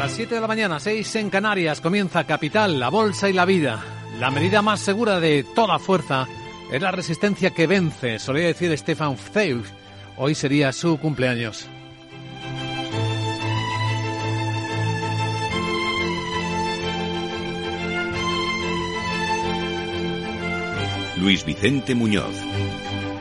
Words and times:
Las 0.00 0.12
7 0.12 0.34
de 0.34 0.40
la 0.40 0.46
mañana, 0.46 0.80
6 0.80 1.16
en 1.16 1.28
Canarias, 1.28 1.82
comienza 1.82 2.24
Capital, 2.24 2.80
la 2.80 2.88
Bolsa 2.88 3.28
y 3.28 3.34
la 3.34 3.44
Vida. 3.44 3.84
La 4.18 4.30
medida 4.30 4.62
más 4.62 4.80
segura 4.80 5.20
de 5.20 5.44
toda 5.54 5.78
fuerza 5.78 6.26
es 6.72 6.80
la 6.80 6.90
resistencia 6.90 7.50
que 7.50 7.66
vence, 7.66 8.18
solía 8.18 8.46
decir 8.46 8.74
Stefan 8.78 9.18
Zweig. 9.18 9.62
Hoy 10.16 10.34
sería 10.34 10.72
su 10.72 10.96
cumpleaños. 10.98 11.68
Luis 21.18 21.44
Vicente 21.44 21.94
Muñoz. 21.94 22.49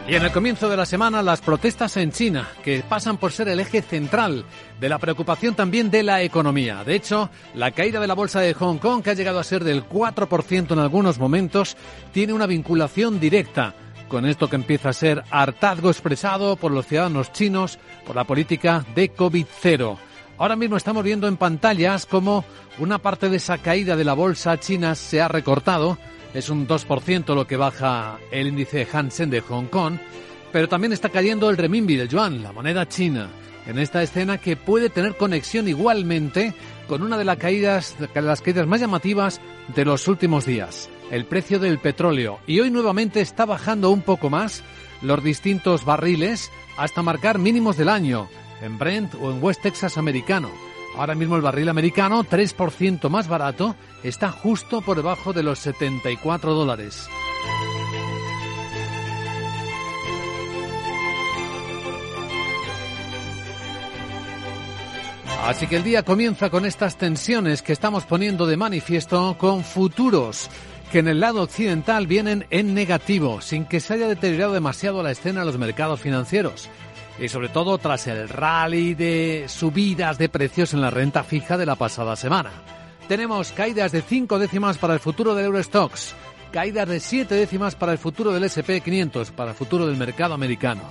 Y 0.09 0.15
en 0.15 0.23
el 0.25 0.31
comienzo 0.31 0.67
de 0.67 0.75
la 0.75 0.87
semana, 0.87 1.21
las 1.21 1.39
protestas 1.39 1.95
en 1.97 2.11
China, 2.11 2.47
que 2.63 2.81
pasan 2.81 3.17
por 3.17 3.31
ser 3.31 3.47
el 3.47 3.59
eje 3.59 3.83
central 3.83 4.43
de 4.79 4.89
la 4.89 4.97
preocupación 4.97 5.53
también 5.53 5.91
de 5.91 6.01
la 6.01 6.23
economía. 6.23 6.83
De 6.83 6.95
hecho, 6.95 7.29
la 7.53 7.69
caída 7.69 7.99
de 7.99 8.07
la 8.07 8.15
bolsa 8.15 8.39
de 8.39 8.55
Hong 8.55 8.79
Kong, 8.79 9.03
que 9.03 9.11
ha 9.11 9.13
llegado 9.13 9.37
a 9.37 9.43
ser 9.43 9.63
del 9.63 9.87
4% 9.87 10.71
en 10.71 10.79
algunos 10.79 11.19
momentos, 11.19 11.77
tiene 12.11 12.33
una 12.33 12.47
vinculación 12.47 13.19
directa 13.19 13.75
con 14.07 14.25
esto 14.25 14.49
que 14.49 14.55
empieza 14.55 14.89
a 14.89 14.93
ser 14.93 15.23
hartazgo 15.29 15.91
expresado 15.91 16.55
por 16.55 16.71
los 16.71 16.87
ciudadanos 16.87 17.31
chinos 17.31 17.77
por 18.07 18.15
la 18.15 18.23
política 18.23 18.83
de 18.95 19.13
COVID-0. 19.13 19.95
Ahora 20.39 20.55
mismo 20.55 20.75
estamos 20.75 21.03
viendo 21.03 21.27
en 21.27 21.37
pantallas 21.37 22.07
cómo 22.07 22.45
una 22.79 22.97
parte 22.97 23.29
de 23.29 23.37
esa 23.37 23.59
caída 23.59 23.95
de 23.95 24.05
la 24.05 24.15
bolsa 24.15 24.59
china 24.59 24.95
se 24.95 25.21
ha 25.21 25.27
recortado 25.27 25.99
es 26.33 26.49
un 26.49 26.67
2% 26.67 27.35
lo 27.35 27.47
que 27.47 27.57
baja 27.57 28.19
el 28.31 28.47
índice 28.47 28.87
Hansen 28.91 29.29
de 29.29 29.41
Hong 29.41 29.65
Kong, 29.65 29.97
pero 30.51 30.67
también 30.67 30.93
está 30.93 31.09
cayendo 31.09 31.49
el 31.49 31.57
renminbi 31.57 31.95
del 31.95 32.09
yuan, 32.09 32.43
la 32.43 32.51
moneda 32.51 32.87
china, 32.87 33.29
en 33.67 33.77
esta 33.77 34.01
escena 34.01 34.37
que 34.37 34.55
puede 34.55 34.89
tener 34.89 35.15
conexión 35.15 35.67
igualmente 35.67 36.53
con 36.87 37.03
una 37.03 37.17
de 37.17 37.25
las 37.25 37.37
caídas, 37.37 37.95
las 38.15 38.41
caídas 38.41 38.67
más 38.67 38.81
llamativas 38.81 39.41
de 39.75 39.85
los 39.85 40.07
últimos 40.07 40.45
días, 40.45 40.89
el 41.11 41.25
precio 41.25 41.59
del 41.59 41.77
petróleo. 41.77 42.39
Y 42.47 42.59
hoy 42.59 42.71
nuevamente 42.71 43.21
está 43.21 43.45
bajando 43.45 43.91
un 43.91 44.01
poco 44.01 44.29
más 44.29 44.63
los 45.01 45.23
distintos 45.23 45.85
barriles 45.85 46.51
hasta 46.77 47.03
marcar 47.03 47.37
mínimos 47.37 47.77
del 47.77 47.89
año 47.89 48.27
en 48.61 48.77
Brent 48.77 49.13
o 49.15 49.31
en 49.31 49.43
West 49.43 49.61
Texas 49.61 49.97
americano. 49.97 50.49
Ahora 50.97 51.15
mismo 51.15 51.35
el 51.35 51.41
barril 51.41 51.69
americano, 51.69 52.23
3% 52.23 53.09
más 53.09 53.27
barato, 53.27 53.75
está 54.03 54.31
justo 54.31 54.81
por 54.81 54.97
debajo 54.97 55.33
de 55.33 55.43
los 55.43 55.59
74 55.59 56.53
dólares. 56.53 57.07
Así 65.45 65.67
que 65.67 65.77
el 65.77 65.83
día 65.83 66.03
comienza 66.03 66.49
con 66.49 66.65
estas 66.65 66.97
tensiones 66.97 67.61
que 67.61 67.73
estamos 67.73 68.05
poniendo 68.05 68.45
de 68.45 68.57
manifiesto 68.57 69.35
con 69.37 69.63
futuros 69.63 70.49
que 70.91 70.99
en 70.99 71.07
el 71.07 71.19
lado 71.19 71.43
occidental 71.43 72.07
vienen 72.07 72.45
en 72.49 72.73
negativo, 72.73 73.41
sin 73.41 73.65
que 73.65 73.79
se 73.79 73.93
haya 73.93 74.07
deteriorado 74.07 74.53
demasiado 74.53 75.01
la 75.01 75.11
escena 75.11 75.41
de 75.41 75.45
los 75.45 75.57
mercados 75.57 76.01
financieros 76.01 76.69
y 77.21 77.27
sobre 77.27 77.49
todo 77.49 77.77
tras 77.77 78.07
el 78.07 78.29
rally 78.29 78.93
de 78.93 79.45
subidas 79.47 80.17
de 80.17 80.29
precios 80.29 80.73
en 80.73 80.81
la 80.81 80.89
renta 80.89 81.23
fija 81.23 81.57
de 81.57 81.65
la 81.65 81.75
pasada 81.75 82.15
semana. 82.15 82.51
Tenemos 83.07 83.51
caídas 83.51 83.91
de 83.91 84.01
5 84.01 84.39
décimas 84.39 84.77
para 84.77 84.93
el 84.93 84.99
futuro 84.99 85.35
del 85.35 85.47
Eurostox, 85.47 86.13
caídas 86.51 86.87
de 86.87 86.99
7 86.99 87.35
décimas 87.35 87.75
para 87.75 87.91
el 87.91 87.97
futuro 87.97 88.31
del 88.31 88.43
SP500, 88.43 89.31
para 89.31 89.51
el 89.51 89.57
futuro 89.57 89.87
del 89.87 89.97
mercado 89.97 90.33
americano. 90.33 90.83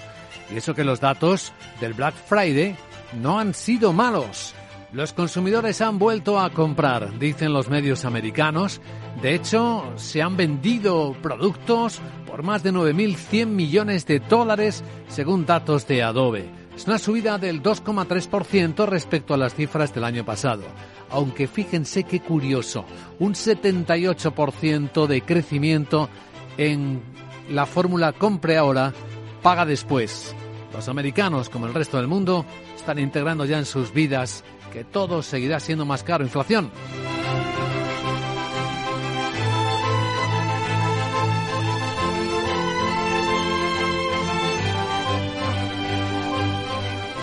Y 0.53 0.57
eso 0.57 0.75
que 0.75 0.85
los 0.85 1.01
datos 1.01 1.53
del 1.81 1.95
Black 1.95 2.15
Friday 2.15 2.77
no 3.21 3.39
han 3.39 3.55
sido 3.55 3.93
malos. 3.93 4.55
Los 4.93 5.13
consumidores 5.13 5.83
han 5.83 5.99
vuelto 5.99 6.41
a 6.41 6.49
comprar, 6.49 7.19
dicen 7.19 7.53
los 7.53 7.69
medios 7.69 8.07
americanos. 8.07 8.81
De 9.21 9.35
hecho, 9.35 9.93
se 9.97 10.23
han 10.23 10.39
vendido 10.39 11.15
productos 11.21 12.01
por 12.27 12.43
más 12.43 12.63
de 12.63 12.73
9.100 12.73 13.47
millones 13.49 14.07
de 14.07 14.19
dólares, 14.19 14.83
según 15.09 15.45
datos 15.45 15.87
de 15.87 16.03
Adobe. 16.03 16.49
Es 16.75 16.87
una 16.87 16.99
subida 16.99 17.37
del 17.37 17.63
2,3% 17.63 18.87
respecto 18.87 19.35
a 19.35 19.37
las 19.37 19.55
cifras 19.55 19.93
del 19.93 20.05
año 20.05 20.25
pasado. 20.25 20.63
Aunque 21.11 21.49
fíjense 21.49 22.05
qué 22.05 22.21
curioso, 22.21 22.87
un 23.19 23.35
78% 23.35 25.07
de 25.07 25.21
crecimiento 25.21 26.09
en 26.57 27.03
la 27.51 27.67
fórmula 27.67 28.15
compre 28.15 28.57
ahora, 28.57 28.95
paga 29.43 29.67
después. 29.67 30.35
Los 30.73 30.89
americanos, 30.89 31.51
como 31.51 31.67
el 31.67 31.75
resto 31.75 31.99
del 31.99 32.07
mundo, 32.07 32.47
están 32.75 32.99
integrando 32.99 33.45
ya 33.45 33.59
en 33.59 33.67
sus 33.67 33.93
vidas 33.93 34.45
que 34.71 34.85
todo 34.85 35.23
seguirá 35.23 35.61
siendo 35.61 35.85
más 35.85 36.03
caro. 36.03 36.25
Inflación. 36.25 36.71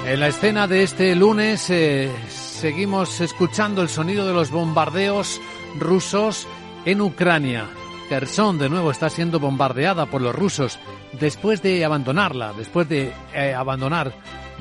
En 0.08 0.20
la 0.20 0.28
escena 0.28 0.68
de 0.68 0.84
este 0.84 1.16
lunes 1.16 1.68
eh, 1.72 2.12
seguimos 2.30 3.22
escuchando 3.22 3.82
el 3.82 3.90
sonido 3.90 4.28
de 4.28 4.34
los 4.34 4.52
bombardeos 4.52 5.42
rusos 5.80 6.48
en 6.86 7.02
Ucrania. 7.02 7.66
Kherson 8.08 8.60
de 8.60 8.70
nuevo 8.70 8.92
está 8.92 9.10
siendo 9.10 9.40
bombardeada 9.40 10.06
por 10.06 10.22
los 10.22 10.36
rusos 10.36 10.78
después 11.20 11.64
de 11.64 11.84
abandonarla, 11.84 12.54
después 12.54 12.88
de 12.88 13.12
eh, 13.34 13.56
abandonar, 13.56 14.14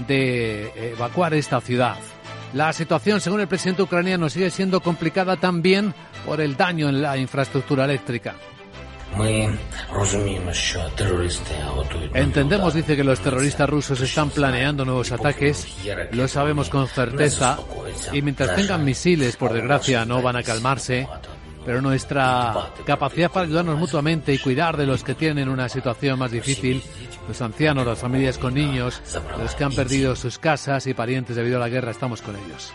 de 0.09 0.93
evacuar 0.93 1.35
esta 1.35 1.61
ciudad. 1.61 1.99
La 2.55 2.73
situación, 2.73 3.21
según 3.21 3.41
el 3.41 3.49
presidente 3.49 3.83
ucraniano, 3.83 4.31
sigue 4.31 4.49
siendo 4.49 4.81
complicada 4.81 5.37
también 5.37 5.93
por 6.25 6.41
el 6.41 6.57
daño 6.57 6.89
en 6.89 7.03
la 7.03 7.19
infraestructura 7.19 7.85
eléctrica. 7.85 8.37
Entendemos, 12.15 12.75
dice, 12.75 12.97
que 12.97 13.05
los 13.05 13.21
terroristas 13.21 13.69
rusos 13.69 14.01
están 14.01 14.31
planeando 14.31 14.85
nuevos 14.85 15.11
ataques, 15.11 15.67
lo 16.13 16.29
sabemos 16.29 16.69
con 16.69 16.87
certeza, 16.87 17.59
y 18.13 18.23
mientras 18.23 18.55
tengan 18.55 18.85
misiles, 18.85 19.37
por 19.37 19.53
desgracia, 19.53 20.05
no 20.05 20.23
van 20.23 20.37
a 20.37 20.43
calmarse, 20.45 21.09
pero 21.65 21.81
nuestra 21.81 22.71
capacidad 22.85 23.31
para 23.31 23.47
ayudarnos 23.47 23.79
mutuamente 23.79 24.33
y 24.33 24.39
cuidar 24.39 24.77
de 24.77 24.87
los 24.87 25.03
que 25.03 25.15
tienen 25.15 25.49
una 25.49 25.69
situación 25.69 26.19
más 26.19 26.31
difícil 26.31 26.83
los 27.27 27.41
ancianos, 27.41 27.87
las 27.87 27.99
familias 27.99 28.39
con 28.39 28.55
niños, 28.55 29.01
los 29.39 29.55
que 29.55 29.65
han 29.65 29.73
perdido 29.73 30.15
sus 30.17 30.39
casas 30.39 30.87
y 30.87 30.95
parientes 30.95 31.37
debido 31.37 31.57
a 31.57 31.61
la 31.61 31.69
guerra, 31.69 31.91
estamos 31.91 32.23
con 32.23 32.37
ellos. 32.37 32.73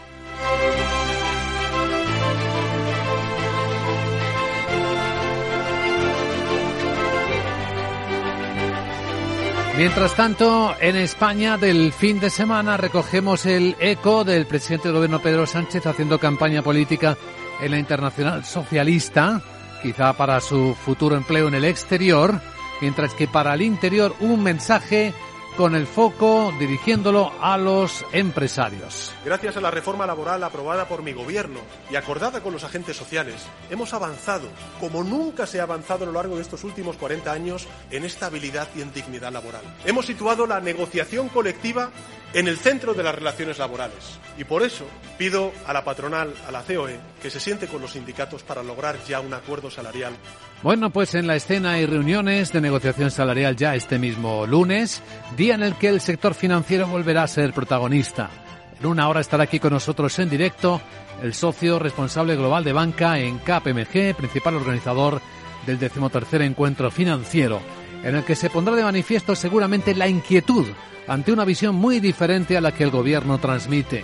Mientras 9.80 10.14
tanto, 10.14 10.76
en 10.82 10.98
España 10.98 11.58
del 11.58 11.94
fin 11.94 12.20
de 12.20 12.30
semana 12.30 12.76
recogemos 12.76 13.46
el 13.46 13.78
eco 13.80 14.26
del 14.26 14.46
presidente 14.46 14.90
del 14.90 14.96
gobierno 14.96 15.22
Pedro 15.22 15.48
Sánchez 15.48 15.86
haciendo 15.88 16.20
campaña 16.20 16.62
política 16.62 17.16
en 17.62 17.72
la 17.72 17.80
Internacional 17.80 18.46
Socialista, 18.46 19.42
quizá 19.82 20.14
para 20.14 20.40
su 20.42 20.76
futuro 20.76 21.16
empleo 21.16 21.48
en 21.48 21.56
el 21.56 21.66
exterior 21.66 22.40
mientras 22.82 23.14
que 23.14 23.28
para 23.28 23.54
el 23.54 23.62
interior 23.62 24.16
un 24.20 24.44
mensaje 24.44 25.14
con 25.60 25.76
el 25.76 25.88
foco 25.88 26.54
dirigiéndolo 26.58 27.34
a 27.42 27.58
los 27.58 28.06
empresarios. 28.14 29.14
Gracias 29.26 29.58
a 29.58 29.60
la 29.60 29.70
reforma 29.70 30.08
laboral 30.08 30.42
aprobada 30.42 30.88
por 30.88 31.04
mi 31.04 31.12
gobierno 31.12 31.60
y 31.92 31.98
acordada 31.98 32.40
con 32.40 32.54
los 32.54 32.64
agentes 32.64 32.96
sociales, 32.96 33.46
hemos 33.70 33.94
avanzado, 33.94 34.48
como 34.80 35.04
nunca 35.04 35.46
se 35.46 35.60
ha 35.60 35.64
avanzado 35.64 36.06
a 36.06 36.08
lo 36.08 36.14
largo 36.14 36.38
de 36.38 36.44
estos 36.44 36.64
últimos 36.64 36.96
40 36.96 37.30
años, 37.30 37.68
en 37.92 38.06
estabilidad 38.06 38.70
y 38.74 38.82
en 38.82 38.94
dignidad 38.94 39.34
laboral. 39.34 39.64
Hemos 39.84 40.06
situado 40.06 40.48
la 40.48 40.62
negociación 40.62 41.28
colectiva 41.28 41.92
en 42.34 42.48
el 42.48 42.58
centro 42.58 42.94
de 42.94 43.04
las 43.04 43.16
relaciones 43.16 43.58
laborales. 43.58 44.20
Y 44.38 44.44
por 44.44 44.64
eso 44.64 44.86
pido 45.18 45.52
a 45.66 45.74
la 45.74 45.84
patronal, 45.84 46.34
a 46.48 46.52
la 46.52 46.62
COE, 46.62 47.00
que 47.22 47.30
se 47.30 47.40
siente 47.40 47.68
con 47.68 47.82
los 47.82 47.92
sindicatos 47.92 48.44
para 48.44 48.64
lograr 48.64 48.98
ya 49.06 49.20
un 49.20 49.34
acuerdo 49.34 49.70
salarial. 49.70 50.14
Bueno, 50.62 50.90
pues 50.90 51.16
en 51.16 51.26
la 51.26 51.38
escena 51.38 51.74
hay 51.74 51.86
reuniones 51.86 52.52
de 52.52 52.60
negociación 52.60 53.12
salarial 53.12 53.56
ya 53.56 53.76
este 53.76 53.98
mismo 53.98 54.46
lunes, 54.46 55.02
día 55.38 55.56
en 55.56 55.64
el 55.64 55.76
que 55.76 55.88
el 55.88 56.02
sector 56.02 56.34
financiero 56.34 56.86
volverá 56.86 57.24
a 57.24 57.28
ser 57.30 57.54
protagonista. 57.54 58.30
En 58.78 58.88
una 58.88 59.08
hora 59.08 59.22
estará 59.22 59.44
aquí 59.44 59.58
con 59.60 59.72
nosotros 59.72 60.20
en 60.20 60.30
directo 60.30 60.82
el 61.24 61.34
socio 61.34 61.80
responsable 61.80 62.36
global 62.36 62.66
de 62.66 62.74
banca 62.74 63.20
en 63.20 63.38
KPMG, 63.38 64.18
principal 64.18 64.56
organizador 64.56 65.22
del 65.66 65.80
decimotercer 65.80 66.42
encuentro 66.42 66.92
financiero, 66.92 67.62
en 68.04 68.18
el 68.18 68.26
que 68.26 68.36
se 68.36 68.50
pondrá 68.50 68.76
de 68.76 68.84
manifiesto 68.84 69.38
seguramente 69.38 69.96
la 69.96 70.10
inquietud 70.10 70.68
ante 71.08 71.32
una 71.32 71.46
visión 71.46 71.76
muy 71.76 72.02
diferente 72.02 72.58
a 72.58 72.62
la 72.62 72.74
que 72.74 72.84
el 72.84 72.92
gobierno 72.92 73.38
transmite, 73.38 74.04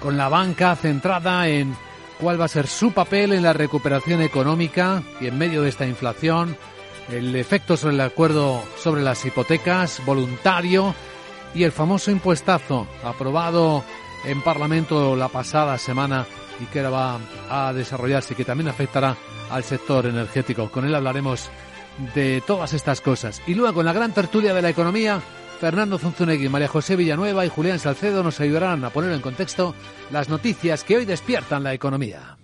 con 0.00 0.16
la 0.16 0.28
banca 0.28 0.74
centrada 0.74 1.46
en 1.46 1.76
cuál 2.22 2.40
va 2.40 2.44
a 2.44 2.48
ser 2.48 2.68
su 2.68 2.92
papel 2.92 3.32
en 3.32 3.42
la 3.42 3.52
recuperación 3.52 4.22
económica 4.22 5.02
y 5.20 5.26
en 5.26 5.36
medio 5.36 5.60
de 5.60 5.68
esta 5.68 5.88
inflación, 5.88 6.56
el 7.10 7.34
efecto 7.34 7.76
sobre 7.76 7.94
el 7.94 8.00
acuerdo 8.00 8.62
sobre 8.78 9.02
las 9.02 9.24
hipotecas 9.24 10.00
voluntario 10.06 10.94
y 11.52 11.64
el 11.64 11.72
famoso 11.72 12.12
impuestazo 12.12 12.86
aprobado 13.02 13.82
en 14.24 14.40
Parlamento 14.40 15.16
la 15.16 15.26
pasada 15.26 15.76
semana 15.78 16.24
y 16.60 16.66
que 16.66 16.78
ahora 16.78 16.90
va 16.90 17.68
a 17.68 17.72
desarrollarse 17.72 18.34
y 18.34 18.36
que 18.36 18.44
también 18.44 18.68
afectará 18.68 19.16
al 19.50 19.64
sector 19.64 20.06
energético. 20.06 20.70
Con 20.70 20.84
él 20.84 20.94
hablaremos 20.94 21.50
de 22.14 22.40
todas 22.46 22.72
estas 22.72 23.00
cosas. 23.00 23.42
Y 23.48 23.54
luego 23.56 23.80
en 23.80 23.86
la 23.86 23.92
gran 23.92 24.12
tertulia 24.12 24.54
de 24.54 24.62
la 24.62 24.70
economía, 24.70 25.20
Fernando 25.62 25.96
Zunzunegui, 25.96 26.48
María 26.48 26.66
José 26.66 26.96
Villanueva 26.96 27.46
y 27.46 27.48
Julián 27.48 27.78
Salcedo 27.78 28.24
nos 28.24 28.40
ayudarán 28.40 28.84
a 28.84 28.90
poner 28.90 29.12
en 29.12 29.20
contexto 29.20 29.76
las 30.10 30.28
noticias 30.28 30.82
que 30.82 30.96
hoy 30.96 31.04
despiertan 31.04 31.62
la 31.62 31.72
economía. 31.72 32.36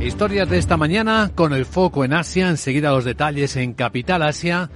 Historias 0.00 0.48
de 0.48 0.56
esta 0.56 0.78
mañana 0.78 1.30
con 1.34 1.52
el 1.52 1.66
foco 1.66 2.06
en 2.06 2.14
Asia, 2.14 2.48
enseguida 2.48 2.92
los 2.92 3.04
detalles 3.04 3.56
en 3.56 3.74
Capital 3.74 4.22
Asia, 4.22 4.70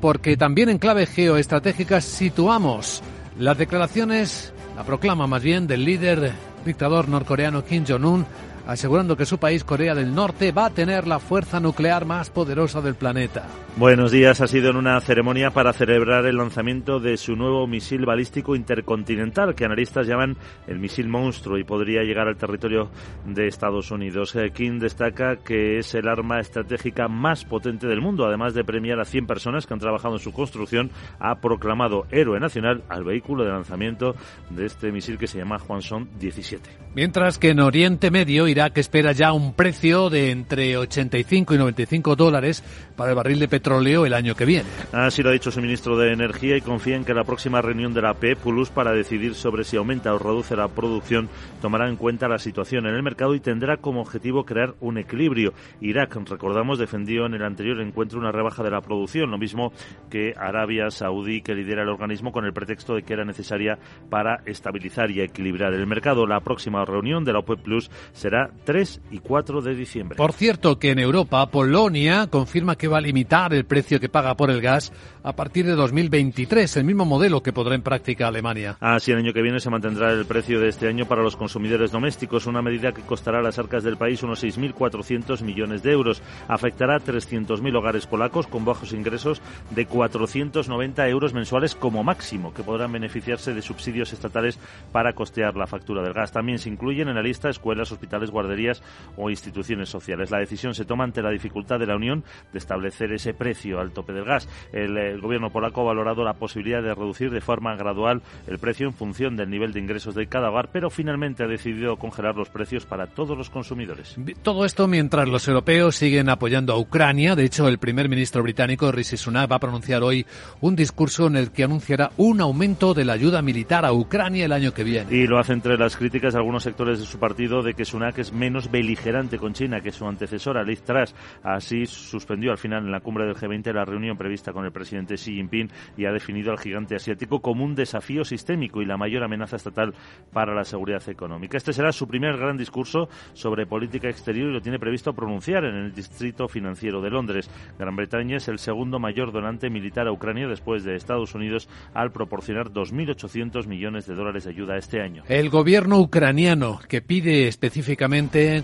porque 0.00 0.36
también 0.36 0.68
en 0.68 0.78
clave 0.78 1.06
geoestratégica 1.06 2.00
situamos 2.00 3.02
las 3.36 3.58
declaraciones, 3.58 4.52
la 4.76 4.84
proclama 4.84 5.26
más 5.26 5.42
bien 5.42 5.66
del 5.66 5.84
líder 5.84 6.30
dictador 6.64 7.08
norcoreano 7.08 7.64
Kim 7.64 7.84
Jong-un 7.84 8.24
asegurando 8.66 9.16
que 9.16 9.26
su 9.26 9.38
país, 9.38 9.64
Corea 9.64 9.94
del 9.94 10.14
Norte, 10.14 10.52
va 10.52 10.66
a 10.66 10.70
tener 10.70 11.06
la 11.06 11.18
fuerza 11.18 11.60
nuclear 11.60 12.04
más 12.04 12.30
poderosa 12.30 12.80
del 12.80 12.94
planeta. 12.94 13.46
Buenos 13.76 14.12
días. 14.12 14.40
Ha 14.40 14.46
sido 14.46 14.70
en 14.70 14.76
una 14.76 15.00
ceremonia 15.00 15.50
para 15.50 15.72
celebrar 15.72 16.26
el 16.26 16.36
lanzamiento 16.36 17.00
de 17.00 17.16
su 17.16 17.34
nuevo 17.34 17.66
misil 17.66 18.06
balístico 18.06 18.54
intercontinental, 18.54 19.54
que 19.54 19.64
analistas 19.64 20.06
llaman 20.06 20.36
el 20.66 20.78
misil 20.78 21.08
monstruo 21.08 21.58
y 21.58 21.64
podría 21.64 22.02
llegar 22.02 22.28
al 22.28 22.36
territorio 22.36 22.90
de 23.24 23.48
Estados 23.48 23.90
Unidos. 23.90 24.36
Eh, 24.36 24.52
Kim 24.54 24.78
destaca 24.78 25.36
que 25.36 25.78
es 25.78 25.94
el 25.94 26.08
arma 26.08 26.38
estratégica 26.38 27.08
más 27.08 27.44
potente 27.44 27.86
del 27.86 28.00
mundo. 28.00 28.26
Además 28.26 28.54
de 28.54 28.64
premiar 28.64 29.00
a 29.00 29.04
100 29.04 29.26
personas 29.26 29.66
que 29.66 29.74
han 29.74 29.80
trabajado 29.80 30.14
en 30.14 30.20
su 30.20 30.32
construcción, 30.32 30.90
ha 31.18 31.40
proclamado 31.40 32.06
héroe 32.10 32.38
nacional 32.38 32.84
al 32.88 33.04
vehículo 33.04 33.44
de 33.44 33.50
lanzamiento 33.50 34.14
de 34.50 34.66
este 34.66 34.92
misil 34.92 35.18
que 35.18 35.26
se 35.26 35.38
llama 35.38 35.58
Hwasong 35.58 36.08
17. 36.18 36.70
Mientras 36.94 37.38
que 37.38 37.50
en 37.50 37.58
Oriente 37.58 38.12
Medio, 38.12 38.46
Irak 38.54 38.78
espera 38.78 39.10
ya 39.10 39.32
un 39.32 39.52
precio 39.52 40.10
de 40.10 40.30
entre 40.30 40.76
85 40.76 41.54
y 41.54 41.58
95 41.58 42.14
dólares 42.14 42.62
para 42.94 43.10
el 43.10 43.16
barril 43.16 43.40
de 43.40 43.48
petróleo 43.48 44.06
el 44.06 44.14
año 44.14 44.36
que 44.36 44.44
viene. 44.44 44.68
Así 44.92 45.24
lo 45.24 45.30
ha 45.30 45.32
dicho 45.32 45.50
su 45.50 45.60
ministro 45.60 45.98
de 45.98 46.12
Energía 46.12 46.56
y 46.56 46.60
confía 46.60 46.94
en 46.94 47.04
que 47.04 47.14
la 47.14 47.24
próxima 47.24 47.60
reunión 47.60 47.92
de 47.94 48.02
la 48.02 48.14
PE 48.14 48.36
Plus 48.36 48.70
para 48.70 48.92
decidir 48.92 49.34
sobre 49.34 49.64
si 49.64 49.76
aumenta 49.76 50.14
o 50.14 50.20
reduce 50.20 50.54
la 50.54 50.68
producción 50.68 51.28
tomará 51.60 51.88
en 51.88 51.96
cuenta 51.96 52.28
la 52.28 52.38
situación 52.38 52.86
en 52.86 52.94
el 52.94 53.02
mercado 53.02 53.34
y 53.34 53.40
tendrá 53.40 53.78
como 53.78 54.00
objetivo 54.00 54.44
crear 54.44 54.74
un 54.78 54.98
equilibrio. 54.98 55.52
Irak, 55.80 56.14
recordamos, 56.14 56.78
defendió 56.78 57.26
en 57.26 57.34
el 57.34 57.42
anterior 57.42 57.80
encuentro 57.80 58.20
una 58.20 58.30
rebaja 58.30 58.62
de 58.62 58.70
la 58.70 58.82
producción, 58.82 59.32
lo 59.32 59.38
mismo 59.38 59.72
que 60.08 60.32
Arabia 60.36 60.92
Saudí, 60.92 61.42
que 61.42 61.56
lidera 61.56 61.82
el 61.82 61.88
organismo 61.88 62.30
con 62.30 62.44
el 62.44 62.52
pretexto 62.52 62.94
de 62.94 63.02
que 63.02 63.14
era 63.14 63.24
necesaria 63.24 63.80
para 64.10 64.42
estabilizar 64.46 65.10
y 65.10 65.22
equilibrar 65.22 65.74
el 65.74 65.88
mercado. 65.88 66.24
La 66.24 66.38
próxima 66.38 66.84
reunión 66.84 67.24
de 67.24 67.32
la 67.32 67.40
OPEP 67.40 67.60
Plus 67.60 67.90
será 68.12 68.43
3 68.64 69.00
y 69.10 69.18
4 69.18 69.62
de 69.62 69.74
diciembre. 69.74 70.16
Por 70.16 70.32
cierto, 70.32 70.78
que 70.78 70.90
en 70.90 70.98
Europa, 70.98 71.46
Polonia 71.50 72.26
confirma 72.28 72.76
que 72.76 72.88
va 72.88 72.98
a 72.98 73.00
limitar 73.00 73.52
el 73.54 73.64
precio 73.64 74.00
que 74.00 74.08
paga 74.08 74.36
por 74.36 74.50
el 74.50 74.60
gas 74.60 74.92
a 75.22 75.34
partir 75.34 75.66
de 75.66 75.72
2023, 75.72 76.76
el 76.76 76.84
mismo 76.84 77.04
modelo 77.04 77.42
que 77.42 77.52
podrá 77.52 77.74
en 77.74 77.82
práctica 77.82 78.28
Alemania. 78.28 78.76
Así, 78.80 79.10
el 79.12 79.18
año 79.18 79.32
que 79.32 79.42
viene 79.42 79.60
se 79.60 79.70
mantendrá 79.70 80.12
el 80.12 80.26
precio 80.26 80.60
de 80.60 80.68
este 80.68 80.88
año 80.88 81.06
para 81.06 81.22
los 81.22 81.36
consumidores 81.36 81.90
domésticos, 81.90 82.46
una 82.46 82.62
medida 82.62 82.92
que 82.92 83.02
costará 83.02 83.38
a 83.38 83.42
las 83.42 83.58
arcas 83.58 83.84
del 83.84 83.96
país 83.96 84.22
unos 84.22 84.44
6.400 84.44 85.42
millones 85.42 85.82
de 85.82 85.92
euros. 85.92 86.22
Afectará 86.48 86.96
a 86.96 87.00
300.000 87.00 87.76
hogares 87.76 88.06
polacos 88.06 88.46
con 88.46 88.64
bajos 88.64 88.92
ingresos 88.92 89.40
de 89.70 89.86
490 89.86 91.08
euros 91.08 91.32
mensuales 91.32 91.74
como 91.74 92.04
máximo, 92.04 92.52
que 92.52 92.62
podrán 92.62 92.92
beneficiarse 92.92 93.54
de 93.54 93.62
subsidios 93.62 94.12
estatales 94.12 94.58
para 94.92 95.14
costear 95.14 95.56
la 95.56 95.66
factura 95.66 96.02
del 96.02 96.12
gas. 96.12 96.32
También 96.32 96.58
se 96.58 96.68
incluyen 96.68 97.08
en 97.08 97.14
la 97.14 97.22
lista 97.22 97.48
escuelas, 97.48 97.92
hospitales, 97.92 98.30
guarderías 98.34 98.82
o 99.16 99.30
instituciones 99.30 99.88
sociales. 99.88 100.30
La 100.30 100.38
decisión 100.38 100.74
se 100.74 100.84
toma 100.84 101.04
ante 101.04 101.22
la 101.22 101.30
dificultad 101.30 101.78
de 101.78 101.86
la 101.86 101.96
Unión 101.96 102.24
de 102.52 102.58
establecer 102.58 103.12
ese 103.12 103.32
precio 103.32 103.80
al 103.80 103.92
tope 103.92 104.12
del 104.12 104.24
gas. 104.24 104.48
El, 104.72 104.98
el 104.98 105.20
gobierno 105.20 105.50
polaco 105.50 105.80
ha 105.80 105.84
valorado 105.84 106.24
la 106.24 106.34
posibilidad 106.34 106.82
de 106.82 106.94
reducir 106.94 107.30
de 107.30 107.40
forma 107.40 107.76
gradual 107.76 108.22
el 108.46 108.58
precio 108.58 108.86
en 108.86 108.92
función 108.92 109.36
del 109.36 109.48
nivel 109.48 109.72
de 109.72 109.80
ingresos 109.80 110.14
de 110.14 110.26
cada 110.26 110.50
hogar, 110.50 110.70
pero 110.72 110.90
finalmente 110.90 111.44
ha 111.44 111.46
decidido 111.46 111.96
congelar 111.96 112.34
los 112.36 112.50
precios 112.50 112.84
para 112.84 113.06
todos 113.06 113.38
los 113.38 113.50
consumidores. 113.50 114.16
Todo 114.42 114.64
esto 114.64 114.88
mientras 114.88 115.28
los 115.28 115.46
europeos 115.46 115.96
siguen 115.96 116.28
apoyando 116.28 116.72
a 116.72 116.78
Ucrania. 116.78 117.36
De 117.36 117.44
hecho, 117.44 117.68
el 117.68 117.78
primer 117.78 118.08
ministro 118.08 118.42
británico 118.42 118.90
Rishi 118.90 119.16
Sunak 119.16 119.50
va 119.50 119.56
a 119.56 119.60
pronunciar 119.60 120.02
hoy 120.02 120.26
un 120.60 120.74
discurso 120.76 121.26
en 121.26 121.36
el 121.36 121.52
que 121.52 121.64
anunciará 121.64 122.10
un 122.16 122.40
aumento 122.40 122.94
de 122.94 123.04
la 123.04 123.12
ayuda 123.12 123.42
militar 123.42 123.84
a 123.84 123.92
Ucrania 123.92 124.44
el 124.46 124.52
año 124.52 124.72
que 124.72 124.84
viene. 124.84 125.14
Y 125.14 125.26
lo 125.26 125.38
hace 125.38 125.52
entre 125.52 125.78
las 125.78 125.96
críticas 125.96 126.34
de 126.34 126.38
algunos 126.40 126.62
sectores 126.62 126.98
de 126.98 127.06
su 127.06 127.18
partido 127.18 127.62
de 127.62 127.74
que 127.74 127.84
Sunak 127.84 128.18
es 128.24 128.32
menos 128.32 128.70
beligerante 128.70 129.38
con 129.38 129.52
China 129.52 129.82
que 129.82 129.92
su 129.92 130.06
antecesora 130.06 130.62
Liz 130.62 130.82
Truss. 130.82 131.14
Así 131.42 131.84
suspendió 131.84 132.52
al 132.52 132.58
final 132.58 132.84
en 132.84 132.90
la 132.90 133.00
cumbre 133.00 133.26
del 133.26 133.36
G20 133.36 133.70
la 133.72 133.84
reunión 133.84 134.16
prevista 134.16 134.52
con 134.52 134.64
el 134.64 134.72
presidente 134.72 135.16
Xi 135.16 135.34
Jinping 135.34 135.68
y 135.98 136.06
ha 136.06 136.12
definido 136.12 136.50
al 136.50 136.58
gigante 136.58 136.96
asiático 136.96 137.40
como 137.40 137.64
un 137.64 137.74
desafío 137.74 138.24
sistémico 138.24 138.80
y 138.80 138.86
la 138.86 138.96
mayor 138.96 139.24
amenaza 139.24 139.56
estatal 139.56 139.94
para 140.32 140.54
la 140.54 140.64
seguridad 140.64 141.06
económica. 141.06 141.58
Este 141.58 141.74
será 141.74 141.92
su 141.92 142.08
primer 142.08 142.38
gran 142.38 142.56
discurso 142.56 143.10
sobre 143.34 143.66
política 143.66 144.08
exterior 144.08 144.48
y 144.48 144.54
lo 144.54 144.62
tiene 144.62 144.78
previsto 144.78 145.12
pronunciar 145.12 145.64
en 145.66 145.74
el 145.74 145.94
Distrito 145.94 146.48
Financiero 146.48 147.02
de 147.02 147.10
Londres. 147.10 147.50
Gran 147.78 147.94
Bretaña 147.94 148.38
es 148.38 148.48
el 148.48 148.58
segundo 148.58 148.98
mayor 148.98 149.32
donante 149.32 149.68
militar 149.68 150.08
a 150.08 150.12
Ucrania 150.12 150.48
después 150.48 150.82
de 150.82 150.96
Estados 150.96 151.34
Unidos 151.34 151.68
al 151.92 152.10
proporcionar 152.10 152.70
2.800 152.70 153.66
millones 153.66 154.06
de 154.06 154.14
dólares 154.14 154.44
de 154.44 154.50
ayuda 154.50 154.78
este 154.78 155.02
año. 155.02 155.24
El 155.28 155.50
gobierno 155.50 155.98
ucraniano 155.98 156.80
que 156.88 157.02
pide 157.02 157.48
específicamente 157.48 158.13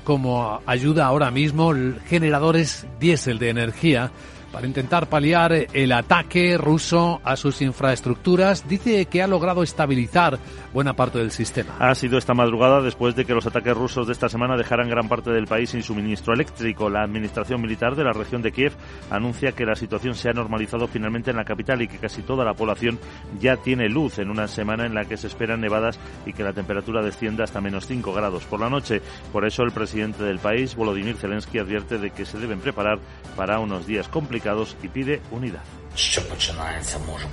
como 0.05 0.61
ayuda 0.67 1.07
ahora 1.07 1.31
mismo 1.31 1.73
generadores 2.09 2.87
diésel 2.99 3.39
de 3.39 3.49
energía 3.51 4.11
para 4.53 4.67
intentar 4.67 5.09
paliar 5.09 5.53
el 5.73 5.93
ataque 5.93 6.59
ruso 6.59 7.21
a 7.25 7.37
sus 7.37 7.63
infraestructuras. 7.63 8.67
Dice 8.69 9.07
que 9.07 9.23
ha 9.23 9.27
logrado 9.27 9.63
estabilizar 9.63 10.39
buena 10.73 10.95
parte 10.95 11.19
del 11.19 11.31
sistema. 11.31 11.75
Ha 11.79 11.95
sido 11.95 12.19
esta 12.19 12.35
madrugada 12.35 12.81
después 12.81 13.15
de 13.15 13.25
que 13.25 13.35
los 13.35 13.47
ataques 13.47 13.77
rusos 13.77 14.07
de 14.07 14.13
esta 14.13 14.29
semana 14.29 14.57
dejaran 14.57 14.89
gran 14.89 15.09
parte 15.09 15.31
del 15.31 15.47
país 15.47 15.71
sin 15.71 15.83
suministro 15.83 16.35
eléctrico. 16.35 16.91
La 16.91 17.03
administración 17.03 17.61
militar 17.61 17.95
de 17.95 18.05
la 18.05 18.13
región 18.13 18.43
de 18.43 18.53
Kiev 18.53 18.73
anuncia 19.11 19.53
que 19.53 19.65
la 19.65 19.77
situación 19.77 20.15
se 20.15 20.29
ha 20.29 20.33
normalizado 20.33 20.89
finalmente 20.89 21.31
en 21.31 21.37
la 21.37 21.45
capital 21.45 21.83
y 21.83 21.89
que 21.89 21.99
casi 21.99 22.23
toda 22.23 22.45
la 22.45 22.55
población 22.55 22.99
ya 23.39 23.57
tiene 23.57 23.89
luz 23.89 24.19
en 24.19 24.31
una 24.31 24.49
semana 24.49 24.87
en 24.87 24.95
la 24.95 25.05
que 25.05 25.17
se 25.17 25.29
esperan 25.29 25.61
nevadas 25.61 25.99
y 26.27 26.33
que 26.33 26.43
la 26.43 26.53
temperatura 26.53 27.03
descienda 27.03 27.45
hasta 27.45 27.61
menos 27.61 27.87
5 27.87 28.13
grados 28.13 28.45
por 28.45 28.61
la 28.61 28.71
noche. 28.71 29.01
Por 29.33 29.47
eso 29.47 29.63
el 29.63 29.73
presidente 29.73 30.25
del 30.25 30.39
país, 30.39 30.75
Volodymyr 30.75 31.17
Zelensky, 31.17 31.59
advierte 31.59 31.99
de 31.99 32.11
que 32.11 32.25
se 32.25 32.39
deben 32.39 32.61
preparar 32.61 32.99
para 33.37 33.61
unos 33.61 33.87
días 33.87 34.09
complicados 34.09 34.40
y 34.83 34.89
pide 34.89 35.21
unidad. 35.31 35.63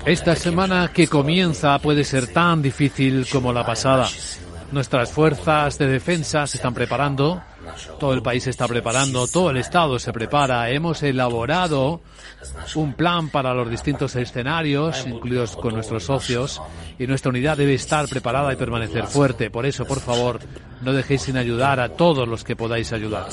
Esta 0.05 0.35
semana 0.35 0.91
que 0.93 1.07
comienza 1.07 1.77
puede 1.79 2.03
ser 2.03 2.27
tan 2.27 2.61
difícil 2.61 3.27
como 3.31 3.53
la 3.53 3.65
pasada. 3.65 4.07
Nuestras 4.71 5.11
fuerzas 5.11 5.77
de 5.77 5.87
defensa 5.87 6.45
se 6.45 6.57
están 6.57 6.73
preparando, 6.73 7.41
todo 7.99 8.13
el 8.13 8.21
país 8.21 8.43
se 8.43 8.49
está 8.49 8.67
preparando, 8.67 9.25
todo 9.27 9.51
el 9.51 9.57
Estado 9.57 9.97
se 9.97 10.11
prepara. 10.11 10.69
Hemos 10.69 11.03
elaborado 11.03 12.01
un 12.75 12.93
plan 12.93 13.29
para 13.29 13.53
los 13.53 13.69
distintos 13.69 14.15
escenarios, 14.17 15.05
incluidos 15.07 15.55
con 15.55 15.73
nuestros 15.73 16.03
socios, 16.03 16.61
y 16.99 17.07
nuestra 17.07 17.29
unidad 17.29 17.55
debe 17.55 17.75
estar 17.75 18.09
preparada 18.09 18.51
y 18.51 18.57
permanecer 18.57 19.05
fuerte. 19.07 19.49
Por 19.49 19.65
eso, 19.65 19.85
por 19.85 20.01
favor, 20.01 20.39
no 20.81 20.91
dejéis 20.91 21.21
sin 21.21 21.37
ayudar 21.37 21.79
a 21.79 21.89
todos 21.89 22.27
los 22.27 22.43
que 22.43 22.57
podáis 22.57 22.91
ayudar. 22.91 23.27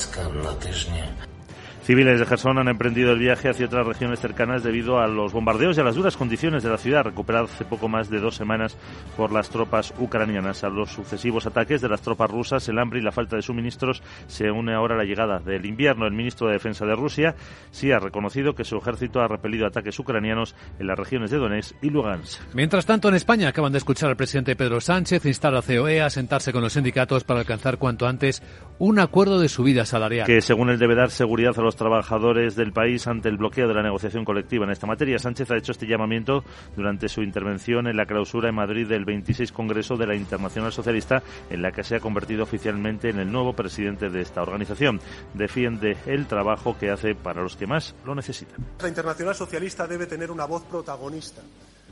Civiles 1.84 2.18
de 2.18 2.24
Gerson 2.24 2.56
han 2.56 2.68
emprendido 2.68 3.12
el 3.12 3.18
viaje 3.18 3.50
hacia 3.50 3.66
otras 3.66 3.86
regiones 3.86 4.18
cercanas 4.18 4.62
debido 4.62 5.00
a 5.00 5.06
los 5.06 5.34
bombardeos 5.34 5.76
y 5.76 5.82
a 5.82 5.84
las 5.84 5.96
duras 5.96 6.16
condiciones 6.16 6.62
de 6.62 6.70
la 6.70 6.78
ciudad, 6.78 7.04
recuperada 7.04 7.44
hace 7.44 7.66
poco 7.66 7.88
más 7.88 8.08
de 8.08 8.20
dos 8.20 8.36
semanas 8.36 8.78
por 9.18 9.30
las 9.32 9.50
tropas 9.50 9.92
ucranianas. 9.98 10.64
A 10.64 10.70
los 10.70 10.90
sucesivos 10.90 11.44
ataques 11.44 11.82
de 11.82 11.90
las 11.90 12.00
tropas 12.00 12.30
rusas, 12.30 12.66
el 12.70 12.78
hambre 12.78 13.00
y 13.00 13.02
la 13.02 13.12
falta 13.12 13.36
de 13.36 13.42
suministros 13.42 14.02
se 14.28 14.50
une 14.50 14.72
ahora 14.72 14.96
la 14.96 15.04
llegada 15.04 15.40
del 15.40 15.66
invierno. 15.66 16.06
El 16.06 16.14
ministro 16.14 16.46
de 16.46 16.54
Defensa 16.54 16.86
de 16.86 16.96
Rusia 16.96 17.34
sí 17.70 17.92
ha 17.92 17.98
reconocido 17.98 18.54
que 18.54 18.64
su 18.64 18.78
ejército 18.78 19.20
ha 19.20 19.28
repelido 19.28 19.66
ataques 19.66 19.98
ucranianos 19.98 20.56
en 20.78 20.86
las 20.86 20.98
regiones 20.98 21.30
de 21.30 21.36
Donetsk 21.36 21.76
y 21.82 21.90
Lugansk. 21.90 22.40
Mientras 22.54 22.86
tanto, 22.86 23.10
en 23.10 23.14
España 23.14 23.50
acaban 23.50 23.72
de 23.72 23.78
escuchar 23.78 24.08
al 24.08 24.16
presidente 24.16 24.56
Pedro 24.56 24.80
Sánchez 24.80 25.26
instar 25.26 25.54
a 25.54 25.60
COE 25.60 26.00
a 26.00 26.08
sentarse 26.08 26.50
con 26.50 26.62
los 26.62 26.72
sindicatos 26.72 27.24
para 27.24 27.40
alcanzar 27.40 27.76
cuanto 27.76 28.06
antes 28.06 28.42
un 28.78 28.98
acuerdo 29.00 29.38
de 29.38 29.50
subida 29.50 29.84
salarial. 29.84 30.26
Que 30.26 30.40
según 30.40 30.70
él 30.70 30.78
debe 30.78 30.94
dar 30.94 31.10
seguridad 31.10 31.52
a 31.58 31.60
los 31.60 31.73
trabajadores 31.76 32.56
del 32.56 32.72
país 32.72 33.06
ante 33.06 33.28
el 33.28 33.36
bloqueo 33.36 33.68
de 33.68 33.74
la 33.74 33.82
negociación 33.82 34.24
colectiva 34.24 34.64
en 34.64 34.70
esta 34.70 34.86
materia. 34.86 35.18
Sánchez 35.18 35.50
ha 35.50 35.56
hecho 35.56 35.72
este 35.72 35.86
llamamiento 35.86 36.44
durante 36.76 37.08
su 37.08 37.22
intervención 37.22 37.86
en 37.86 37.96
la 37.96 38.06
clausura 38.06 38.48
en 38.48 38.54
Madrid 38.54 38.86
del 38.86 39.04
26 39.04 39.52
Congreso 39.52 39.96
de 39.96 40.06
la 40.06 40.14
Internacional 40.14 40.72
Socialista, 40.72 41.22
en 41.50 41.62
la 41.62 41.72
que 41.72 41.84
se 41.84 41.96
ha 41.96 42.00
convertido 42.00 42.42
oficialmente 42.42 43.10
en 43.10 43.18
el 43.18 43.30
nuevo 43.30 43.52
presidente 43.54 44.10
de 44.10 44.20
esta 44.20 44.42
organización. 44.42 45.00
Defiende 45.34 45.96
el 46.06 46.26
trabajo 46.26 46.76
que 46.78 46.90
hace 46.90 47.14
para 47.14 47.42
los 47.42 47.56
que 47.56 47.66
más 47.66 47.94
lo 48.04 48.14
necesitan. 48.14 48.56
La 48.80 48.88
Internacional 48.88 49.34
Socialista 49.34 49.86
debe 49.86 50.06
tener 50.06 50.30
una 50.30 50.44
voz 50.44 50.64
protagonista 50.64 51.42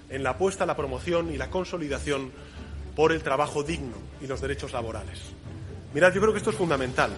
en 0.09 0.23
la 0.23 0.31
apuesta, 0.31 0.67
la 0.67 0.77
promoción 0.77 1.33
y 1.33 1.37
la 1.39 1.49
consolidación 1.51 2.31
por 2.95 3.13
el 3.13 3.23
trabajo 3.23 3.63
digno 3.63 3.97
y 4.21 4.27
los 4.27 4.41
derechos 4.41 4.73
laborales. 4.73 5.21
Mirad, 5.95 6.13
yo 6.13 6.21
creo 6.21 6.33
que 6.33 6.39
esto 6.39 6.51
es 6.51 6.57
fundamental. 6.57 7.11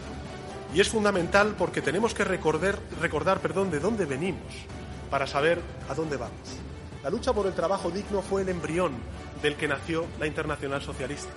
Y 0.75 0.81
es 0.81 0.89
fundamental 0.89 1.55
porque 1.57 1.81
tenemos 1.81 2.15
que 2.15 2.25
recordar, 2.25 2.77
recordar 3.01 3.39
perdón, 3.39 3.71
de 3.71 3.79
dónde 3.79 4.07
venimos 4.07 4.43
para 5.09 5.25
saber 5.25 5.61
a 5.89 5.95
dónde 5.95 6.17
vamos. 6.17 6.35
La 7.05 7.11
lucha 7.11 7.33
por 7.33 7.47
el 7.47 7.55
trabajo 7.55 7.93
digno 7.93 8.23
fue 8.23 8.43
el 8.43 8.49
embrión 8.49 8.93
del 9.41 9.55
que 9.55 9.69
nació 9.69 10.07
la 10.19 10.27
Internacional 10.27 10.83
Socialista. 10.83 11.31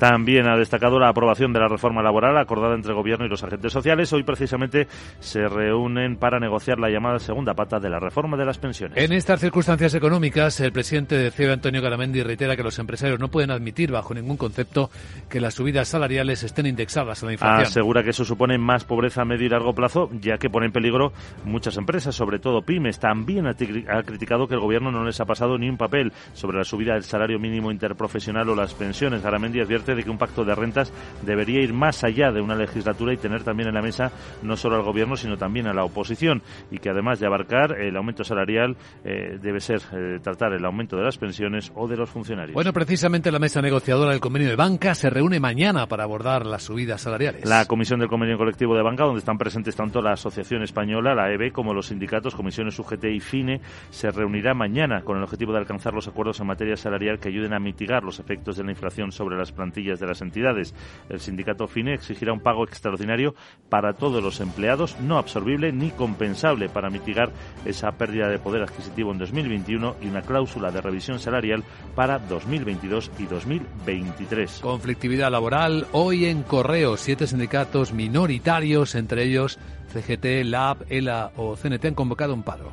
También 0.00 0.48
ha 0.48 0.56
destacado 0.56 0.98
la 0.98 1.10
aprobación 1.10 1.52
de 1.52 1.60
la 1.60 1.68
reforma 1.68 2.02
laboral 2.02 2.38
acordada 2.38 2.74
entre 2.74 2.92
el 2.92 2.96
Gobierno 2.96 3.26
y 3.26 3.28
los 3.28 3.44
agentes 3.44 3.70
sociales. 3.70 4.10
Hoy 4.14 4.22
precisamente 4.22 4.88
se 5.18 5.46
reúnen 5.46 6.16
para 6.16 6.40
negociar 6.40 6.78
la 6.78 6.88
llamada 6.88 7.18
segunda 7.18 7.52
pata 7.52 7.78
de 7.78 7.90
la 7.90 8.00
reforma 8.00 8.38
de 8.38 8.46
las 8.46 8.56
pensiones. 8.56 8.96
En 8.96 9.12
estas 9.12 9.40
circunstancias 9.40 9.94
económicas, 9.94 10.58
el 10.60 10.72
presidente 10.72 11.16
de 11.16 11.30
CEB, 11.30 11.52
Antonio 11.52 11.82
Garamendi, 11.82 12.22
reitera 12.22 12.56
que 12.56 12.62
los 12.62 12.78
empresarios 12.78 13.20
no 13.20 13.28
pueden 13.28 13.50
admitir 13.50 13.92
bajo 13.92 14.14
ningún 14.14 14.38
concepto 14.38 14.88
que 15.28 15.38
las 15.38 15.52
subidas 15.52 15.88
salariales 15.88 16.44
estén 16.44 16.64
indexadas 16.64 17.22
a 17.22 17.26
la 17.26 17.32
inflación. 17.32 17.66
Asegura 17.66 18.02
que 18.02 18.08
eso 18.08 18.24
supone 18.24 18.56
más 18.56 18.86
pobreza 18.86 19.20
a 19.20 19.24
medio 19.26 19.44
y 19.44 19.50
largo 19.50 19.74
plazo, 19.74 20.08
ya 20.18 20.38
que 20.38 20.48
pone 20.48 20.64
en 20.64 20.72
peligro 20.72 21.12
muchas 21.44 21.76
empresas, 21.76 22.14
sobre 22.14 22.38
todo 22.38 22.62
pymes. 22.62 22.98
También 22.98 23.46
ha, 23.46 23.50
ha 23.50 24.02
criticado 24.02 24.48
que 24.48 24.54
el 24.54 24.60
Gobierno 24.60 24.90
no 24.90 25.04
les 25.04 25.20
ha 25.20 25.26
pasado 25.26 25.58
ni 25.58 25.68
un 25.68 25.76
papel 25.76 26.10
sobre 26.32 26.56
la 26.56 26.64
subida 26.64 26.94
del 26.94 27.04
salario 27.04 27.38
mínimo 27.38 27.70
interprofesional 27.70 28.48
o 28.48 28.54
las 28.54 28.72
pensiones. 28.72 29.22
Garamendi 29.22 29.60
advierte 29.60 29.89
de 29.94 30.02
que 30.02 30.10
un 30.10 30.18
pacto 30.18 30.44
de 30.44 30.54
rentas 30.54 30.92
debería 31.22 31.60
ir 31.60 31.72
más 31.72 32.04
allá 32.04 32.32
de 32.32 32.40
una 32.40 32.54
legislatura 32.54 33.12
y 33.12 33.16
tener 33.16 33.42
también 33.42 33.68
en 33.68 33.74
la 33.74 33.82
mesa 33.82 34.12
no 34.42 34.56
solo 34.56 34.76
al 34.76 34.82
gobierno 34.82 35.16
sino 35.16 35.36
también 35.36 35.66
a 35.66 35.72
la 35.72 35.84
oposición 35.84 36.42
y 36.70 36.78
que 36.78 36.90
además 36.90 37.20
de 37.20 37.26
abarcar 37.26 37.80
el 37.80 37.96
aumento 37.96 38.24
salarial 38.24 38.76
eh, 39.04 39.38
debe 39.40 39.60
ser 39.60 39.80
eh, 39.92 40.18
tratar 40.22 40.52
el 40.52 40.64
aumento 40.64 40.96
de 40.96 41.04
las 41.04 41.18
pensiones 41.18 41.72
o 41.74 41.88
de 41.88 41.96
los 41.96 42.10
funcionarios. 42.10 42.54
Bueno, 42.54 42.72
precisamente 42.72 43.30
la 43.30 43.38
mesa 43.38 43.60
negociadora 43.60 44.12
del 44.12 44.20
convenio 44.20 44.48
de 44.48 44.56
banca 44.56 44.94
se 44.94 45.10
reúne 45.10 45.40
mañana 45.40 45.86
para 45.86 46.04
abordar 46.04 46.46
las 46.46 46.62
subidas 46.62 47.00
salariales. 47.02 47.44
La 47.44 47.64
comisión 47.66 48.00
del 48.00 48.08
convenio 48.08 48.36
colectivo 48.36 48.74
de 48.76 48.82
banca 48.82 49.04
donde 49.04 49.20
están 49.20 49.38
presentes 49.38 49.76
tanto 49.76 50.00
la 50.00 50.12
Asociación 50.12 50.62
Española, 50.62 51.14
la 51.14 51.32
EB, 51.32 51.52
como 51.52 51.74
los 51.74 51.86
sindicatos, 51.86 52.34
comisiones 52.34 52.78
UGT 52.78 53.04
y 53.04 53.20
FINE 53.20 53.60
se 53.90 54.10
reunirá 54.10 54.54
mañana 54.54 55.02
con 55.02 55.16
el 55.16 55.24
objetivo 55.24 55.52
de 55.52 55.58
alcanzar 55.58 55.94
los 55.94 56.08
acuerdos 56.08 56.40
en 56.40 56.46
materia 56.46 56.76
salarial 56.76 57.18
que 57.18 57.28
ayuden 57.28 57.54
a 57.54 57.58
mitigar 57.58 58.02
los 58.02 58.18
efectos 58.20 58.56
de 58.56 58.64
la 58.64 58.70
inflación 58.70 59.12
sobre 59.12 59.36
las 59.36 59.52
plantillas 59.52 59.79
de 59.80 60.06
las 60.06 60.20
entidades. 60.20 60.74
El 61.08 61.20
sindicato 61.20 61.66
FINE 61.66 61.94
exigirá 61.94 62.32
un 62.32 62.40
pago 62.40 62.64
extraordinario 62.64 63.34
para 63.68 63.94
todos 63.94 64.22
los 64.22 64.40
empleados, 64.40 64.98
no 65.00 65.18
absorbible 65.18 65.72
ni 65.72 65.90
compensable, 65.90 66.68
para 66.68 66.90
mitigar 66.90 67.30
esa 67.64 67.92
pérdida 67.92 68.28
de 68.28 68.38
poder 68.38 68.62
adquisitivo 68.62 69.12
en 69.12 69.18
2021 69.18 69.96
y 70.02 70.08
una 70.08 70.22
cláusula 70.22 70.70
de 70.70 70.80
revisión 70.80 71.18
salarial 71.18 71.64
para 71.94 72.18
2022 72.18 73.10
y 73.18 73.24
2023. 73.24 74.60
Conflictividad 74.60 75.30
laboral 75.30 75.86
hoy 75.92 76.26
en 76.26 76.42
Correo. 76.42 76.96
Siete 76.96 77.26
sindicatos 77.26 77.92
minoritarios, 77.92 78.94
entre 78.94 79.24
ellos 79.24 79.58
CGT, 79.92 80.44
LAB, 80.44 80.84
ELA 80.88 81.32
o 81.36 81.56
CNT, 81.56 81.86
han 81.86 81.94
convocado 81.94 82.34
un 82.34 82.42
paro 82.42 82.70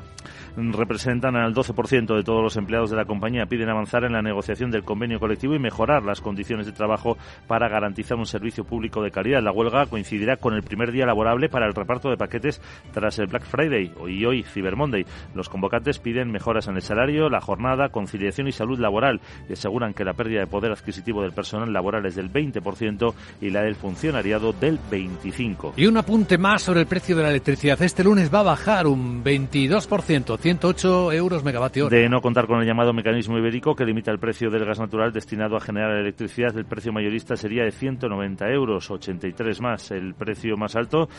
representan 0.57 1.35
al 1.35 1.53
12% 1.53 2.15
de 2.15 2.23
todos 2.23 2.41
los 2.41 2.57
empleados 2.57 2.89
de 2.89 2.97
la 2.97 3.05
compañía. 3.05 3.45
Piden 3.45 3.69
avanzar 3.69 4.03
en 4.03 4.13
la 4.13 4.21
negociación 4.21 4.71
del 4.71 4.83
convenio 4.83 5.19
colectivo 5.19 5.55
y 5.55 5.59
mejorar 5.59 6.03
las 6.03 6.21
condiciones 6.21 6.65
de 6.65 6.71
trabajo 6.71 7.17
para 7.47 7.69
garantizar 7.69 8.17
un 8.17 8.25
servicio 8.25 8.63
público 8.63 9.01
de 9.01 9.11
calidad. 9.11 9.41
La 9.43 9.51
huelga 9.51 9.85
coincidirá 9.85 10.37
con 10.37 10.53
el 10.53 10.63
primer 10.63 10.91
día 10.91 11.05
laborable 11.05 11.49
para 11.49 11.67
el 11.67 11.73
reparto 11.73 12.09
de 12.09 12.17
paquetes 12.17 12.61
tras 12.91 13.19
el 13.19 13.27
Black 13.27 13.45
Friday 13.45 13.91
y 14.07 14.25
hoy 14.25 14.43
Cyber 14.43 14.75
Monday. 14.75 15.05
Los 15.35 15.49
convocantes 15.49 15.99
piden 15.99 16.31
mejoras 16.31 16.67
en 16.67 16.75
el 16.75 16.81
salario, 16.81 17.29
la 17.29 17.41
jornada, 17.41 17.89
conciliación 17.89 18.47
y 18.47 18.51
salud 18.51 18.79
laboral 18.79 19.21
y 19.49 19.53
aseguran 19.53 19.93
que 19.93 20.05
la 20.05 20.13
pérdida 20.13 20.39
de 20.39 20.47
poder 20.47 20.71
adquisitivo 20.71 21.21
del 21.21 21.33
personal 21.33 21.71
laboral 21.71 22.05
es 22.05 22.15
del 22.15 22.31
20% 22.31 23.13
y 23.41 23.49
la 23.49 23.61
del 23.61 23.75
funcionariado 23.75 24.53
del 24.53 24.79
25%. 24.79 25.73
Y 25.77 25.85
un 25.85 25.97
apunte 25.97 26.37
más 26.37 26.63
sobre 26.63 26.81
el 26.81 26.87
precio 26.87 27.15
de 27.15 27.23
la 27.23 27.29
electricidad. 27.29 27.81
Este 27.81 28.03
lunes 28.03 28.33
va 28.33 28.39
a 28.39 28.43
bajar 28.43 28.87
un 28.87 29.23
22%. 29.23 30.37
108 30.47 31.11
euros 31.11 31.43
megavatio 31.43 31.89
De 31.89 32.07
no 32.07 32.21
contar 32.21 32.47
con 32.47 32.61
el 32.61 32.65
llamado 32.65 32.93
mecanismo 32.93 33.37
ibérico 33.37 33.75
que 33.75 33.83
limita 33.83 34.11
el 34.11 34.17
precio 34.17 34.49
del 34.49 34.63
gas 34.63 34.79
natural 34.79 35.11
destinado 35.11 35.57
a 35.57 35.59
generar 35.59 35.97
electricidad, 35.97 36.57
el 36.57 36.63
precio 36.63 36.93
mayorista 36.93 37.35
sería 37.35 37.65
de 37.65 37.71
190 37.71 38.49
euros, 38.51 38.89
83 38.89 39.59
más. 39.59 39.91
El 39.91 40.15
precio 40.15 40.55
más 40.55 40.77
alto 40.77 41.09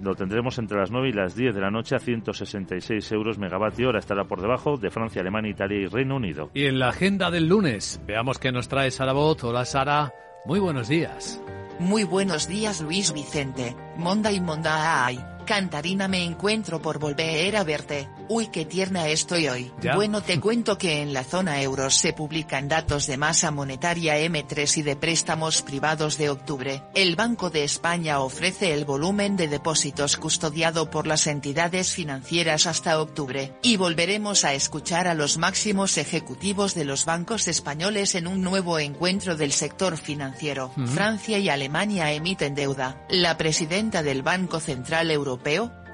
lo 0.00 0.14
tendremos 0.14 0.58
entre 0.58 0.78
las 0.78 0.92
9 0.92 1.08
y 1.08 1.12
las 1.12 1.34
10 1.34 1.56
de 1.56 1.60
la 1.60 1.70
noche 1.72 1.96
a 1.96 1.98
166 1.98 3.10
euros 3.10 3.38
megavatio 3.38 3.88
hora. 3.88 3.98
Estará 3.98 4.22
por 4.22 4.40
debajo 4.40 4.76
de 4.76 4.88
Francia, 4.90 5.20
Alemania, 5.20 5.50
Italia 5.50 5.80
y 5.80 5.86
Reino 5.86 6.14
Unido. 6.14 6.50
Y 6.54 6.66
en 6.66 6.78
la 6.78 6.90
agenda 6.90 7.32
del 7.32 7.48
lunes, 7.48 8.00
veamos 8.06 8.38
qué 8.38 8.52
nos 8.52 8.68
trae 8.68 8.92
Sara 8.92 9.12
Bot. 9.12 9.42
Hola 9.42 9.64
Sara, 9.64 10.14
muy 10.44 10.60
buenos 10.60 10.86
días. 10.86 11.42
Muy 11.80 12.04
buenos 12.04 12.46
días 12.46 12.80
Luis 12.82 13.12
Vicente, 13.12 13.74
Monda 13.96 14.30
y 14.30 14.40
Monda 14.40 15.04
ay. 15.06 15.18
Cantarina 15.46 16.08
me 16.08 16.24
encuentro 16.24 16.82
por 16.82 16.98
volver 16.98 17.56
a 17.56 17.62
verte, 17.62 18.08
uy 18.28 18.48
qué 18.48 18.64
tierna 18.64 19.06
estoy 19.06 19.46
hoy. 19.46 19.72
Bueno 19.94 20.20
te 20.20 20.40
cuento 20.40 20.76
que 20.76 21.02
en 21.02 21.12
la 21.12 21.22
zona 21.22 21.62
euro 21.62 21.88
se 21.88 22.12
publican 22.12 22.66
datos 22.66 23.06
de 23.06 23.16
masa 23.16 23.52
monetaria 23.52 24.18
M3 24.18 24.78
y 24.78 24.82
de 24.82 24.96
préstamos 24.96 25.62
privados 25.62 26.18
de 26.18 26.30
octubre. 26.30 26.82
El 26.94 27.14
Banco 27.14 27.48
de 27.48 27.62
España 27.62 28.18
ofrece 28.18 28.74
el 28.74 28.84
volumen 28.84 29.36
de 29.36 29.46
depósitos 29.46 30.16
custodiado 30.16 30.90
por 30.90 31.06
las 31.06 31.28
entidades 31.28 31.92
financieras 31.92 32.66
hasta 32.66 33.00
octubre, 33.00 33.54
y 33.62 33.76
volveremos 33.76 34.44
a 34.44 34.52
escuchar 34.52 35.06
a 35.06 35.14
los 35.14 35.38
máximos 35.38 35.96
ejecutivos 35.96 36.74
de 36.74 36.84
los 36.84 37.04
bancos 37.04 37.46
españoles 37.46 38.16
en 38.16 38.26
un 38.26 38.42
nuevo 38.42 38.80
encuentro 38.80 39.36
del 39.36 39.52
sector 39.52 39.96
financiero. 39.96 40.72
Francia 40.86 41.38
y 41.38 41.48
Alemania 41.48 42.10
emiten 42.10 42.56
deuda. 42.56 43.06
La 43.08 43.38
presidenta 43.38 44.02
del 44.02 44.22
Banco 44.22 44.58
Central 44.58 45.12
Europeo 45.12 45.35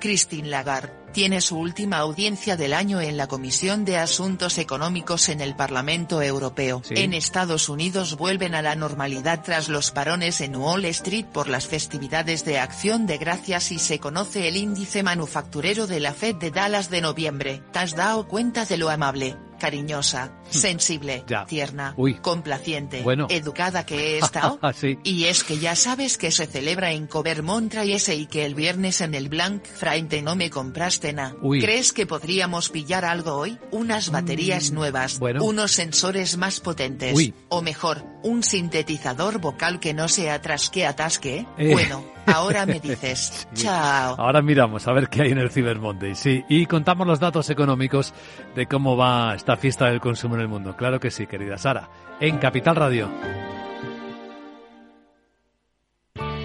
Christine 0.00 0.49
Lagarde, 0.49 0.92
tiene 1.12 1.40
su 1.40 1.58
última 1.58 1.99
audiencia 1.99 2.56
del 2.56 2.72
año 2.72 3.00
en 3.00 3.16
la 3.16 3.28
Comisión 3.28 3.84
de 3.84 3.99
Asuntos 3.99 4.58
Económicos 4.58 5.28
en 5.28 5.40
el 5.40 5.54
Parlamento 5.54 6.22
Europeo. 6.22 6.82
En 6.90 7.14
Estados 7.14 7.68
Unidos 7.68 8.16
vuelven 8.16 8.54
a 8.54 8.62
la 8.62 8.75
normalidad 8.75 9.42
tras 9.44 9.68
los 9.68 9.90
parones 9.90 10.40
en 10.40 10.56
Wall 10.56 10.87
Street 10.87 11.26
por 11.26 11.49
las 11.49 11.66
festividades 11.66 12.44
de 12.44 12.58
Acción 12.58 13.06
de 13.06 13.18
Gracias 13.18 13.70
y 13.72 13.78
se 13.78 14.00
conoce 14.00 14.49
el 14.49 14.56
índice 14.56 15.02
manufacturero 15.02 15.87
de 15.87 16.00
la 16.00 16.14
Fed 16.14 16.37
de 16.37 16.50
Dallas 16.50 16.90
de 16.90 17.00
noviembre. 17.02 17.62
¿Te 17.72 17.78
has 17.78 17.94
dado 17.94 18.26
cuenta 18.26 18.64
de 18.64 18.78
lo 18.78 18.90
amable? 18.90 19.37
Cariñosa, 19.62 20.26
hmm. 20.26 20.50
sensible, 20.50 21.25
tierna, 21.47 21.95
complaciente, 22.21 23.04
educada 23.28 23.87
que 23.87 23.95
he 24.16 24.19
estado. 24.19 24.59
Y 25.04 25.26
es 25.26 25.45
que 25.45 25.59
ya 25.59 25.76
sabes 25.76 26.19
que 26.19 26.33
se 26.33 26.47
celebra 26.47 26.90
en 26.90 27.07
Covermont 27.07 27.73
y 27.85 27.92
ese 27.92 28.16
y 28.16 28.26
que 28.26 28.45
el 28.45 28.57
viernes 28.57 29.00
en 29.00 29.14
el 29.14 29.28
Blank 29.28 29.64
Friday 29.64 30.21
no 30.21 30.35
me 30.35 30.50
compraste 30.50 31.12
nada. 31.12 31.37
¿Crees 31.40 31.92
que 31.92 32.07
podríamos 32.07 32.71
pillar 32.71 33.04
algo 33.04 33.35
hoy? 33.35 33.57
Unas 33.71 34.11
baterías 34.11 34.73
mm, 34.73 34.75
nuevas, 34.75 35.21
unos 35.40 35.71
sensores 35.71 36.37
más 36.37 36.59
potentes, 36.59 37.33
o 37.49 37.62
mejor, 37.62 38.04
un 38.25 38.42
sintetizador 38.42 39.38
vocal 39.38 39.78
que 39.78 39.95
no 39.95 40.09
se 40.09 40.28
atrasque 40.28 40.85
atasque. 40.87 41.47
Eh. 41.57 41.71
Bueno, 41.71 42.04
ahora 42.26 42.67
me 42.67 42.81
dices, 42.81 43.49
chao. 43.55 44.14
Ahora 44.19 44.43
miramos 44.43 44.87
a 44.88 44.93
ver 44.93 45.09
qué 45.09 45.23
hay 45.23 45.33
en 45.33 45.38
el 45.38 45.50
Cyber 45.50 45.79
Monday, 45.79 46.14
sí, 46.14 46.45
y 46.49 46.67
contamos 46.67 47.07
los 47.07 47.21
datos 47.21 47.49
económicos 47.50 48.14
de 48.55 48.67
cómo 48.67 48.97
va 48.97 49.35
esta 49.35 49.57
fiesta 49.57 49.87
del 49.87 50.00
consumo 50.00 50.35
en 50.37 50.43
el 50.43 50.49
mundo. 50.49 50.76
Claro 50.76 51.00
que 51.00 51.11
sí, 51.11 51.26
querida 51.26 51.59
Sara. 51.59 51.88
En 52.21 52.38
Capital 52.38 52.76
Radio. 52.76 53.09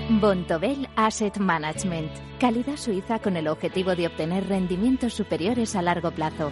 Bontobel 0.10 0.88
Asset 0.96 1.38
Management. 1.38 2.10
Calidad 2.40 2.78
suiza 2.78 3.20
con 3.20 3.36
el 3.36 3.48
objetivo 3.48 3.94
de 3.96 4.08
obtener 4.08 4.48
rendimientos 4.48 5.14
superiores 5.14 5.76
a 5.76 5.82
largo 5.82 6.12
plazo. 6.12 6.52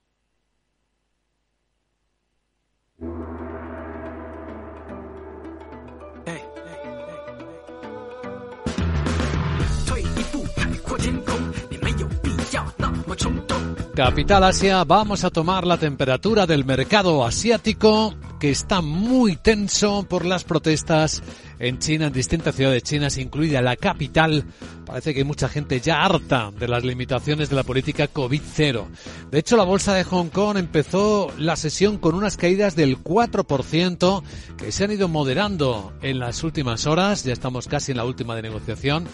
Capital 13.93 14.43
Asia, 14.45 14.83
vamos 14.85 15.25
a 15.25 15.29
tomar 15.29 15.67
la 15.67 15.77
temperatura 15.77 16.45
del 16.45 16.63
mercado 16.63 17.25
asiático 17.25 18.15
que 18.39 18.49
está 18.49 18.81
muy 18.81 19.35
tenso 19.35 20.03
por 20.09 20.25
las 20.25 20.45
protestas 20.45 21.21
en 21.59 21.77
China, 21.77 22.07
en 22.07 22.13
distintas 22.13 22.55
ciudades 22.55 22.83
chinas, 22.83 23.17
incluida 23.17 23.61
la 23.61 23.75
capital. 23.75 24.45
Parece 24.85 25.13
que 25.13 25.19
hay 25.19 25.25
mucha 25.25 25.49
gente 25.49 25.79
ya 25.79 26.03
harta 26.03 26.51
de 26.57 26.67
las 26.67 26.83
limitaciones 26.83 27.49
de 27.49 27.55
la 27.55 27.63
política 27.63 28.07
COVID-0. 28.11 28.85
De 29.29 29.39
hecho, 29.39 29.57
la 29.57 29.63
bolsa 29.63 29.93
de 29.93 30.05
Hong 30.05 30.29
Kong 30.29 30.57
empezó 30.57 31.31
la 31.37 31.55
sesión 31.55 31.97
con 31.97 32.15
unas 32.15 32.37
caídas 32.37 32.75
del 32.75 32.97
4% 32.97 34.23
que 34.57 34.71
se 34.71 34.85
han 34.85 34.91
ido 34.91 35.07
moderando 35.07 35.93
en 36.01 36.17
las 36.17 36.43
últimas 36.43 36.87
horas. 36.87 37.23
Ya 37.23 37.33
estamos 37.33 37.67
casi 37.67 37.91
en 37.91 37.97
la 37.97 38.05
última 38.05 38.35
de 38.35 38.41
negociación. 38.41 39.07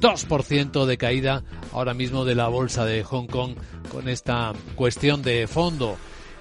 2% 0.00 0.86
de 0.86 0.98
caída 0.98 1.42
ahora 1.72 1.94
mismo 1.94 2.24
de 2.24 2.34
la 2.34 2.48
bolsa 2.48 2.84
de 2.84 3.02
Hong 3.02 3.26
Kong 3.26 3.54
con 3.90 4.08
esta 4.08 4.52
cuestión 4.74 5.22
de 5.22 5.46
fondo. 5.46 5.96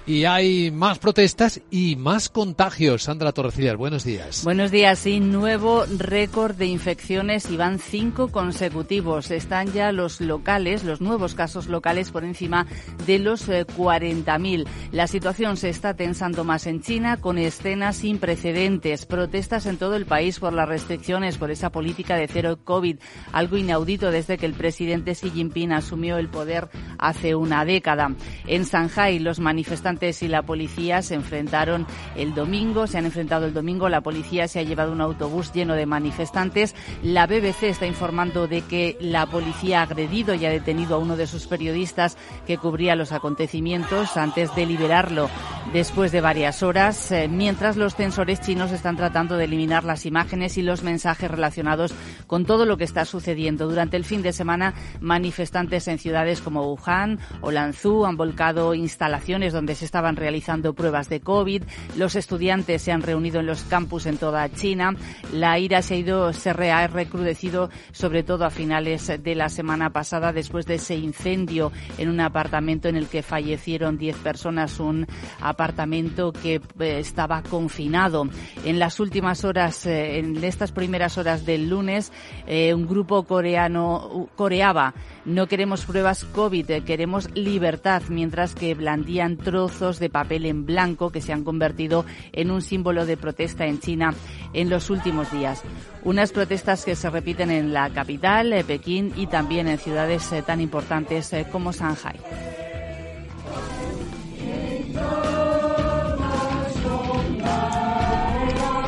Y 0.08 0.26
hay 0.26 0.70
más 0.70 1.00
protestas 1.00 1.62
y 1.72 1.96
más 1.96 2.30
contagios. 2.30 3.04
Sandra 3.04 3.32
Torrecillas, 3.32 3.76
buenos 3.76 4.04
días. 4.04 4.44
Buenos 4.44 4.70
días. 4.70 5.00
Sí, 5.00 5.20
nuevo 5.20 5.84
récord 5.98 6.56
de 6.56 6.68
infecciones 6.68 7.50
y 7.50 7.58
van 7.58 7.80
cinco 7.80 8.28
consecutivos. 8.28 9.32
Están 9.32 9.74
ya 9.74 9.92
los 9.92 10.22
locales, 10.22 10.84
los 10.84 11.02
nuevos 11.02 11.34
casos 11.34 11.66
locales 11.66 12.12
por 12.12 12.24
encima 12.24 12.68
de 13.08 13.18
los 13.18 13.50
40.000. 13.50 14.62
Eh, 14.62 14.66
La 14.92 15.08
situación 15.08 15.58
se 15.58 15.70
está 15.70 15.96
tensando 15.96 16.44
más 16.44 16.68
en 16.68 16.82
China 16.84 17.18
con 17.18 17.40
escenas 17.40 17.96
sin 17.96 18.20
precedentes. 18.20 19.08
Protestas 19.08 19.66
en 19.66 19.78
todo 19.78 19.96
el 19.96 20.06
país 20.06 20.38
por 20.38 20.54
las 20.54 20.70
restricciones, 20.70 21.40
por 21.40 21.50
esa 21.50 21.72
política 21.72 22.16
de 22.16 22.28
cero 22.28 22.60
COVID. 22.64 23.00
Algo 23.32 23.58
inaudito 23.58 24.12
desde 24.12 24.38
que 24.38 24.46
el 24.46 24.54
presidente 24.54 25.14
Xi 25.14 25.32
Jinping 25.32 25.72
asumió 25.72 26.20
el 26.20 26.30
poder 26.30 26.70
hace 27.00 27.34
una 27.34 27.66
década. 27.66 28.14
En 28.46 28.66
Shanghai, 28.66 29.18
los 29.18 29.40
manifestantes 29.40 29.95
y 29.96 30.28
la 30.28 30.42
policía 30.42 31.02
se 31.02 31.16
enfrentaron 31.16 31.88
el 32.16 32.34
domingo, 32.34 32.86
se 32.86 32.98
han 32.98 33.06
enfrentado 33.06 33.46
el 33.46 33.54
domingo, 33.54 33.88
la 33.88 34.02
policía 34.02 34.48
se 34.48 34.60
ha 34.60 34.64
llevado 34.64 34.92
un 34.92 35.02
autobús 35.02 35.54
lleno 35.54 35.74
de 35.74 35.86
manifestantes. 35.86 36.76
La 37.02 37.28
BBC 37.28 37.64
está 37.64 37.88
informando 37.88 38.48
de 38.48 38.62
que 38.62 38.98
la 39.00 39.26
policía 39.26 39.80
ha 39.80 39.84
agredido 39.84 40.36
y 40.36 40.46
ha 40.46 40.50
detenido 40.50 40.96
a 40.96 41.00
uno 41.00 41.16
de 41.16 41.28
sus 41.28 41.48
periodistas 41.48 42.18
que 42.46 42.58
cubría 42.58 42.96
los 42.96 43.14
acontecimientos 43.14 44.18
antes 44.18 44.54
de 44.56 44.66
liberarlo 44.66 45.30
después 45.72 46.12
de 46.12 46.22
varias 46.22 46.62
horas, 46.62 47.12
eh, 47.12 47.28
mientras 47.28 47.78
los 47.78 47.96
censores 47.96 48.42
chinos 48.42 48.72
están 48.72 48.98
tratando 48.98 49.38
de 49.38 49.46
eliminar 49.46 49.84
las 49.84 50.06
imágenes 50.06 50.58
y 50.58 50.62
los 50.62 50.84
mensajes 50.84 51.32
relacionados 51.32 51.94
con 52.28 52.46
todo 52.46 52.66
lo 52.66 52.78
que 52.78 52.84
está 52.84 53.06
sucediendo. 53.06 53.68
Durante 53.68 53.98
el 53.98 54.06
fin 54.06 54.22
de 54.22 54.34
semana, 54.34 54.74
manifestantes 55.00 55.88
en 55.88 55.98
ciudades 55.98 56.42
como 56.42 56.72
Wuhan 56.72 57.20
o 57.42 57.52
Lanzhou 57.52 58.06
han 58.06 58.18
volcado 58.18 58.74
instalaciones 58.74 59.54
donde 59.54 59.76
se 59.76 59.85
estaban 59.86 60.16
realizando 60.16 60.74
pruebas 60.74 61.10
de 61.10 61.22
COVID. 61.22 61.64
Los 61.96 62.16
estudiantes 62.16 62.82
se 62.82 62.92
han 62.92 63.02
reunido 63.02 63.40
en 63.40 63.46
los 63.46 63.64
campus 63.64 64.06
en 64.06 64.18
toda 64.18 64.52
China. 64.52 64.96
La 65.32 65.58
ira 65.60 65.82
se 65.82 65.96
ha 65.96 65.98
ido, 65.98 66.34
se 66.34 66.50
ha 66.50 66.88
recrudecido 66.88 67.70
sobre 67.92 68.24
todo 68.24 68.46
a 68.46 68.50
finales 68.50 69.12
de 69.22 69.36
la 69.36 69.50
semana 69.50 69.92
pasada 69.92 70.34
después 70.34 70.66
de 70.66 70.76
ese 70.76 70.96
incendio 70.96 71.72
en 71.98 72.10
un 72.10 72.20
apartamento 72.20 72.88
en 72.90 72.96
el 72.96 73.08
que 73.08 73.24
fallecieron 73.24 73.98
10 73.98 74.18
personas, 74.18 74.80
un 74.80 75.08
apartamento 75.40 76.32
que 76.34 76.56
eh, 76.56 77.00
estaba 77.00 77.42
confinado. 77.44 78.28
En 78.64 78.80
las 78.80 79.00
últimas 79.00 79.44
horas, 79.46 79.86
eh, 79.86 80.20
en 80.20 80.44
estas 80.44 80.72
primeras 80.72 81.18
horas 81.18 81.46
del 81.46 81.70
lunes, 81.70 82.12
eh, 82.48 82.74
un 82.74 82.88
grupo 82.88 83.24
coreano 83.24 84.30
coreaba 84.36 84.94
no 85.26 85.48
queremos 85.48 85.86
pruebas 85.86 86.24
COVID, 86.24 86.84
queremos 86.84 87.30
libertad, 87.34 88.04
mientras 88.10 88.56
que 88.56 88.74
blandían 88.76 89.38
trozos 89.38 90.00
de 90.00 90.10
papel 90.10 90.46
en 90.46 90.66
blanco 90.66 91.12
que 91.12 91.22
se 91.22 91.34
han 91.34 91.44
convertido 91.44 92.06
en 92.32 92.52
un 92.52 92.62
símbolo 92.62 93.06
de 93.06 93.18
protesta 93.18 93.66
en 93.66 93.80
China 93.80 94.14
en 94.54 94.70
los 94.70 94.90
últimos 94.90 95.32
días. 95.32 95.64
Unas 96.04 96.32
protestas 96.32 96.86
que 96.86 96.96
se 96.96 97.10
repiten 97.10 97.52
en 97.52 97.74
la 97.74 97.90
capital, 97.90 98.54
eh, 98.54 98.64
Pekín, 98.64 99.14
y 99.16 99.28
también 99.28 99.68
en 99.68 99.80
ciudades 99.80 100.32
eh, 100.32 100.44
tan 100.44 100.62
importantes 100.62 101.34
eh, 101.34 101.48
como 101.52 101.72
Shanghai. 101.72 102.16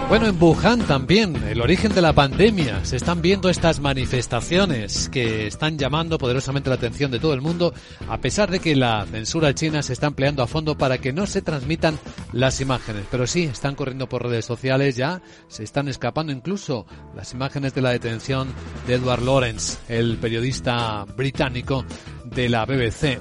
Bueno, 0.09 0.27
en 0.27 0.41
Wuhan 0.41 0.79
también, 0.87 1.35
el 1.49 1.59
origen 1.59 1.93
de 1.93 2.01
la 2.01 2.13
pandemia. 2.13 2.85
Se 2.85 2.95
están 2.95 3.21
viendo 3.21 3.49
estas 3.49 3.81
manifestaciones 3.81 5.09
que 5.09 5.47
están 5.47 5.77
llamando 5.77 6.17
poderosamente 6.17 6.69
la 6.69 6.77
atención 6.77 7.11
de 7.11 7.19
todo 7.19 7.33
el 7.33 7.41
mundo, 7.41 7.73
a 8.07 8.17
pesar 8.19 8.49
de 8.49 8.59
que 8.59 8.77
la 8.77 9.05
censura 9.05 9.53
china 9.53 9.83
se 9.83 9.91
está 9.91 10.07
empleando 10.07 10.41
a 10.41 10.47
fondo 10.47 10.77
para 10.77 10.99
que 10.99 11.11
no 11.11 11.27
se 11.27 11.41
transmitan 11.41 11.99
las 12.31 12.61
imágenes. 12.61 13.03
Pero 13.11 13.27
sí, 13.27 13.43
están 13.43 13.75
corriendo 13.75 14.07
por 14.07 14.23
redes 14.23 14.45
sociales 14.45 14.95
ya, 14.95 15.21
se 15.49 15.65
están 15.65 15.89
escapando 15.89 16.31
incluso 16.31 16.85
las 17.13 17.33
imágenes 17.33 17.73
de 17.73 17.81
la 17.81 17.91
detención 17.91 18.47
de 18.87 18.93
Edward 18.93 19.23
Lawrence, 19.23 19.77
el 19.89 20.15
periodista 20.19 21.03
británico 21.03 21.83
de 22.23 22.47
la 22.47 22.65
BBC. 22.65 23.19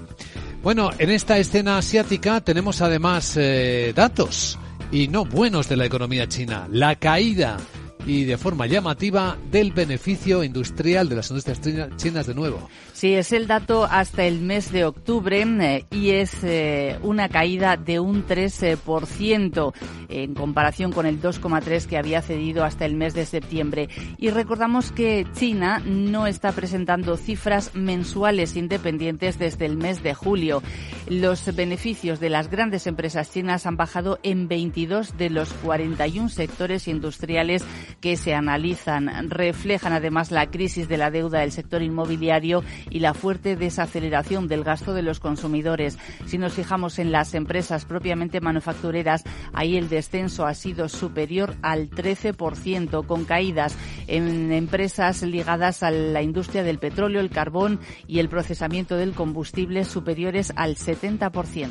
Bueno, 0.63 0.91
en 0.99 1.11
esta 1.11 1.37
escena 1.37 1.79
asiática 1.79 2.41
tenemos 2.43 2.81
además 2.81 3.37
eh, 3.37 3.93
datos 3.95 4.57
y 4.91 5.09
no 5.09 5.25
buenos 5.25 5.69
de 5.69 5.77
la 5.77 5.85
economía 5.85 6.29
china. 6.29 6.69
La 6.71 6.97
caída 6.97 7.59
y 8.07 8.25
de 8.25 8.39
forma 8.39 8.67
llamativa 8.67 9.37
del 9.51 9.73
beneficio 9.73 10.45
industrial 10.45 11.09
de 11.09 11.17
las 11.17 11.31
industrias 11.31 11.61
chinas 11.97 12.27
de 12.27 12.35
nuevo. 12.35 12.69
Sí, 12.93 13.15
es 13.15 13.33
el 13.33 13.47
dato 13.47 13.85
hasta 13.85 14.25
el 14.25 14.41
mes 14.41 14.73
de 14.73 14.85
octubre 14.85 15.43
eh, 15.43 15.85
y 15.91 16.11
es 16.11 16.33
eh, 16.45 16.99
una 17.03 17.29
caída 17.29 17.77
de 17.77 18.01
un 18.01 18.27
13% 18.27 19.73
en 20.09 20.35
comparación 20.35 20.93
con 20.93 21.05
el 21.05 21.21
2,3% 21.21 21.87
que 21.87 21.99
había 21.99 22.23
cedido 22.23 22.65
hasta 22.65 22.85
el 22.85 22.95
mes 22.95 23.13
de 23.15 23.27
septiembre. 23.27 23.89
Y 24.19 24.31
recordamos 24.31 24.93
que 24.93 25.27
China 25.35 25.83
no 25.85 26.27
está 26.27 26.53
presentando 26.53 27.17
cifras 27.17 27.75
mensuales 27.75 28.57
independientes 28.57 29.39
desde 29.39 29.67
el 29.67 29.77
mes 29.77 30.03
de 30.03 30.15
julio. 30.15 30.63
Los 31.09 31.55
beneficios 31.55 32.21
de 32.21 32.31
las 32.31 32.49
grandes 32.49 32.87
empresas 32.87 33.31
chinas 33.31 33.67
han 33.67 33.77
bajado 33.77 34.19
en 34.23 34.49
22 34.49 35.17
de 35.17 35.31
los 35.31 35.53
41 35.53 36.29
sectores 36.29 36.89
industriales 36.89 37.65
que 38.01 38.17
se 38.17 38.35
analizan. 38.35 39.31
Reflejan 39.31 39.93
además 39.93 40.31
la 40.31 40.51
crisis 40.51 40.89
de 40.89 40.97
la 40.97 41.11
deuda 41.11 41.41
del 41.41 41.53
sector 41.53 41.83
inmobiliario 41.83 42.63
y 42.91 43.01
la 43.01 43.15
fuerte 43.15 43.57
desaceleración 43.57 44.49
del 44.49 44.65
gasto 44.65 44.95
de 44.95 45.03
los 45.03 45.21
consumidores. 45.21 45.99
Si 46.27 46.39
nos 46.39 46.55
fijamos 46.55 46.99
en 46.99 47.13
las 47.13 47.35
empresas 47.35 47.85
propiamente 47.85 48.41
manufactureras, 48.41 49.25
ahí 49.53 49.77
el 49.77 49.89
descenso 49.89 50.47
ha 50.47 50.55
sido 50.55 50.89
superior 50.89 51.57
al 51.63 51.91
13%, 51.91 53.07
con 53.07 53.25
caídas 53.25 53.77
en 54.07 54.53
empresas 54.53 55.23
ligadas 55.23 55.83
a 55.83 55.91
la 55.91 56.23
industria 56.23 56.63
del 56.63 56.79
petróleo, 56.79 57.21
el 57.21 57.31
carbón 57.31 57.81
y 58.07 58.19
el 58.19 58.29
procesamiento 58.29 58.97
del 58.97 59.13
combustible 59.13 59.85
superiores 59.85 60.53
al 60.57 60.77
70%. 60.77 61.71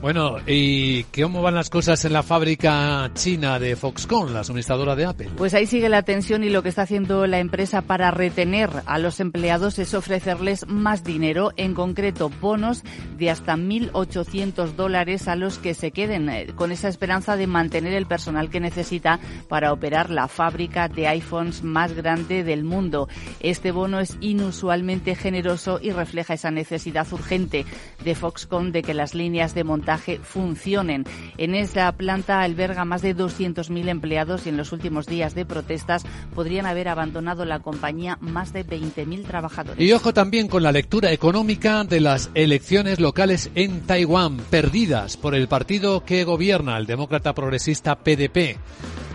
Bueno, 0.00 0.36
¿y 0.46 1.04
cómo 1.04 1.42
van 1.42 1.54
las 1.54 1.70
cosas 1.70 2.04
en 2.04 2.12
la 2.12 2.22
fábrica 2.22 3.10
china 3.14 3.58
de 3.58 3.76
Foxconn, 3.76 4.34
la 4.34 4.44
suministradora 4.44 4.94
de 4.94 5.06
Apple? 5.06 5.30
Pues 5.36 5.54
ahí 5.54 5.63
sigue 5.66 5.88
la 5.88 6.02
tensión 6.02 6.44
y 6.44 6.50
lo 6.50 6.62
que 6.62 6.68
está 6.68 6.82
haciendo 6.82 7.26
la 7.26 7.38
empresa 7.38 7.82
para 7.82 8.10
retener 8.10 8.70
a 8.86 8.98
los 8.98 9.20
empleados 9.20 9.78
es 9.78 9.94
ofrecerles 9.94 10.66
más 10.66 11.04
dinero, 11.04 11.52
en 11.56 11.74
concreto 11.74 12.30
bonos 12.40 12.82
de 13.16 13.30
hasta 13.30 13.56
1.800 13.56 14.74
dólares 14.74 15.28
a 15.28 15.36
los 15.36 15.58
que 15.58 15.74
se 15.74 15.90
queden, 15.90 16.28
eh, 16.28 16.46
con 16.54 16.72
esa 16.72 16.88
esperanza 16.88 17.36
de 17.36 17.46
mantener 17.46 17.94
el 17.94 18.06
personal 18.06 18.50
que 18.50 18.60
necesita 18.60 19.20
para 19.48 19.72
operar 19.72 20.10
la 20.10 20.28
fábrica 20.28 20.88
de 20.88 21.08
iPhones 21.08 21.62
más 21.62 21.92
grande 21.92 22.44
del 22.44 22.64
mundo. 22.64 23.08
Este 23.40 23.70
bono 23.70 24.00
es 24.00 24.16
inusualmente 24.20 25.14
generoso 25.14 25.78
y 25.80 25.90
refleja 25.90 26.34
esa 26.34 26.50
necesidad 26.50 27.06
urgente 27.12 27.64
de 28.04 28.14
Foxconn 28.14 28.72
de 28.72 28.82
que 28.82 28.94
las 28.94 29.14
líneas 29.14 29.54
de 29.54 29.64
montaje 29.64 30.18
funcionen. 30.18 31.04
En 31.38 31.54
esa 31.54 31.90
planta 31.92 32.40
alberga 32.40 32.84
más 32.84 33.02
de 33.02 33.16
200.000 33.16 33.88
empleados 33.88 34.46
y 34.46 34.48
en 34.48 34.56
los 34.56 34.72
últimos 34.72 35.06
días 35.06 35.34
de 35.34 35.43
protestas 35.46 36.04
podrían 36.34 36.66
haber 36.66 36.88
abandonado 36.88 37.44
la 37.44 37.60
compañía 37.60 38.18
más 38.20 38.52
de 38.52 38.66
20.000 38.66 39.26
trabajadores. 39.26 39.80
Y 39.84 39.92
ojo 39.92 40.12
también 40.12 40.48
con 40.48 40.62
la 40.62 40.72
lectura 40.72 41.12
económica 41.12 41.84
de 41.84 42.00
las 42.00 42.30
elecciones 42.34 43.00
locales 43.00 43.50
en 43.54 43.82
Taiwán, 43.82 44.38
perdidas 44.50 45.16
por 45.16 45.34
el 45.34 45.48
partido 45.48 46.04
que 46.04 46.24
gobierna, 46.24 46.76
el 46.76 46.86
demócrata 46.86 47.34
progresista 47.34 47.96
PDP. 47.96 48.58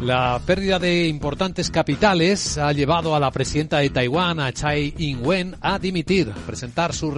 La 0.01 0.39
pérdida 0.45 0.79
de 0.79 1.07
importantes 1.07 1.69
capitales 1.69 2.57
ha 2.57 2.71
llevado 2.71 3.15
a 3.15 3.19
la 3.19 3.31
presidenta 3.31 3.79
de 3.79 3.89
Taiwán, 3.89 4.39
a 4.39 4.51
Tsai 4.51 4.93
Ing-wen, 4.97 5.57
a 5.59 5.77
dimitir, 5.77 6.31
presentar 6.45 6.93
su, 6.93 7.13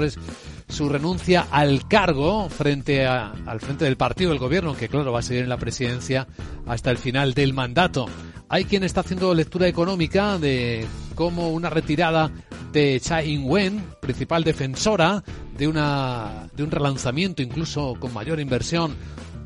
su 0.67 0.89
renuncia 0.89 1.47
al 1.51 1.87
cargo 1.87 2.49
frente 2.49 3.05
al 3.05 3.59
frente 3.59 3.85
del 3.85 3.97
partido 3.97 4.31
del 4.31 4.39
gobierno, 4.39 4.75
que 4.75 4.89
claro 4.89 5.11
va 5.11 5.19
a 5.19 5.23
seguir 5.23 5.43
en 5.43 5.49
la 5.49 5.57
presidencia 5.57 6.27
hasta 6.65 6.89
el 6.89 6.97
final 6.97 7.35
del 7.35 7.53
mandato. 7.53 8.07
Hay 8.53 8.65
quien 8.65 8.83
está 8.83 8.99
haciendo 8.99 9.33
lectura 9.33 9.65
económica 9.65 10.37
de 10.37 10.85
cómo 11.15 11.51
una 11.51 11.69
retirada 11.69 12.29
de 12.73 12.99
Tsai 12.99 13.29
Ing-wen, 13.29 13.81
principal 14.01 14.43
defensora 14.43 15.23
de 15.57 15.69
una 15.69 16.49
de 16.53 16.61
un 16.61 16.69
relanzamiento 16.69 17.41
incluso 17.41 17.95
con 17.97 18.13
mayor 18.13 18.41
inversión 18.41 18.93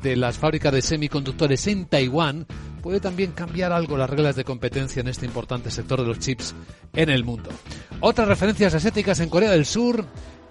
de 0.02 0.16
las 0.16 0.38
fábricas 0.38 0.72
de 0.72 0.82
semiconductores 0.82 1.68
en 1.68 1.86
Taiwán 1.86 2.48
puede 2.82 2.98
también 2.98 3.30
cambiar 3.30 3.70
algo 3.70 3.96
las 3.96 4.10
reglas 4.10 4.34
de 4.34 4.42
competencia 4.42 4.98
en 4.98 5.08
este 5.08 5.24
importante 5.24 5.70
sector 5.70 6.00
de 6.00 6.08
los 6.08 6.18
chips 6.18 6.56
en 6.92 7.08
el 7.08 7.22
mundo. 7.22 7.50
Otras 8.00 8.26
referencias 8.26 8.74
asiáticas 8.74 9.20
en 9.20 9.28
Corea 9.28 9.52
del 9.52 9.66
Sur 9.66 10.04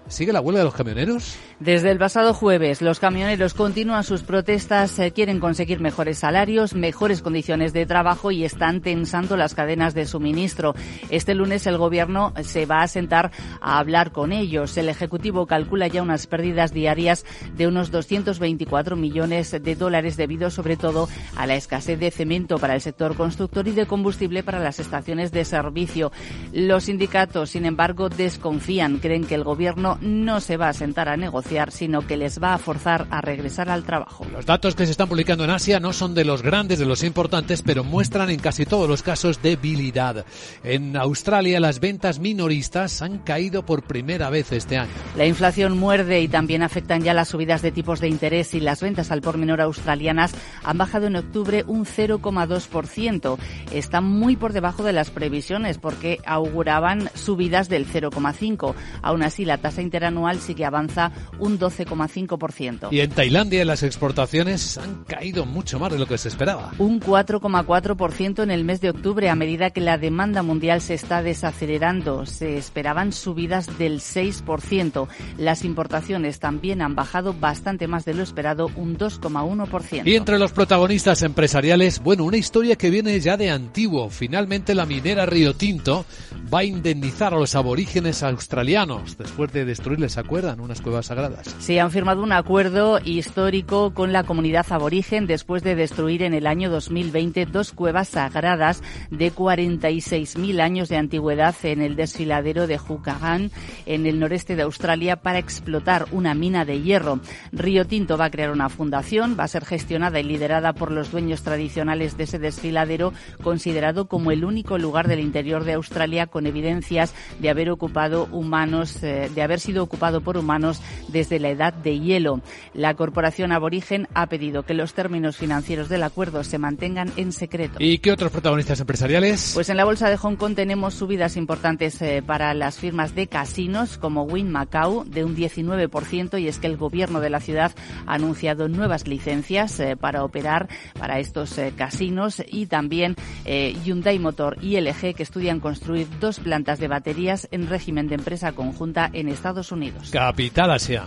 ¿Sigue 0.08 0.32
la 0.32 0.40
huelga 0.40 0.60
de 0.60 0.64
los 0.64 0.74
camioneros? 0.74 1.36
Desde 1.58 1.90
el 1.90 1.98
pasado 1.98 2.32
jueves, 2.32 2.80
los 2.80 3.00
camioneros 3.00 3.54
continúan 3.54 4.04
sus 4.04 4.22
protestas, 4.22 4.98
eh, 4.98 5.10
quieren 5.10 5.40
conseguir 5.40 5.80
mejores 5.80 6.18
salarios, 6.18 6.74
mejores 6.74 7.22
condiciones 7.22 7.72
de 7.72 7.86
trabajo 7.86 8.30
y 8.30 8.44
están 8.44 8.82
tensando 8.82 9.36
las 9.36 9.54
cadenas 9.54 9.94
de 9.94 10.06
suministro. 10.06 10.74
Este 11.10 11.34
lunes 11.34 11.66
el 11.66 11.76
gobierno 11.76 12.34
se 12.42 12.66
va 12.66 12.82
a 12.82 12.88
sentar 12.88 13.32
a 13.60 13.78
hablar 13.78 14.12
con 14.12 14.32
ellos. 14.32 14.76
El 14.76 14.88
Ejecutivo 14.88 15.46
calcula 15.46 15.88
ya 15.88 16.02
unas 16.02 16.26
pérdidas 16.26 16.72
diarias 16.72 17.24
de 17.56 17.66
unos 17.66 17.90
224 17.90 18.94
millones 18.96 19.50
de 19.50 19.74
dólares 19.74 20.16
debido 20.16 20.50
sobre 20.50 20.76
todo 20.76 21.08
a 21.36 21.46
la 21.46 21.56
escasez 21.56 21.98
de 21.98 22.12
cemento 22.12 22.58
para 22.58 22.74
el 22.74 22.80
sector 22.80 23.16
constructor 23.16 23.66
y 23.66 23.72
de 23.72 23.86
combustible 23.86 24.44
para 24.44 24.60
las 24.60 24.78
estaciones 24.78 25.32
de 25.32 25.44
servicio. 25.44 26.12
Los 26.52 26.84
sindicatos, 26.84 27.50
sin 27.50 27.66
embargo, 27.66 28.08
desconfían, 28.08 28.98
creen 28.98 29.24
que 29.24 29.34
el 29.34 29.42
gobierno 29.42 29.95
no 30.00 30.40
se 30.40 30.56
va 30.56 30.68
a 30.68 30.72
sentar 30.72 31.08
a 31.08 31.16
negociar, 31.16 31.70
sino 31.72 32.06
que 32.06 32.16
les 32.16 32.42
va 32.42 32.54
a 32.54 32.58
forzar 32.58 33.06
a 33.10 33.20
regresar 33.20 33.68
al 33.68 33.84
trabajo. 33.84 34.26
Los 34.32 34.46
datos 34.46 34.74
que 34.74 34.86
se 34.86 34.92
están 34.92 35.08
publicando 35.08 35.44
en 35.44 35.50
Asia 35.50 35.80
no 35.80 35.92
son 35.92 36.14
de 36.14 36.24
los 36.24 36.42
grandes, 36.42 36.78
de 36.78 36.86
los 36.86 37.02
importantes, 37.02 37.62
pero 37.62 37.84
muestran 37.84 38.30
en 38.30 38.40
casi 38.40 38.66
todos 38.66 38.88
los 38.88 39.02
casos 39.02 39.42
debilidad. 39.42 40.24
En 40.62 40.96
Australia 40.96 41.60
las 41.60 41.80
ventas 41.80 42.18
minoristas 42.18 43.02
han 43.02 43.18
caído 43.18 43.64
por 43.64 43.82
primera 43.82 44.30
vez 44.30 44.52
este 44.52 44.78
año. 44.78 44.90
La 45.16 45.26
inflación 45.26 45.78
muerde 45.78 46.20
y 46.20 46.28
también 46.28 46.62
afectan 46.62 47.02
ya 47.02 47.14
las 47.14 47.28
subidas 47.28 47.62
de 47.62 47.72
tipos 47.72 48.00
de 48.00 48.08
interés 48.08 48.54
y 48.54 48.60
las 48.60 48.80
ventas 48.80 49.10
al 49.10 49.22
por 49.22 49.38
menor 49.38 49.60
australianas 49.60 50.34
han 50.62 50.78
bajado 50.78 51.06
en 51.06 51.16
octubre 51.16 51.64
un 51.66 51.84
0,2%. 51.84 53.38
Están 53.72 54.04
muy 54.04 54.36
por 54.36 54.52
debajo 54.52 54.82
de 54.82 54.92
las 54.92 55.10
previsiones 55.10 55.78
porque 55.78 56.20
auguraban 56.26 57.10
subidas 57.14 57.68
del 57.68 57.86
0,5. 57.86 58.74
Aún 59.02 59.22
así, 59.22 59.44
la 59.44 59.58
tasa 59.58 59.82
interanual 59.86 60.40
sí 60.40 60.54
que 60.54 60.64
avanza 60.64 61.12
un 61.38 61.58
12,5%. 61.58 62.88
Y 62.90 63.00
en 63.00 63.10
Tailandia 63.10 63.64
las 63.64 63.82
exportaciones 63.82 64.78
han 64.78 65.04
caído 65.04 65.46
mucho 65.46 65.78
más 65.78 65.92
de 65.92 65.98
lo 65.98 66.06
que 66.06 66.18
se 66.18 66.28
esperaba. 66.28 66.72
Un 66.78 67.00
4,4% 67.00 68.42
en 68.42 68.50
el 68.50 68.64
mes 68.64 68.80
de 68.80 68.90
octubre 68.90 69.28
a 69.28 69.34
medida 69.34 69.70
que 69.70 69.80
la 69.80 69.98
demanda 69.98 70.42
mundial 70.42 70.80
se 70.80 70.94
está 70.94 71.22
desacelerando. 71.22 72.26
Se 72.26 72.56
esperaban 72.56 73.12
subidas 73.12 73.78
del 73.78 74.00
6%. 74.00 75.08
Las 75.38 75.64
importaciones 75.64 76.38
también 76.38 76.82
han 76.82 76.94
bajado 76.94 77.32
bastante 77.32 77.86
más 77.86 78.04
de 78.04 78.14
lo 78.14 78.22
esperado, 78.22 78.70
un 78.76 78.98
2,1%. 78.98 80.02
Y 80.06 80.16
entre 80.16 80.38
los 80.38 80.52
protagonistas 80.52 81.22
empresariales, 81.22 82.00
bueno, 82.00 82.24
una 82.24 82.36
historia 82.36 82.76
que 82.76 82.90
viene 82.90 83.18
ya 83.20 83.36
de 83.36 83.50
antiguo. 83.50 84.10
Finalmente 84.10 84.74
la 84.74 84.86
minera 84.86 85.26
Río 85.26 85.54
Tinto 85.54 86.04
va 86.52 86.60
a 86.60 86.64
indemnizar 86.64 87.34
a 87.34 87.38
los 87.38 87.54
aborígenes 87.54 88.22
australianos 88.22 89.16
después 89.18 89.52
de 89.52 89.64
destruirles, 89.76 90.12
¿se 90.12 90.20
acuerdan? 90.20 90.60
Unas 90.60 90.80
cuevas 90.80 91.06
sagradas. 91.06 91.54
Sí, 91.58 91.78
han 91.78 91.90
firmado 91.90 92.22
un 92.22 92.32
acuerdo 92.32 92.98
histórico 93.04 93.92
con 93.92 94.10
la 94.12 94.24
comunidad 94.24 94.66
aborigen 94.70 95.26
después 95.26 95.62
de 95.62 95.74
destruir 95.74 96.22
en 96.22 96.32
el 96.32 96.46
año 96.46 96.70
2020 96.70 97.44
dos 97.46 97.72
cuevas 97.72 98.08
sagradas 98.08 98.82
de 99.10 99.32
46.000 99.32 100.60
años 100.60 100.88
de 100.88 100.96
antigüedad 100.96 101.54
en 101.62 101.82
el 101.82 101.94
desfiladero 101.94 102.66
de 102.66 102.78
Jukagan, 102.78 103.50
en 103.84 104.06
el 104.06 104.18
noreste 104.18 104.56
de 104.56 104.62
Australia, 104.62 105.16
para 105.16 105.38
explotar 105.38 106.06
una 106.10 106.34
mina 106.34 106.64
de 106.64 106.80
hierro. 106.80 107.20
Río 107.52 107.86
Tinto 107.86 108.16
va 108.16 108.26
a 108.26 108.30
crear 108.30 108.50
una 108.50 108.70
fundación, 108.70 109.36
va 109.38 109.44
a 109.44 109.48
ser 109.48 109.66
gestionada 109.66 110.18
y 110.20 110.24
liderada 110.24 110.72
por 110.72 110.90
los 110.90 111.10
dueños 111.10 111.42
tradicionales 111.42 112.16
de 112.16 112.24
ese 112.24 112.38
desfiladero, 112.38 113.12
considerado 113.42 114.08
como 114.08 114.30
el 114.30 114.44
único 114.44 114.78
lugar 114.78 115.06
del 115.06 115.20
interior 115.20 115.64
de 115.64 115.74
Australia 115.74 116.26
con 116.26 116.46
evidencias 116.46 117.14
de 117.40 117.50
haber 117.50 117.70
ocupado 117.70 118.26
humanos, 118.32 119.02
eh, 119.02 119.30
de 119.34 119.42
haber 119.42 119.60
sido 119.66 119.82
ocupado 119.82 120.20
por 120.20 120.36
humanos 120.36 120.80
desde 121.08 121.40
la 121.40 121.50
edad 121.50 121.72
de 121.72 121.98
hielo. 121.98 122.40
La 122.72 122.94
corporación 122.94 123.52
aborigen 123.52 124.08
ha 124.14 124.26
pedido 124.26 124.62
que 124.62 124.74
los 124.74 124.94
términos 124.94 125.36
financieros 125.36 125.88
del 125.88 126.04
acuerdo 126.04 126.44
se 126.44 126.58
mantengan 126.58 127.12
en 127.16 127.32
secreto. 127.32 127.76
¿Y 127.80 127.98
qué 127.98 128.12
otros 128.12 128.30
protagonistas 128.30 128.80
empresariales? 128.80 129.52
Pues 129.54 129.68
en 129.68 129.76
la 129.76 129.84
bolsa 129.84 130.08
de 130.08 130.16
Hong 130.16 130.36
Kong 130.36 130.54
tenemos 130.54 130.94
subidas 130.94 131.36
importantes 131.36 132.00
eh, 132.00 132.22
para 132.24 132.54
las 132.54 132.78
firmas 132.78 133.14
de 133.14 133.26
casinos 133.26 133.98
como 133.98 134.22
Wynn 134.22 134.50
Macau 134.50 135.04
de 135.04 135.24
un 135.24 135.36
19% 135.36 136.40
y 136.40 136.48
es 136.48 136.58
que 136.58 136.68
el 136.68 136.76
gobierno 136.76 137.20
de 137.20 137.30
la 137.30 137.40
ciudad 137.40 137.72
ha 138.06 138.14
anunciado 138.14 138.68
nuevas 138.68 139.08
licencias 139.08 139.80
eh, 139.80 139.96
para 139.96 140.24
operar 140.24 140.68
para 140.98 141.18
estos 141.18 141.58
eh, 141.58 141.72
casinos 141.76 142.42
y 142.48 142.66
también 142.66 143.16
Hyundai 143.44 144.18
Motor 144.18 144.58
y 144.62 144.80
LG 144.80 145.14
que 145.14 145.22
estudian 145.22 145.60
construir 145.60 146.06
dos 146.20 146.40
plantas 146.40 146.78
de 146.78 146.88
baterías 146.88 147.48
en 147.50 147.68
régimen 147.68 148.08
de 148.08 148.16
empresa 148.16 148.52
conjunta 148.52 149.10
en 149.12 149.28
Estados 149.28 149.55
Unidos. 149.72 150.10
Capital 150.10 150.70
Asia. 150.70 151.06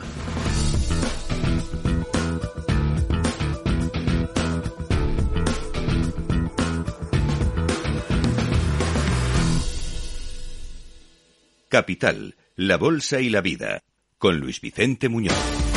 Capital, 11.70 12.36
la 12.56 12.78
Bolsa 12.78 13.22
y 13.22 13.30
la 13.30 13.42
Vida, 13.42 13.84
con 14.18 14.40
Luis 14.40 14.60
Vicente 14.60 15.08
Muñoz. 15.08 15.69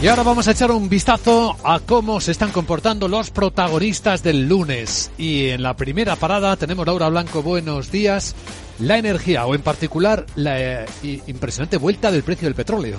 Y 0.00 0.06
ahora 0.06 0.22
vamos 0.22 0.46
a 0.46 0.52
echar 0.52 0.70
un 0.70 0.88
vistazo 0.88 1.56
a 1.64 1.80
cómo 1.80 2.20
se 2.20 2.30
están 2.30 2.52
comportando 2.52 3.08
los 3.08 3.32
protagonistas 3.32 4.22
del 4.22 4.48
lunes. 4.48 5.10
Y 5.18 5.48
en 5.48 5.64
la 5.64 5.74
primera 5.74 6.14
parada 6.14 6.56
tenemos 6.56 6.86
Laura 6.86 7.08
Blanco, 7.08 7.42
buenos 7.42 7.90
días 7.90 8.36
la 8.78 8.96
energía 8.96 9.44
o 9.46 9.54
en 9.56 9.62
particular 9.62 10.24
la 10.36 10.82
eh, 10.82 10.86
impresionante 11.26 11.76
vuelta 11.78 12.10
del 12.10 12.22
precio 12.22 12.46
del 12.46 12.54
petróleo. 12.54 12.98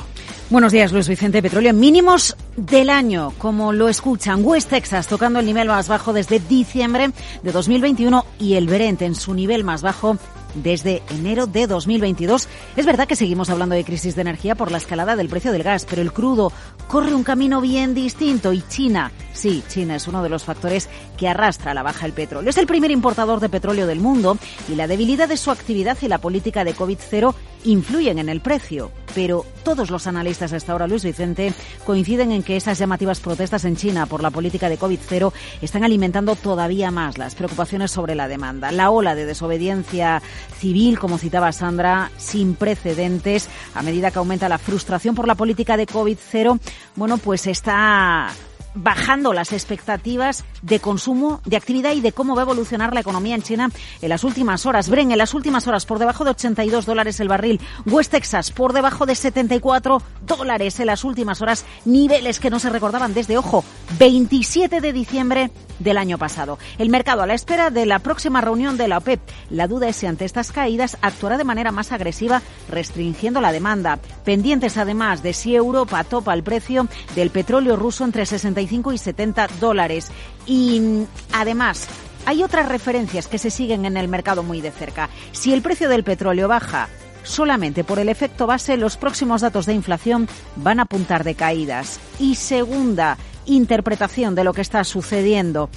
Buenos 0.50 0.72
días, 0.72 0.92
Luis 0.92 1.08
Vicente. 1.08 1.42
Petróleo 1.42 1.74
mínimos 1.74 2.36
del 2.58 2.90
año, 2.90 3.34
como 3.38 3.72
lo 3.72 3.88
escuchan. 3.88 4.44
West 4.44 4.70
Texas 4.70 5.08
tocando 5.08 5.40
el 5.40 5.46
nivel 5.46 5.68
más 5.68 5.88
bajo 5.88 6.12
desde 6.12 6.40
diciembre 6.40 7.12
de 7.44 7.52
2021 7.52 8.26
y 8.40 8.56
el 8.56 8.68
Brent 8.68 9.04
en 9.04 9.16
su 9.16 9.34
nivel 9.34 9.64
más 9.64 9.82
bajo 9.84 10.18
desde 10.56 11.02
enero 11.10 11.48
de 11.48 11.68
2022. 11.68 12.48
Es 12.76 12.86
verdad 12.86 13.08
que 13.08 13.16
seguimos 13.16 13.50
hablando 13.50 13.76
de 13.76 13.84
crisis 13.84 14.16
de 14.16 14.22
energía 14.22 14.56
por 14.56 14.72
la 14.72 14.78
escalada 14.78 15.16
del 15.16 15.30
precio 15.30 15.52
del 15.52 15.64
gas, 15.64 15.86
pero 15.90 16.02
el 16.02 16.14
crudo 16.14 16.52
corre 16.88 17.14
un 17.14 17.24
camino 17.24 17.62
bien 17.62 17.94
distinto 17.94 18.54
y 18.54 18.62
China, 18.68 19.12
sí, 19.40 19.64
China 19.70 19.96
es 19.96 20.08
uno 20.08 20.22
de 20.22 20.30
los 20.30 20.44
factores 20.44 20.90
que 21.18 21.30
arrastra 21.30 21.72
a 21.72 21.74
la 21.74 21.84
baja 21.84 22.06
el 22.06 22.14
petróleo. 22.14 22.50
Es 22.50 22.58
el 22.58 22.68
primer 22.68 22.92
importador 22.92 23.40
de 23.40 23.50
petróleo 23.50 23.88
del 23.88 24.00
mundo 24.00 24.38
y 24.68 24.76
la 24.76 24.88
debilidad 24.88 25.30
de 25.30 25.38
su 25.38 25.50
actividad 25.50 25.98
y 26.02 26.08
la 26.08 26.18
política 26.18 26.64
de 26.64 26.76
COVID-0 26.76 27.34
influyen 27.64 28.20
en 28.20 28.30
el 28.30 28.42
precio, 28.42 28.92
pero 29.14 29.46
todos 29.64 29.90
los 29.90 30.08
analistas 30.08 30.54
hasta 30.54 30.72
ahora, 30.72 30.88
Luis 30.88 31.04
Vicente, 31.04 31.54
coinciden 31.86 32.32
en 32.32 32.44
que 32.44 32.56
esas 32.56 32.78
llamativas 32.78 33.20
protestas 33.20 33.66
en 33.66 33.76
China 33.76 34.06
por 34.06 34.22
la 34.22 34.32
política 34.32 34.70
de 34.70 34.80
COVID-0 34.80 35.32
están 35.62 35.84
alimentando 35.84 36.36
todavía 36.36 36.92
más 36.92 37.18
las 37.18 37.36
preocupaciones 37.36 37.92
sobre 37.92 38.16
la 38.16 38.28
demanda. 38.28 38.72
La 38.72 38.92
ola 38.92 39.16
de 39.16 39.26
desobediencia 39.26 40.22
civil, 40.58 41.00
como 41.00 41.18
citaba 41.18 41.52
Sandra, 41.52 42.12
sin 42.18 42.56
precedentes, 42.56 43.50
a 43.74 43.84
medida 43.84 44.12
que 44.12 44.20
aumenta 44.20 44.50
la 44.50 44.58
frustración 44.58 45.16
por 45.16 45.28
la 45.28 45.36
política 45.36 45.78
de 45.78 45.88
COVID-0, 45.88 46.60
bueno, 46.96 47.18
pues 47.18 47.48
está 47.48 48.30
bajando 48.76 49.34
las 49.34 49.54
expectativas 49.54 50.46
de 50.62 50.80
consumo, 50.80 51.42
de 51.46 51.58
actividad 51.58 51.94
y 51.94 52.02
de 52.02 52.12
cómo 52.12 52.36
va 52.36 52.42
a 52.42 52.46
evolucionar 52.46 52.94
la 52.94 53.00
economía 53.00 53.36
en 53.36 53.42
China 53.42 53.70
en 54.02 54.10
las 54.10 54.24
últimas 54.24 54.66
horas. 54.66 54.90
Bren, 54.90 55.12
en 55.12 55.18
las 55.18 55.34
últimas 55.34 55.68
horas 55.68 55.86
por 55.86 56.00
debajo 56.00 56.24
de 56.24 56.32
82 56.32 56.86
dólares 56.86 57.20
el 57.20 57.28
barril. 57.28 57.60
West 57.86 58.12
Texas 58.12 58.52
por 58.52 58.74
debajo 58.74 59.06
de 59.06 59.16
74 59.16 60.02
dólares 60.26 60.80
en 60.80 60.88
las 60.88 61.04
últimas 61.04 61.42
horas. 61.42 61.66
Niveles 61.86 62.40
que 62.40 62.50
no 62.50 62.60
se 62.60 62.70
recordaban 62.70 63.14
desde, 63.14 63.38
ojo, 63.38 63.64
27 63.98 64.82
de 64.82 64.94
diciembre 64.94 65.52
del 65.80 65.98
año 65.98 66.18
pasado. 66.18 66.60
El 66.78 66.90
mercado 66.90 67.22
a 67.22 67.28
la 67.28 67.34
espera 67.34 67.70
de 67.70 67.86
la 67.86 68.00
próxima 68.00 68.42
reunión 68.42 68.78
de 68.78 68.88
la 68.88 68.98
OPEP. 68.98 69.20
La 69.50 69.68
duda 69.68 69.88
es 69.88 69.96
si 69.96 70.06
ante 70.06 70.26
estas 70.26 70.52
caídas 70.52 70.98
actuará 71.02 71.38
de 71.38 71.44
manera 71.44 71.72
más 71.72 71.92
agresiva 71.92 72.42
restringiendo 72.70 73.42
la 73.42 73.52
demanda. 73.52 74.00
Pendientes 74.26 74.78
además 74.78 75.24
de 75.24 75.34
si 75.34 75.56
Europa 75.56 76.04
topa 76.04 76.34
el 76.34 76.44
precio 76.44 76.88
del 77.16 77.30
petróleo 77.30 77.76
ruso 77.76 78.04
entre 78.04 78.26
65 78.60 78.94
y 78.94 78.98
70 78.98 79.48
dólares. 79.60 80.12
Y 80.46 81.06
además, 81.34 81.88
hay 82.26 82.44
otras 82.44 82.68
referencias 82.68 83.28
que 83.28 83.38
se 83.38 83.52
siguen 83.52 83.86
en 83.86 83.98
el 83.98 84.08
mercado 84.08 84.44
muy 84.44 84.62
de 84.62 84.72
cerca. 84.72 85.10
Si 85.32 85.54
el 85.54 85.62
precio 85.62 85.90
del 85.90 86.04
petróleo 86.04 86.48
baja 86.48 86.90
solamente 87.24 87.84
por 87.84 88.00
el 88.00 88.10
efecto 88.10 88.48
base, 88.48 88.78
los 88.78 88.98
próximos 88.98 89.42
datos 89.42 89.66
de 89.66 89.74
inflación 89.74 90.28
van 90.56 90.80
a 90.80 90.84
apuntar 90.84 91.24
de 91.24 91.36
caídas. 91.36 92.00
Y 92.20 92.36
segunda 92.36 93.18
interpretación 93.46 94.36
de 94.36 94.44
lo 94.44 94.54
que 94.54 94.62
está 94.62 94.84
sucediendo. 94.84 95.70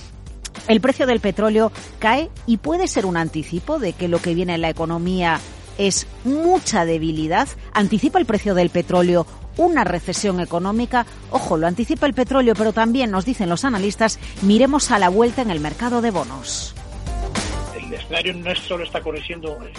El 0.69 0.81
precio 0.81 1.07
del 1.07 1.21
petróleo 1.21 1.73
cae 1.99 2.31
y 2.47 2.59
puede 2.59 2.87
ser 2.87 3.07
un 3.07 3.17
anticipo 3.17 3.79
de 3.79 3.95
que 3.95 4.09
lo 4.09 4.21
que 4.21 4.35
viene 4.35 4.55
en 4.55 4.61
la 4.61 4.71
economía 4.71 5.41
es 5.79 6.07
mucha 6.25 6.85
debilidad. 6.85 7.49
Anticipa 7.73 8.19
el 8.19 8.27
precio 8.27 8.55
del 8.55 8.71
petróleo 8.71 9.27
una 9.57 9.85
recesión 9.85 10.41
económica. 10.41 11.07
Ojo, 11.31 11.57
lo 11.57 11.67
anticipa 11.67 12.07
el 12.07 12.15
petróleo, 12.15 12.55
pero 12.57 12.73
también 12.73 13.11
nos 13.11 13.25
dicen 13.25 13.49
los 13.49 13.65
analistas, 13.65 14.19
miremos 14.43 14.91
a 14.91 14.99
la 14.99 15.09
vuelta 15.09 15.43
en 15.43 15.51
el 15.51 15.61
mercado 15.61 16.01
de 16.03 16.11
bonos. 16.11 16.75
El 17.77 17.93
escenario 17.93 18.35
no 18.35 18.55
solo 18.55 18.85
está 18.85 19.01
corrigiendo 19.01 19.53
eh, 19.65 19.73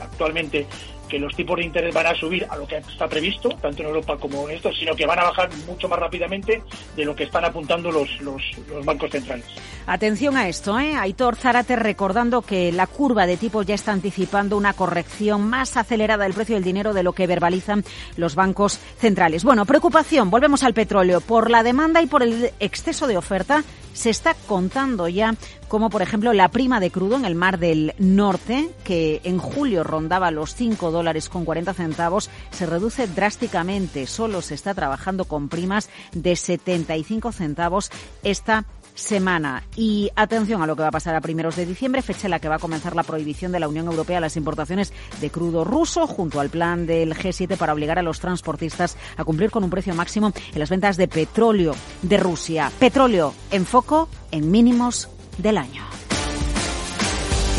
actualmente 0.00 0.66
que 1.08 1.18
los 1.18 1.34
tipos 1.34 1.56
de 1.56 1.64
interés 1.64 1.94
van 1.94 2.06
a 2.06 2.14
subir 2.14 2.46
a 2.48 2.56
lo 2.56 2.66
que 2.66 2.76
está 2.76 3.08
previsto, 3.08 3.48
tanto 3.60 3.82
en 3.82 3.88
Europa 3.88 4.16
como 4.18 4.48
en 4.48 4.56
esto, 4.56 4.72
sino 4.72 4.94
que 4.94 5.06
van 5.06 5.18
a 5.18 5.24
bajar 5.24 5.48
mucho 5.66 5.88
más 5.88 5.98
rápidamente 5.98 6.62
de 6.96 7.04
lo 7.04 7.16
que 7.16 7.24
están 7.24 7.44
apuntando 7.44 7.90
los, 7.90 8.20
los, 8.20 8.42
bancos 8.84 9.10
centrales. 9.10 9.46
Atención 9.86 10.36
a 10.36 10.48
esto, 10.48 10.78
¿eh? 10.78 10.94
Aitor 10.94 11.36
Zárate 11.36 11.76
recordando 11.76 12.42
que 12.42 12.70
la 12.72 12.86
curva 12.86 13.26
de 13.26 13.36
tipos 13.36 13.66
ya 13.66 13.74
está 13.74 13.92
anticipando 13.92 14.56
una 14.56 14.74
corrección 14.74 15.48
más 15.48 15.76
acelerada 15.76 16.24
del 16.24 16.34
precio 16.34 16.54
del 16.54 16.64
dinero 16.64 16.92
de 16.92 17.02
lo 17.02 17.12
que 17.12 17.26
verbalizan 17.26 17.84
los 18.16 18.34
bancos 18.34 18.78
centrales. 18.98 19.44
Bueno, 19.44 19.64
preocupación, 19.64 20.30
volvemos 20.30 20.62
al 20.62 20.74
petróleo, 20.74 21.20
por 21.20 21.50
la 21.50 21.62
demanda 21.62 22.02
y 22.02 22.06
por 22.06 22.22
el 22.22 22.52
exceso 22.60 23.06
de 23.06 23.16
oferta 23.16 23.64
se 23.94 24.10
está 24.10 24.34
contando 24.46 25.08
ya 25.08 25.34
como 25.68 25.90
por 25.90 26.02
ejemplo 26.02 26.32
la 26.32 26.48
prima 26.48 26.80
de 26.80 26.90
crudo 26.90 27.16
en 27.16 27.24
el 27.24 27.34
Mar 27.34 27.58
del 27.58 27.94
Norte, 27.98 28.70
que 28.84 29.20
en 29.24 29.38
julio 29.38 29.84
rondaba 29.84 30.30
los 30.30 30.54
5 30.54 30.90
dólares 30.90 30.97
con 31.30 31.44
40 31.44 31.74
centavos, 31.74 32.30
se 32.50 32.66
reduce 32.66 33.06
drásticamente. 33.06 34.06
Solo 34.06 34.42
se 34.42 34.54
está 34.54 34.74
trabajando 34.74 35.24
con 35.24 35.48
primas 35.48 35.88
de 36.12 36.36
75 36.36 37.32
centavos 37.32 37.90
esta 38.22 38.64
semana. 38.94 39.62
Y 39.76 40.10
atención 40.16 40.60
a 40.60 40.66
lo 40.66 40.76
que 40.76 40.82
va 40.82 40.88
a 40.88 40.92
pasar 40.92 41.14
a 41.14 41.20
primeros 41.20 41.56
de 41.56 41.66
diciembre, 41.66 42.02
fecha 42.02 42.26
en 42.26 42.32
la 42.32 42.40
que 42.40 42.48
va 42.48 42.56
a 42.56 42.58
comenzar 42.58 42.96
la 42.96 43.04
prohibición 43.04 43.52
de 43.52 43.60
la 43.60 43.68
Unión 43.68 43.86
Europea 43.86 44.18
a 44.18 44.20
las 44.20 44.36
importaciones 44.36 44.92
de 45.20 45.30
crudo 45.30 45.64
ruso, 45.64 46.06
junto 46.06 46.40
al 46.40 46.50
plan 46.50 46.86
del 46.86 47.14
G7 47.14 47.56
para 47.56 47.72
obligar 47.72 47.98
a 47.98 48.02
los 48.02 48.20
transportistas 48.20 48.96
a 49.16 49.24
cumplir 49.24 49.50
con 49.50 49.64
un 49.64 49.70
precio 49.70 49.94
máximo 49.94 50.32
en 50.52 50.58
las 50.58 50.70
ventas 50.70 50.96
de 50.96 51.08
petróleo 51.08 51.74
de 52.02 52.16
Rusia. 52.16 52.70
Petróleo 52.78 53.32
en 53.50 53.64
foco 53.64 54.08
en 54.32 54.50
mínimos 54.50 55.08
del 55.38 55.58
año. 55.58 55.87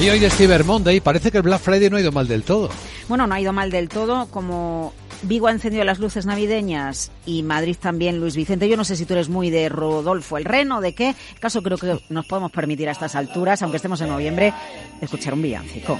Y 0.01 0.09
hoy 0.09 0.23
es 0.23 0.33
Cyber 0.33 0.63
Monday, 0.63 1.01
parece 1.01 1.29
que 1.29 1.37
el 1.39 1.43
Black 1.43 1.59
Friday 1.59 1.89
no 1.89 1.97
ha 1.97 2.01
ido 2.01 2.13
mal 2.13 2.25
del 2.25 2.43
todo. 2.43 2.69
Bueno, 3.09 3.27
no 3.27 3.35
ha 3.35 3.41
ido 3.41 3.51
mal 3.51 3.69
del 3.69 3.89
todo, 3.89 4.27
como 4.27 4.93
Vigo 5.23 5.47
ha 5.47 5.51
encendido 5.51 5.83
las 5.83 5.99
luces 5.99 6.25
navideñas 6.25 7.11
y 7.25 7.43
Madrid 7.43 7.75
también, 7.77 8.17
Luis 8.17 8.37
Vicente. 8.37 8.69
Yo 8.69 8.77
no 8.77 8.85
sé 8.85 8.95
si 8.95 9.05
tú 9.05 9.13
eres 9.13 9.27
muy 9.27 9.49
de 9.49 9.67
Rodolfo 9.67 10.37
el 10.37 10.45
Reno, 10.45 10.79
de 10.79 10.93
qué. 10.93 11.15
caso 11.41 11.61
creo 11.61 11.77
que 11.77 11.99
nos 12.07 12.25
podemos 12.27 12.49
permitir 12.49 12.87
a 12.87 12.93
estas 12.93 13.13
alturas, 13.15 13.61
aunque 13.61 13.75
estemos 13.75 13.99
en 13.99 14.07
noviembre, 14.07 14.53
escuchar 15.01 15.33
un 15.33 15.41
villancico. 15.41 15.99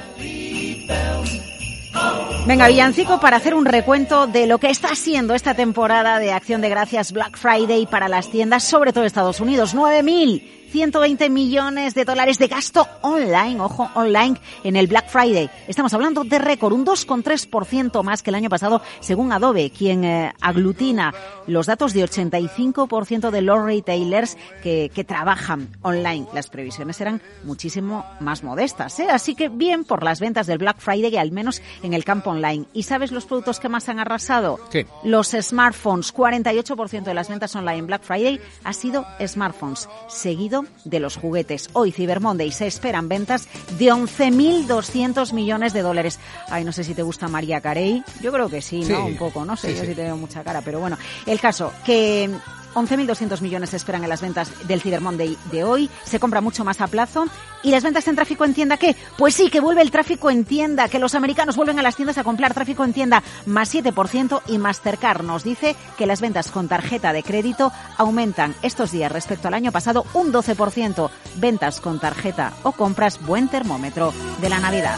Venga, 2.47 2.69
Villancico, 2.69 3.19
para 3.19 3.35
hacer 3.35 3.53
un 3.53 3.65
recuento 3.65 4.27
de 4.27 4.47
lo 4.47 4.59
que 4.59 4.69
está 4.69 4.95
siendo 4.95 5.35
esta 5.35 5.55
temporada 5.55 6.19
de 6.19 6.31
Acción 6.31 6.62
de 6.62 6.69
Gracias 6.69 7.12
Black 7.12 7.38
Friday 7.38 7.85
para 7.85 8.07
las 8.07 8.31
tiendas, 8.31 8.63
sobre 8.63 8.93
todo 8.93 9.03
Estados 9.03 9.41
Unidos. 9.41 9.75
9.000 9.75 10.59
120 10.69 11.29
millones 11.29 11.95
de 11.95 12.05
dólares 12.05 12.38
de 12.38 12.47
gasto 12.47 12.88
online, 13.01 13.60
ojo, 13.60 13.89
online 13.95 14.39
en 14.63 14.75
el 14.75 14.88
Black 14.88 15.10
Friday. 15.10 15.49
Estamos 15.67 15.93
hablando 15.93 16.23
de 16.23 16.38
récord, 16.38 16.73
un 16.73 16.86
2,3% 16.86 18.03
más 18.03 18.21
que 18.21 18.29
el 18.29 18.36
año 18.36 18.49
pasado, 18.49 18.82
según 18.99 19.32
Adobe, 19.32 19.71
quien 19.71 20.03
eh, 20.03 20.34
aglutina 20.41 21.13
los 21.47 21.65
datos 21.65 21.93
de 21.93 22.03
85% 22.03 23.32
de 23.32 23.41
los 23.41 23.63
retailers 23.63 24.38
que, 24.62 24.91
que, 24.93 25.03
trabajan 25.03 25.69
online. 25.82 26.27
Las 26.34 26.49
previsiones 26.49 27.01
eran 27.01 27.21
muchísimo 27.43 28.05
más 28.19 28.43
modestas, 28.43 28.99
¿eh? 28.99 29.08
así 29.10 29.34
que 29.34 29.49
bien 29.49 29.84
por 29.84 30.03
las 30.03 30.19
ventas 30.19 30.45
del 30.45 30.60
Black 30.60 30.79
Friday, 30.79 31.17
al 31.17 31.32
menos 31.32 31.62
en 31.82 31.93
el 31.93 32.03
campo 32.03 32.29
online. 32.29 32.65
¿Y 32.73 32.84
sabes 32.84 33.12
los 33.12 33.25
productos 33.25 33.60
que 33.60 33.69
más 33.69 33.89
han 33.89 33.99
arrasado? 33.99 34.60
¿Qué? 34.71 34.86
Los 35.03 35.29
smartphones. 35.29 36.13
48% 36.13 37.03
de 37.03 37.13
las 37.13 37.29
ventas 37.29 37.55
online 37.55 37.79
en 37.79 37.88
Black 37.88 38.03
Friday 38.03 38.39
ha 38.63 38.73
sido 38.73 39.05
smartphones, 39.25 39.89
seguido 40.08 40.59
de 40.84 41.00
los 41.00 41.15
juguetes. 41.15 41.69
Hoy, 41.74 41.91
Cyber 41.91 42.19
Monday, 42.19 42.52
se 42.52 42.67
esperan 42.67 43.10
ventas 43.10 43.48
de 43.78 43.88
11.200 43.88 45.34
millones 45.34 45.74
de 45.74 45.82
dólares. 45.82 46.19
Ay, 46.50 46.63
no 46.63 46.72
sé 46.72 46.84
si 46.84 46.93
te 46.93 47.04
gusta 47.04 47.28
María 47.28 47.62
Carey. 47.62 48.04
Yo 48.22 48.32
creo 48.32 48.50
que 48.50 48.62
sí, 48.62 48.82
¿no? 48.82 49.06
Un 49.06 49.17
poco, 49.17 49.45
no 49.45 49.56
sé 49.56 49.76
yo 49.76 49.84
si 49.84 49.95
te 49.95 50.04
veo 50.04 50.17
mucha 50.17 50.43
cara, 50.43 50.62
pero 50.62 50.80
bueno. 50.80 50.98
El 51.26 51.39
caso, 51.39 51.72
que 51.86 52.30
11.200 52.73 53.41
millones 53.41 53.71
se 53.71 53.77
esperan 53.77 54.03
en 54.03 54.10
las 54.10 54.21
ventas 54.21 54.51
del 54.67 54.82
Cyber 54.82 55.01
Monday 55.01 55.38
de 55.51 55.63
hoy. 55.63 55.89
Se 56.03 56.19
compra 56.19 56.41
mucho 56.41 56.63
más 56.63 56.82
a 56.82 56.88
plazo. 56.88 57.25
¿Y 57.62 57.71
las 57.71 57.84
ventas 57.84 58.08
en 58.08 58.15
tráfico 58.15 58.45
en 58.45 58.53
tienda 58.53 58.77
qué? 58.77 58.95
Pues 59.17 59.36
sí, 59.36 59.49
que 59.49 59.60
vuelve 59.60 59.82
el 59.82 59.91
tráfico 59.91 60.29
en 60.32 60.45
tienda, 60.45 60.88
que 60.88 60.99
los 60.99 61.15
americanos 61.15 61.58
vuelven 61.58 61.79
a 61.79 61.84
las 61.84 61.95
tiendas 61.95 62.17
a 62.17 62.23
comprar 62.23 62.53
tráfico 62.53 62.84
en 62.86 62.93
tienda 62.93 63.23
más 63.45 63.73
7% 63.73 64.41
y 64.47 64.58
Mastercard 64.58 65.23
nos 65.23 65.43
dice 65.43 65.75
que 65.97 66.05
las 66.05 66.21
ventas 66.21 66.51
con 66.51 66.67
tarjeta 66.67 67.12
de 67.12 67.23
crédito 67.23 67.71
aumentan 67.97 68.55
estos 68.62 68.91
días 68.91 69.12
respecto 69.12 69.47
al 69.47 69.53
año 69.53 69.71
pasado 69.71 70.05
un 70.13 70.32
12%. 70.32 71.10
Ventas 71.36 71.82
con 71.82 71.99
tarjeta 71.99 72.53
o 72.63 72.71
compras 72.71 73.19
buen 73.25 73.49
termómetro 73.49 74.13
de 74.41 74.49
la 74.49 74.60
Navidad. 74.60 74.97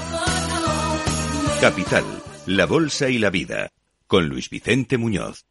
Capital, 1.60 2.04
la 2.48 2.66
Bolsa 2.66 3.10
y 3.10 3.20
la 3.20 3.30
Vida, 3.30 3.70
con 4.08 4.28
Luis 4.28 4.50
Vicente 4.50 4.98
Muñoz. 4.98 5.51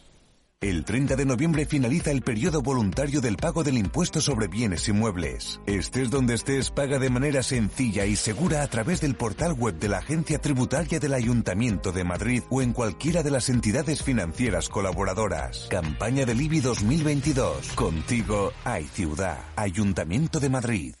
El 0.63 0.85
30 0.85 1.15
de 1.15 1.25
noviembre 1.25 1.65
finaliza 1.65 2.11
el 2.11 2.21
periodo 2.21 2.61
voluntario 2.61 3.19
del 3.19 3.35
pago 3.35 3.63
del 3.63 3.79
impuesto 3.79 4.21
sobre 4.21 4.47
bienes 4.47 4.87
inmuebles. 4.87 5.59
Estés 5.65 6.11
donde 6.11 6.35
estés, 6.35 6.69
paga 6.69 6.99
de 6.99 7.09
manera 7.09 7.41
sencilla 7.41 8.05
y 8.05 8.15
segura 8.15 8.61
a 8.61 8.67
través 8.67 9.01
del 9.01 9.15
portal 9.15 9.53
web 9.53 9.79
de 9.79 9.89
la 9.89 9.97
Agencia 9.97 10.37
Tributaria 10.37 10.99
del 10.99 11.15
Ayuntamiento 11.15 11.91
de 11.91 12.03
Madrid 12.03 12.43
o 12.51 12.61
en 12.61 12.73
cualquiera 12.73 13.23
de 13.23 13.31
las 13.31 13.49
entidades 13.49 14.03
financieras 14.03 14.69
colaboradoras. 14.69 15.65
Campaña 15.71 16.27
del 16.27 16.39
IBI 16.39 16.59
2022. 16.59 17.71
Contigo 17.71 18.53
hay 18.63 18.83
ciudad. 18.83 19.39
Ayuntamiento 19.55 20.39
de 20.39 20.49
Madrid. 20.49 21.00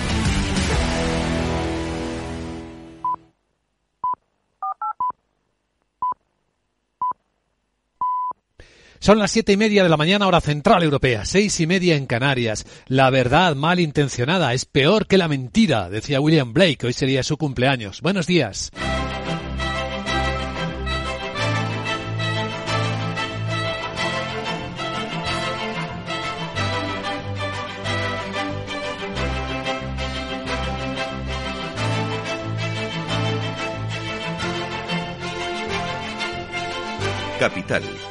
Son 9.01 9.17
las 9.17 9.31
siete 9.31 9.53
y 9.53 9.57
media 9.57 9.81
de 9.81 9.89
la 9.89 9.97
mañana, 9.97 10.27
hora 10.27 10.41
central 10.41 10.83
europea, 10.83 11.25
seis 11.25 11.59
y 11.59 11.65
media 11.65 11.95
en 11.95 12.05
Canarias. 12.05 12.67
La 12.85 13.09
verdad 13.09 13.55
malintencionada 13.55 14.53
es 14.53 14.65
peor 14.65 15.07
que 15.07 15.17
la 15.17 15.27
mentira, 15.27 15.89
decía 15.89 16.21
William 16.21 16.53
Blake. 16.53 16.85
Hoy 16.85 16.93
sería 16.93 17.23
su 17.23 17.35
cumpleaños. 17.35 18.01
Buenos 18.01 18.27
días. 18.27 18.69
Capital 37.39 37.81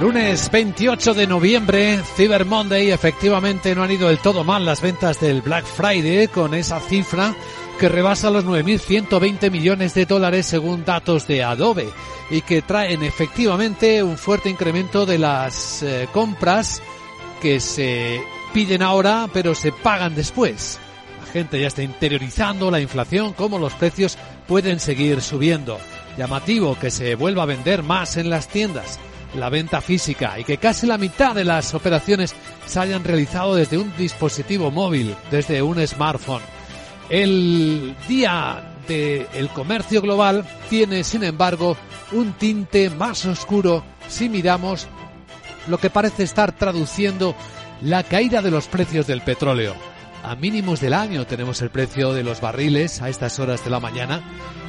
Lunes 0.00 0.50
28 0.50 1.12
de 1.12 1.26
noviembre, 1.26 2.00
Cyber 2.16 2.46
Monday, 2.46 2.90
efectivamente 2.90 3.74
no 3.74 3.82
han 3.82 3.90
ido 3.90 4.08
del 4.08 4.16
todo 4.16 4.44
mal 4.44 4.64
las 4.64 4.80
ventas 4.80 5.20
del 5.20 5.42
Black 5.42 5.66
Friday 5.66 6.26
con 6.28 6.54
esa 6.54 6.80
cifra 6.80 7.36
que 7.78 7.90
rebasa 7.90 8.30
los 8.30 8.46
9.120 8.46 9.50
millones 9.50 9.92
de 9.92 10.06
dólares 10.06 10.46
según 10.46 10.86
datos 10.86 11.26
de 11.26 11.44
Adobe 11.44 11.86
y 12.30 12.40
que 12.40 12.62
traen 12.62 13.02
efectivamente 13.02 14.02
un 14.02 14.16
fuerte 14.16 14.48
incremento 14.48 15.04
de 15.04 15.18
las 15.18 15.82
eh, 15.82 16.08
compras 16.10 16.80
que 17.42 17.60
se 17.60 18.22
piden 18.54 18.80
ahora 18.80 19.28
pero 19.30 19.54
se 19.54 19.70
pagan 19.70 20.14
después. 20.14 20.78
La 21.26 21.30
gente 21.30 21.60
ya 21.60 21.66
está 21.66 21.82
interiorizando 21.82 22.70
la 22.70 22.80
inflación, 22.80 23.34
cómo 23.34 23.58
los 23.58 23.74
precios 23.74 24.16
pueden 24.48 24.80
seguir 24.80 25.20
subiendo. 25.20 25.78
Llamativo 26.16 26.78
que 26.78 26.90
se 26.90 27.16
vuelva 27.16 27.42
a 27.42 27.46
vender 27.46 27.82
más 27.82 28.16
en 28.16 28.30
las 28.30 28.48
tiendas 28.48 28.98
la 29.34 29.48
venta 29.48 29.80
física 29.80 30.38
y 30.38 30.44
que 30.44 30.58
casi 30.58 30.86
la 30.86 30.98
mitad 30.98 31.34
de 31.34 31.44
las 31.44 31.74
operaciones 31.74 32.34
se 32.66 32.80
hayan 32.80 33.04
realizado 33.04 33.54
desde 33.54 33.78
un 33.78 33.96
dispositivo 33.96 34.70
móvil, 34.70 35.14
desde 35.30 35.62
un 35.62 35.86
smartphone. 35.86 36.42
El 37.08 37.96
día 38.08 38.74
del 38.86 39.48
comercio 39.50 40.02
global 40.02 40.44
tiene, 40.68 41.04
sin 41.04 41.22
embargo, 41.22 41.76
un 42.12 42.32
tinte 42.32 42.90
más 42.90 43.24
oscuro 43.24 43.84
si 44.08 44.28
miramos 44.28 44.88
lo 45.68 45.78
que 45.78 45.90
parece 45.90 46.24
estar 46.24 46.52
traduciendo 46.52 47.34
la 47.82 48.02
caída 48.02 48.42
de 48.42 48.50
los 48.50 48.66
precios 48.66 49.06
del 49.06 49.22
petróleo. 49.22 49.74
A 50.22 50.36
mínimos 50.36 50.80
del 50.80 50.92
año 50.92 51.26
tenemos 51.26 51.62
el 51.62 51.70
precio 51.70 52.12
de 52.12 52.22
los 52.22 52.40
barriles 52.40 53.00
a 53.00 53.08
estas 53.08 53.38
horas 53.38 53.64
de 53.64 53.70
la 53.70 53.80
mañana, 53.80 54.22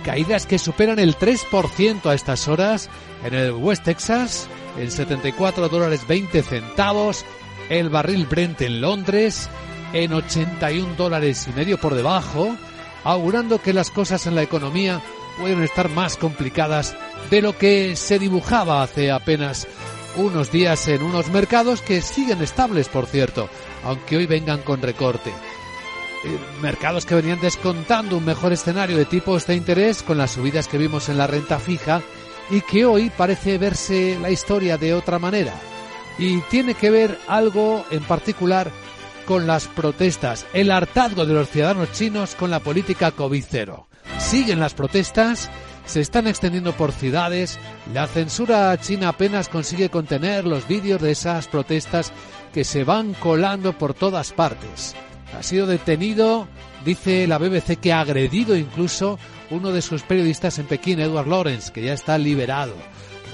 caídas 0.04 0.46
que 0.46 0.58
superan 0.58 0.98
el 1.00 1.18
3% 1.18 2.06
a 2.06 2.14
estas 2.14 2.48
horas 2.48 2.90
en 3.26 3.34
el 3.34 3.52
West 3.52 3.84
Texas, 3.84 4.48
en 4.78 4.90
74 4.90 5.68
dólares 5.68 6.08
20 6.08 6.42
centavos, 6.44 7.26
el 7.70 7.90
barril 7.90 8.26
Brent 8.28 8.62
en 8.62 8.80
Londres, 8.80 9.50
en 9.94 10.14
81 10.14 10.96
dólares 10.96 11.48
y 11.50 11.54
medio 11.54 11.78
por 11.78 11.96
debajo, 11.96 12.56
augurando 13.04 13.62
que 13.62 13.74
las 13.74 13.92
cosas 13.92 14.26
en 14.28 14.36
la 14.36 14.44
economía 14.44 15.02
pueden 15.38 15.62
estar 15.64 15.90
más 15.90 16.16
complicadas 16.16 16.96
de 17.30 17.42
lo 17.42 17.58
que 17.58 17.96
se 17.98 18.20
dibujaba 18.20 18.84
hace 18.84 19.12
apenas 19.12 19.68
unos 20.16 20.52
días 20.52 20.88
en 20.88 21.04
unos 21.04 21.30
mercados 21.30 21.82
que 21.82 22.02
siguen 22.02 22.42
estables, 22.42 22.90
por 22.90 23.06
cierto, 23.06 23.50
aunque 23.84 24.18
hoy 24.18 24.26
vengan 24.26 24.62
con 24.62 24.82
recorte. 24.82 25.32
Eh, 26.24 26.38
mercados 26.62 27.06
que 27.06 27.16
venían 27.16 27.42
descontando 27.42 28.18
un 28.18 28.26
mejor 28.26 28.54
escenario 28.54 28.98
de 28.98 29.06
tipos 29.06 29.48
de 29.48 29.56
interés 29.56 30.04
con 30.04 30.18
las 30.18 30.32
subidas 30.32 30.68
que 30.68 30.78
vimos 30.78 31.10
en 31.10 31.18
la 31.18 31.28
renta 31.28 31.60
fija 31.60 32.02
y 32.52 32.62
que 32.62 32.86
hoy 32.86 33.10
parece 33.10 33.58
verse 33.58 34.18
la 34.22 34.30
historia 34.30 34.78
de 34.78 34.94
otra 34.94 35.18
manera. 35.18 35.54
Y 36.20 36.42
tiene 36.42 36.76
que 36.76 36.92
ver 36.92 37.18
algo 37.28 37.86
en 37.90 38.04
particular 38.04 38.70
con 39.26 39.48
las 39.48 39.68
protestas, 39.68 40.46
el 40.54 40.72
hartazgo 40.72 41.26
de 41.26 41.34
los 41.34 41.50
ciudadanos 41.50 41.92
chinos 41.94 42.36
con 42.36 42.52
la 42.52 42.60
política 42.60 43.16
COVID-0. 43.16 43.86
Siguen 44.20 44.60
las 44.60 44.74
protestas, 44.74 45.50
se 45.86 46.02
están 46.02 46.28
extendiendo 46.28 46.74
por 46.74 46.92
ciudades, 46.92 47.60
la 47.94 48.08
censura 48.08 48.78
china 48.80 49.10
apenas 49.10 49.48
consigue 49.48 49.90
contener 49.90 50.46
los 50.46 50.68
vídeos 50.68 51.02
de 51.02 51.12
esas 51.12 51.48
protestas 51.48 52.12
que 52.54 52.64
se 52.64 52.84
van 52.84 53.14
colando 53.14 53.78
por 53.78 53.94
todas 53.94 54.32
partes. 54.32 54.96
Ha 55.38 55.44
sido 55.44 55.66
detenido, 55.66 56.48
dice 56.84 57.28
la 57.28 57.38
BBC 57.38 57.78
que 57.80 57.94
ha 57.94 58.02
agredido 58.02 58.56
incluso 58.56 59.18
uno 59.50 59.72
de 59.72 59.82
sus 59.82 60.04
periodistas 60.04 60.60
en 60.60 60.66
Pekín, 60.66 61.00
Edward 61.00 61.28
Lawrence, 61.28 61.72
que 61.72 61.82
ya 61.82 61.94
está 61.94 62.18
liberado. 62.18 62.74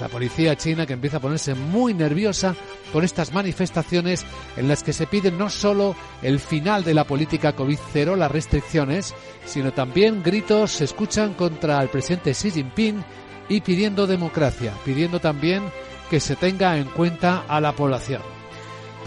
La 0.00 0.08
policía 0.08 0.56
china 0.56 0.86
que 0.86 0.92
empieza 0.92 1.16
a 1.16 1.20
ponerse 1.20 1.54
muy 1.54 1.92
nerviosa 1.92 2.54
con 2.92 3.02
estas 3.02 3.32
manifestaciones 3.32 4.24
en 4.56 4.68
las 4.68 4.84
que 4.84 4.92
se 4.92 5.08
pide 5.08 5.32
no 5.32 5.50
solo 5.50 5.96
el 6.22 6.38
final 6.38 6.84
de 6.84 6.94
la 6.94 7.04
política 7.04 7.56
COVID-0, 7.56 8.16
las 8.16 8.30
restricciones, 8.30 9.14
sino 9.44 9.72
también 9.72 10.22
gritos 10.22 10.70
se 10.72 10.84
escuchan 10.84 11.34
contra 11.34 11.82
el 11.82 11.88
presidente 11.88 12.32
Xi 12.32 12.52
Jinping 12.52 13.04
y 13.48 13.60
pidiendo 13.60 14.06
democracia, 14.06 14.72
pidiendo 14.84 15.20
también 15.20 15.64
que 16.10 16.20
se 16.20 16.36
tenga 16.36 16.78
en 16.78 16.84
cuenta 16.84 17.44
a 17.48 17.60
la 17.60 17.72
población. 17.72 18.37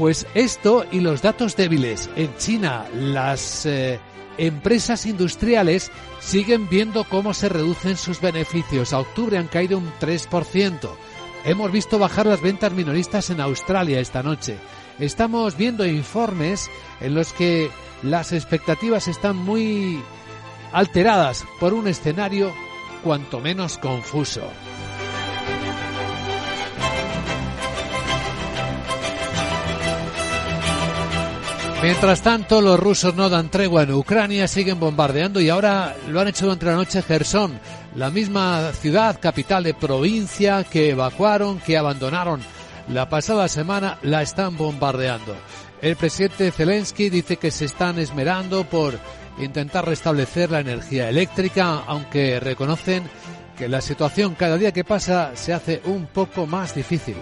Pues 0.01 0.25
esto 0.33 0.83
y 0.91 0.99
los 0.99 1.21
datos 1.21 1.55
débiles 1.55 2.09
en 2.15 2.35
China, 2.37 2.87
las 2.91 3.67
eh, 3.67 3.99
empresas 4.39 5.05
industriales 5.05 5.91
siguen 6.19 6.67
viendo 6.67 7.03
cómo 7.03 7.35
se 7.35 7.49
reducen 7.49 7.95
sus 7.97 8.19
beneficios. 8.19 8.93
A 8.93 8.99
octubre 8.99 9.37
han 9.37 9.47
caído 9.47 9.77
un 9.77 9.93
3%. 10.01 10.89
Hemos 11.45 11.71
visto 11.71 11.99
bajar 11.99 12.25
las 12.25 12.41
ventas 12.41 12.73
minoristas 12.73 13.29
en 13.29 13.41
Australia 13.41 13.99
esta 13.99 14.23
noche. 14.23 14.57
Estamos 14.97 15.55
viendo 15.55 15.85
informes 15.85 16.71
en 16.99 17.13
los 17.13 17.31
que 17.31 17.69
las 18.01 18.31
expectativas 18.31 19.07
están 19.07 19.37
muy 19.37 20.01
alteradas 20.71 21.45
por 21.59 21.75
un 21.75 21.87
escenario 21.87 22.51
cuanto 23.03 23.39
menos 23.39 23.77
confuso. 23.77 24.49
Mientras 31.81 32.21
tanto, 32.21 32.61
los 32.61 32.79
rusos 32.79 33.15
no 33.15 33.27
dan 33.27 33.49
tregua 33.49 33.81
en 33.81 33.93
Ucrania, 33.93 34.47
siguen 34.47 34.79
bombardeando 34.79 35.41
y 35.41 35.49
ahora 35.49 35.95
lo 36.09 36.19
han 36.19 36.27
hecho 36.27 36.45
durante 36.45 36.67
la 36.67 36.75
noche 36.75 37.01
Gerson, 37.01 37.59
la 37.95 38.11
misma 38.11 38.71
ciudad, 38.73 39.19
capital 39.19 39.63
de 39.63 39.73
provincia 39.73 40.63
que 40.63 40.91
evacuaron, 40.91 41.59
que 41.59 41.79
abandonaron 41.79 42.39
la 42.87 43.09
pasada 43.09 43.47
semana, 43.47 43.97
la 44.03 44.21
están 44.21 44.57
bombardeando. 44.57 45.35
El 45.81 45.95
presidente 45.95 46.51
Zelensky 46.51 47.09
dice 47.09 47.37
que 47.37 47.49
se 47.49 47.65
están 47.65 47.97
esmerando 47.97 48.63
por 48.63 48.99
intentar 49.39 49.83
restablecer 49.87 50.51
la 50.51 50.59
energía 50.59 51.09
eléctrica, 51.09 51.83
aunque 51.87 52.39
reconocen 52.39 53.03
que 53.57 53.67
la 53.67 53.81
situación 53.81 54.35
cada 54.35 54.57
día 54.57 54.71
que 54.71 54.83
pasa 54.83 55.31
se 55.33 55.51
hace 55.51 55.81
un 55.85 56.05
poco 56.05 56.45
más 56.45 56.75
difícil. 56.75 57.15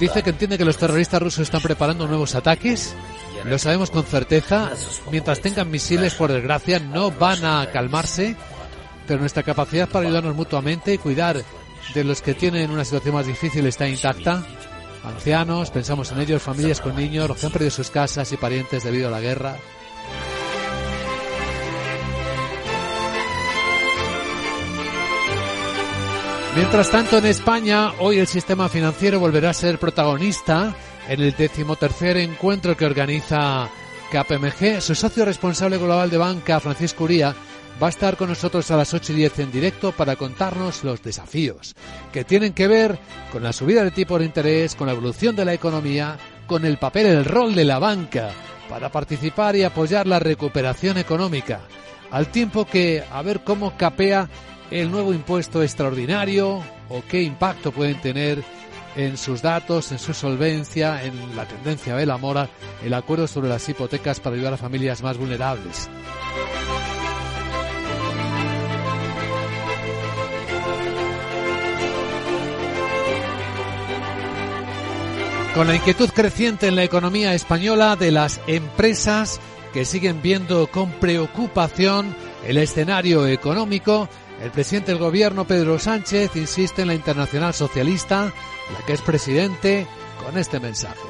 Dice 0.00 0.22
que 0.22 0.30
entiende 0.30 0.58
que 0.58 0.64
los 0.64 0.76
terroristas 0.76 1.22
rusos 1.22 1.40
están 1.40 1.60
preparando 1.60 2.06
nuevos 2.06 2.34
ataques. 2.34 2.94
Lo 3.44 3.58
sabemos 3.58 3.90
con 3.90 4.04
certeza. 4.04 4.70
Mientras 5.10 5.40
tengan 5.40 5.70
misiles, 5.70 6.14
por 6.14 6.32
desgracia, 6.32 6.78
no 6.78 7.10
van 7.10 7.44
a 7.44 7.70
calmarse. 7.70 8.36
Pero 9.06 9.20
nuestra 9.20 9.42
capacidad 9.42 9.88
para 9.88 10.06
ayudarnos 10.06 10.34
mutuamente 10.34 10.94
y 10.94 10.98
cuidar 10.98 11.42
de 11.94 12.04
los 12.04 12.22
que 12.22 12.34
tienen 12.34 12.70
una 12.70 12.84
situación 12.84 13.14
más 13.14 13.26
difícil 13.26 13.66
está 13.66 13.86
intacta. 13.86 14.42
Ancianos, 15.04 15.70
pensamos 15.70 16.10
en 16.12 16.20
ellos, 16.20 16.42
familias 16.42 16.80
con 16.80 16.96
niños, 16.96 17.28
los 17.28 17.38
que 17.38 17.46
han 17.46 17.52
perdido 17.52 17.70
sus 17.70 17.90
casas 17.90 18.32
y 18.32 18.38
parientes 18.38 18.82
debido 18.82 19.08
a 19.08 19.10
la 19.10 19.20
guerra. 19.20 19.56
Mientras 26.56 26.88
tanto, 26.88 27.18
en 27.18 27.26
España, 27.26 27.94
hoy 27.98 28.20
el 28.20 28.28
sistema 28.28 28.68
financiero 28.68 29.18
volverá 29.18 29.50
a 29.50 29.54
ser 29.54 29.80
protagonista 29.80 30.72
en 31.08 31.20
el 31.20 31.34
decimotercer 31.34 32.16
encuentro 32.16 32.76
que 32.76 32.86
organiza 32.86 33.68
KPMG. 34.12 34.80
Su 34.80 34.94
socio 34.94 35.24
responsable 35.24 35.78
global 35.78 36.10
de 36.10 36.18
banca, 36.18 36.60
Francisco 36.60 37.04
Uría, 37.04 37.34
va 37.82 37.88
a 37.88 37.90
estar 37.90 38.16
con 38.16 38.28
nosotros 38.28 38.70
a 38.70 38.76
las 38.76 38.94
8 38.94 39.12
y 39.12 39.16
10 39.16 39.38
en 39.40 39.50
directo 39.50 39.90
para 39.90 40.14
contarnos 40.14 40.84
los 40.84 41.02
desafíos 41.02 41.74
que 42.12 42.22
tienen 42.22 42.52
que 42.52 42.68
ver 42.68 43.00
con 43.32 43.42
la 43.42 43.52
subida 43.52 43.82
de 43.82 43.90
tipo 43.90 44.16
de 44.16 44.24
interés, 44.24 44.76
con 44.76 44.86
la 44.86 44.92
evolución 44.92 45.34
de 45.34 45.44
la 45.44 45.54
economía, 45.54 46.16
con 46.46 46.64
el 46.64 46.78
papel, 46.78 47.06
el 47.06 47.24
rol 47.24 47.56
de 47.56 47.64
la 47.64 47.80
banca 47.80 48.30
para 48.68 48.92
participar 48.92 49.56
y 49.56 49.64
apoyar 49.64 50.06
la 50.06 50.20
recuperación 50.20 50.98
económica, 50.98 51.62
al 52.12 52.28
tiempo 52.28 52.64
que 52.64 53.02
a 53.10 53.22
ver 53.22 53.42
cómo 53.42 53.76
capea 53.76 54.28
el 54.74 54.90
nuevo 54.90 55.14
impuesto 55.14 55.62
extraordinario 55.62 56.60
o 56.88 57.02
qué 57.08 57.22
impacto 57.22 57.70
pueden 57.70 58.00
tener 58.00 58.42
en 58.96 59.16
sus 59.16 59.40
datos, 59.40 59.92
en 59.92 60.00
su 60.00 60.12
solvencia, 60.12 61.04
en 61.04 61.36
la 61.36 61.46
tendencia 61.46 61.94
de 61.94 62.04
la 62.06 62.18
mora, 62.18 62.50
el 62.84 62.92
acuerdo 62.92 63.28
sobre 63.28 63.48
las 63.48 63.68
hipotecas 63.68 64.18
para 64.18 64.34
ayudar 64.34 64.54
a 64.54 64.56
familias 64.56 65.00
más 65.00 65.16
vulnerables. 65.16 65.88
Con 75.54 75.68
la 75.68 75.76
inquietud 75.76 76.10
creciente 76.10 76.66
en 76.66 76.74
la 76.74 76.82
economía 76.82 77.32
española 77.32 77.94
de 77.94 78.10
las 78.10 78.40
empresas 78.48 79.40
que 79.72 79.84
siguen 79.84 80.20
viendo 80.20 80.66
con 80.66 80.90
preocupación 80.90 82.16
el 82.46 82.58
escenario 82.58 83.26
económico, 83.26 84.08
el 84.40 84.50
presidente 84.50 84.92
del 84.92 85.00
gobierno, 85.00 85.46
Pedro 85.46 85.78
Sánchez, 85.78 86.36
insiste 86.36 86.82
en 86.82 86.88
la 86.88 86.94
Internacional 86.94 87.54
Socialista, 87.54 88.32
la 88.72 88.86
que 88.86 88.92
es 88.92 89.00
presidente, 89.00 89.86
con 90.22 90.36
este 90.36 90.60
mensaje. 90.60 91.00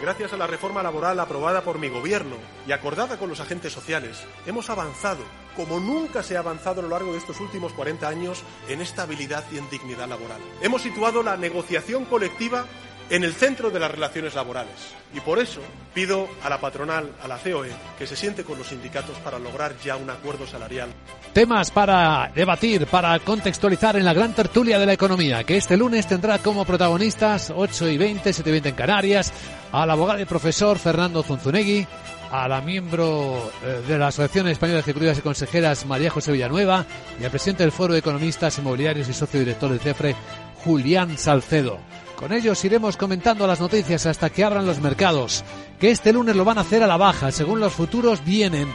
Gracias 0.00 0.32
a 0.32 0.36
la 0.36 0.46
reforma 0.46 0.82
laboral 0.82 1.18
aprobada 1.20 1.62
por 1.62 1.78
mi 1.78 1.88
gobierno 1.88 2.36
y 2.66 2.72
acordada 2.72 3.18
con 3.18 3.30
los 3.30 3.40
agentes 3.40 3.72
sociales, 3.72 4.22
hemos 4.46 4.68
avanzado, 4.68 5.22
como 5.56 5.80
nunca 5.80 6.22
se 6.22 6.36
ha 6.36 6.40
avanzado 6.40 6.80
a 6.80 6.82
lo 6.82 6.90
largo 6.90 7.12
de 7.12 7.18
estos 7.18 7.40
últimos 7.40 7.72
40 7.72 8.06
años, 8.08 8.42
en 8.68 8.80
estabilidad 8.80 9.44
y 9.52 9.58
en 9.58 9.70
dignidad 9.70 10.08
laboral. 10.08 10.40
Hemos 10.60 10.82
situado 10.82 11.22
la 11.22 11.36
negociación 11.36 12.04
colectiva 12.04 12.66
en 13.10 13.24
el 13.24 13.34
centro 13.34 13.70
de 13.70 13.80
las 13.80 13.90
relaciones 13.90 14.34
laborales. 14.34 14.94
Y 15.14 15.20
por 15.20 15.38
eso 15.38 15.60
pido 15.92 16.28
a 16.42 16.48
la 16.48 16.60
patronal, 16.60 17.10
a 17.22 17.28
la 17.28 17.38
COE, 17.38 17.70
que 17.98 18.06
se 18.06 18.16
siente 18.16 18.44
con 18.44 18.58
los 18.58 18.68
sindicatos 18.68 19.16
para 19.18 19.38
lograr 19.38 19.74
ya 19.82 19.96
un 19.96 20.10
acuerdo 20.10 20.46
salarial. 20.46 20.88
Temas 21.32 21.70
para 21.70 22.30
debatir, 22.34 22.86
para 22.86 23.18
contextualizar 23.20 23.96
en 23.96 24.04
la 24.04 24.14
gran 24.14 24.32
tertulia 24.32 24.78
de 24.78 24.86
la 24.86 24.92
economía, 24.92 25.44
que 25.44 25.56
este 25.56 25.76
lunes 25.76 26.06
tendrá 26.06 26.38
como 26.38 26.64
protagonistas 26.64 27.52
8 27.54 27.88
y 27.88 27.98
20, 27.98 28.32
7 28.32 28.48
y 28.48 28.52
20 28.52 28.68
en 28.70 28.74
Canarias, 28.74 29.32
al 29.72 29.90
abogado 29.90 30.20
y 30.20 30.24
profesor 30.24 30.78
Fernando 30.78 31.22
Zunzunegui, 31.22 31.86
a 32.30 32.48
la 32.48 32.60
miembro 32.60 33.52
eh, 33.64 33.82
de 33.86 33.98
la 33.98 34.08
Asociación 34.08 34.48
Española 34.48 34.76
de 34.76 34.80
Ejecutivas 34.80 35.18
y 35.18 35.22
Consejeras 35.22 35.86
María 35.86 36.10
José 36.10 36.32
Villanueva 36.32 36.84
y 37.20 37.24
al 37.24 37.30
presidente 37.30 37.62
del 37.62 37.70
Foro 37.70 37.92
de 37.92 38.00
Economistas 38.00 38.58
Inmobiliarios 38.58 39.08
y 39.08 39.12
socio 39.12 39.38
director 39.38 39.70
del 39.70 39.78
CEFRE, 39.78 40.16
Julián 40.64 41.16
Salcedo. 41.16 41.78
Con 42.24 42.32
ellos 42.32 42.64
iremos 42.64 42.96
comentando 42.96 43.46
las 43.46 43.60
noticias 43.60 44.06
hasta 44.06 44.30
que 44.30 44.44
abran 44.44 44.64
los 44.64 44.80
mercados, 44.80 45.44
que 45.78 45.90
este 45.90 46.10
lunes 46.10 46.34
lo 46.34 46.46
van 46.46 46.56
a 46.56 46.62
hacer 46.62 46.82
a 46.82 46.86
la 46.86 46.96
baja. 46.96 47.30
Según 47.30 47.60
los 47.60 47.74
futuros 47.74 48.24
vienen 48.24 48.66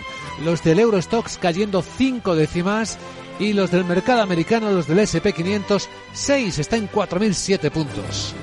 los 0.45 0.63
del 0.63 0.77
Eurostox 0.77 1.39
cayendo 1.39 1.81
cinco 1.81 2.35
décimas 2.35 2.99
y 3.39 3.53
los 3.53 3.71
del 3.71 3.85
mercado 3.85 4.21
americano, 4.21 4.69
los 4.69 4.85
del 4.85 4.99
SP500, 4.99 5.87
6, 6.13 6.59
está 6.59 6.77
en 6.77 6.91
4.007 6.91 7.71
puntos. 7.71 8.35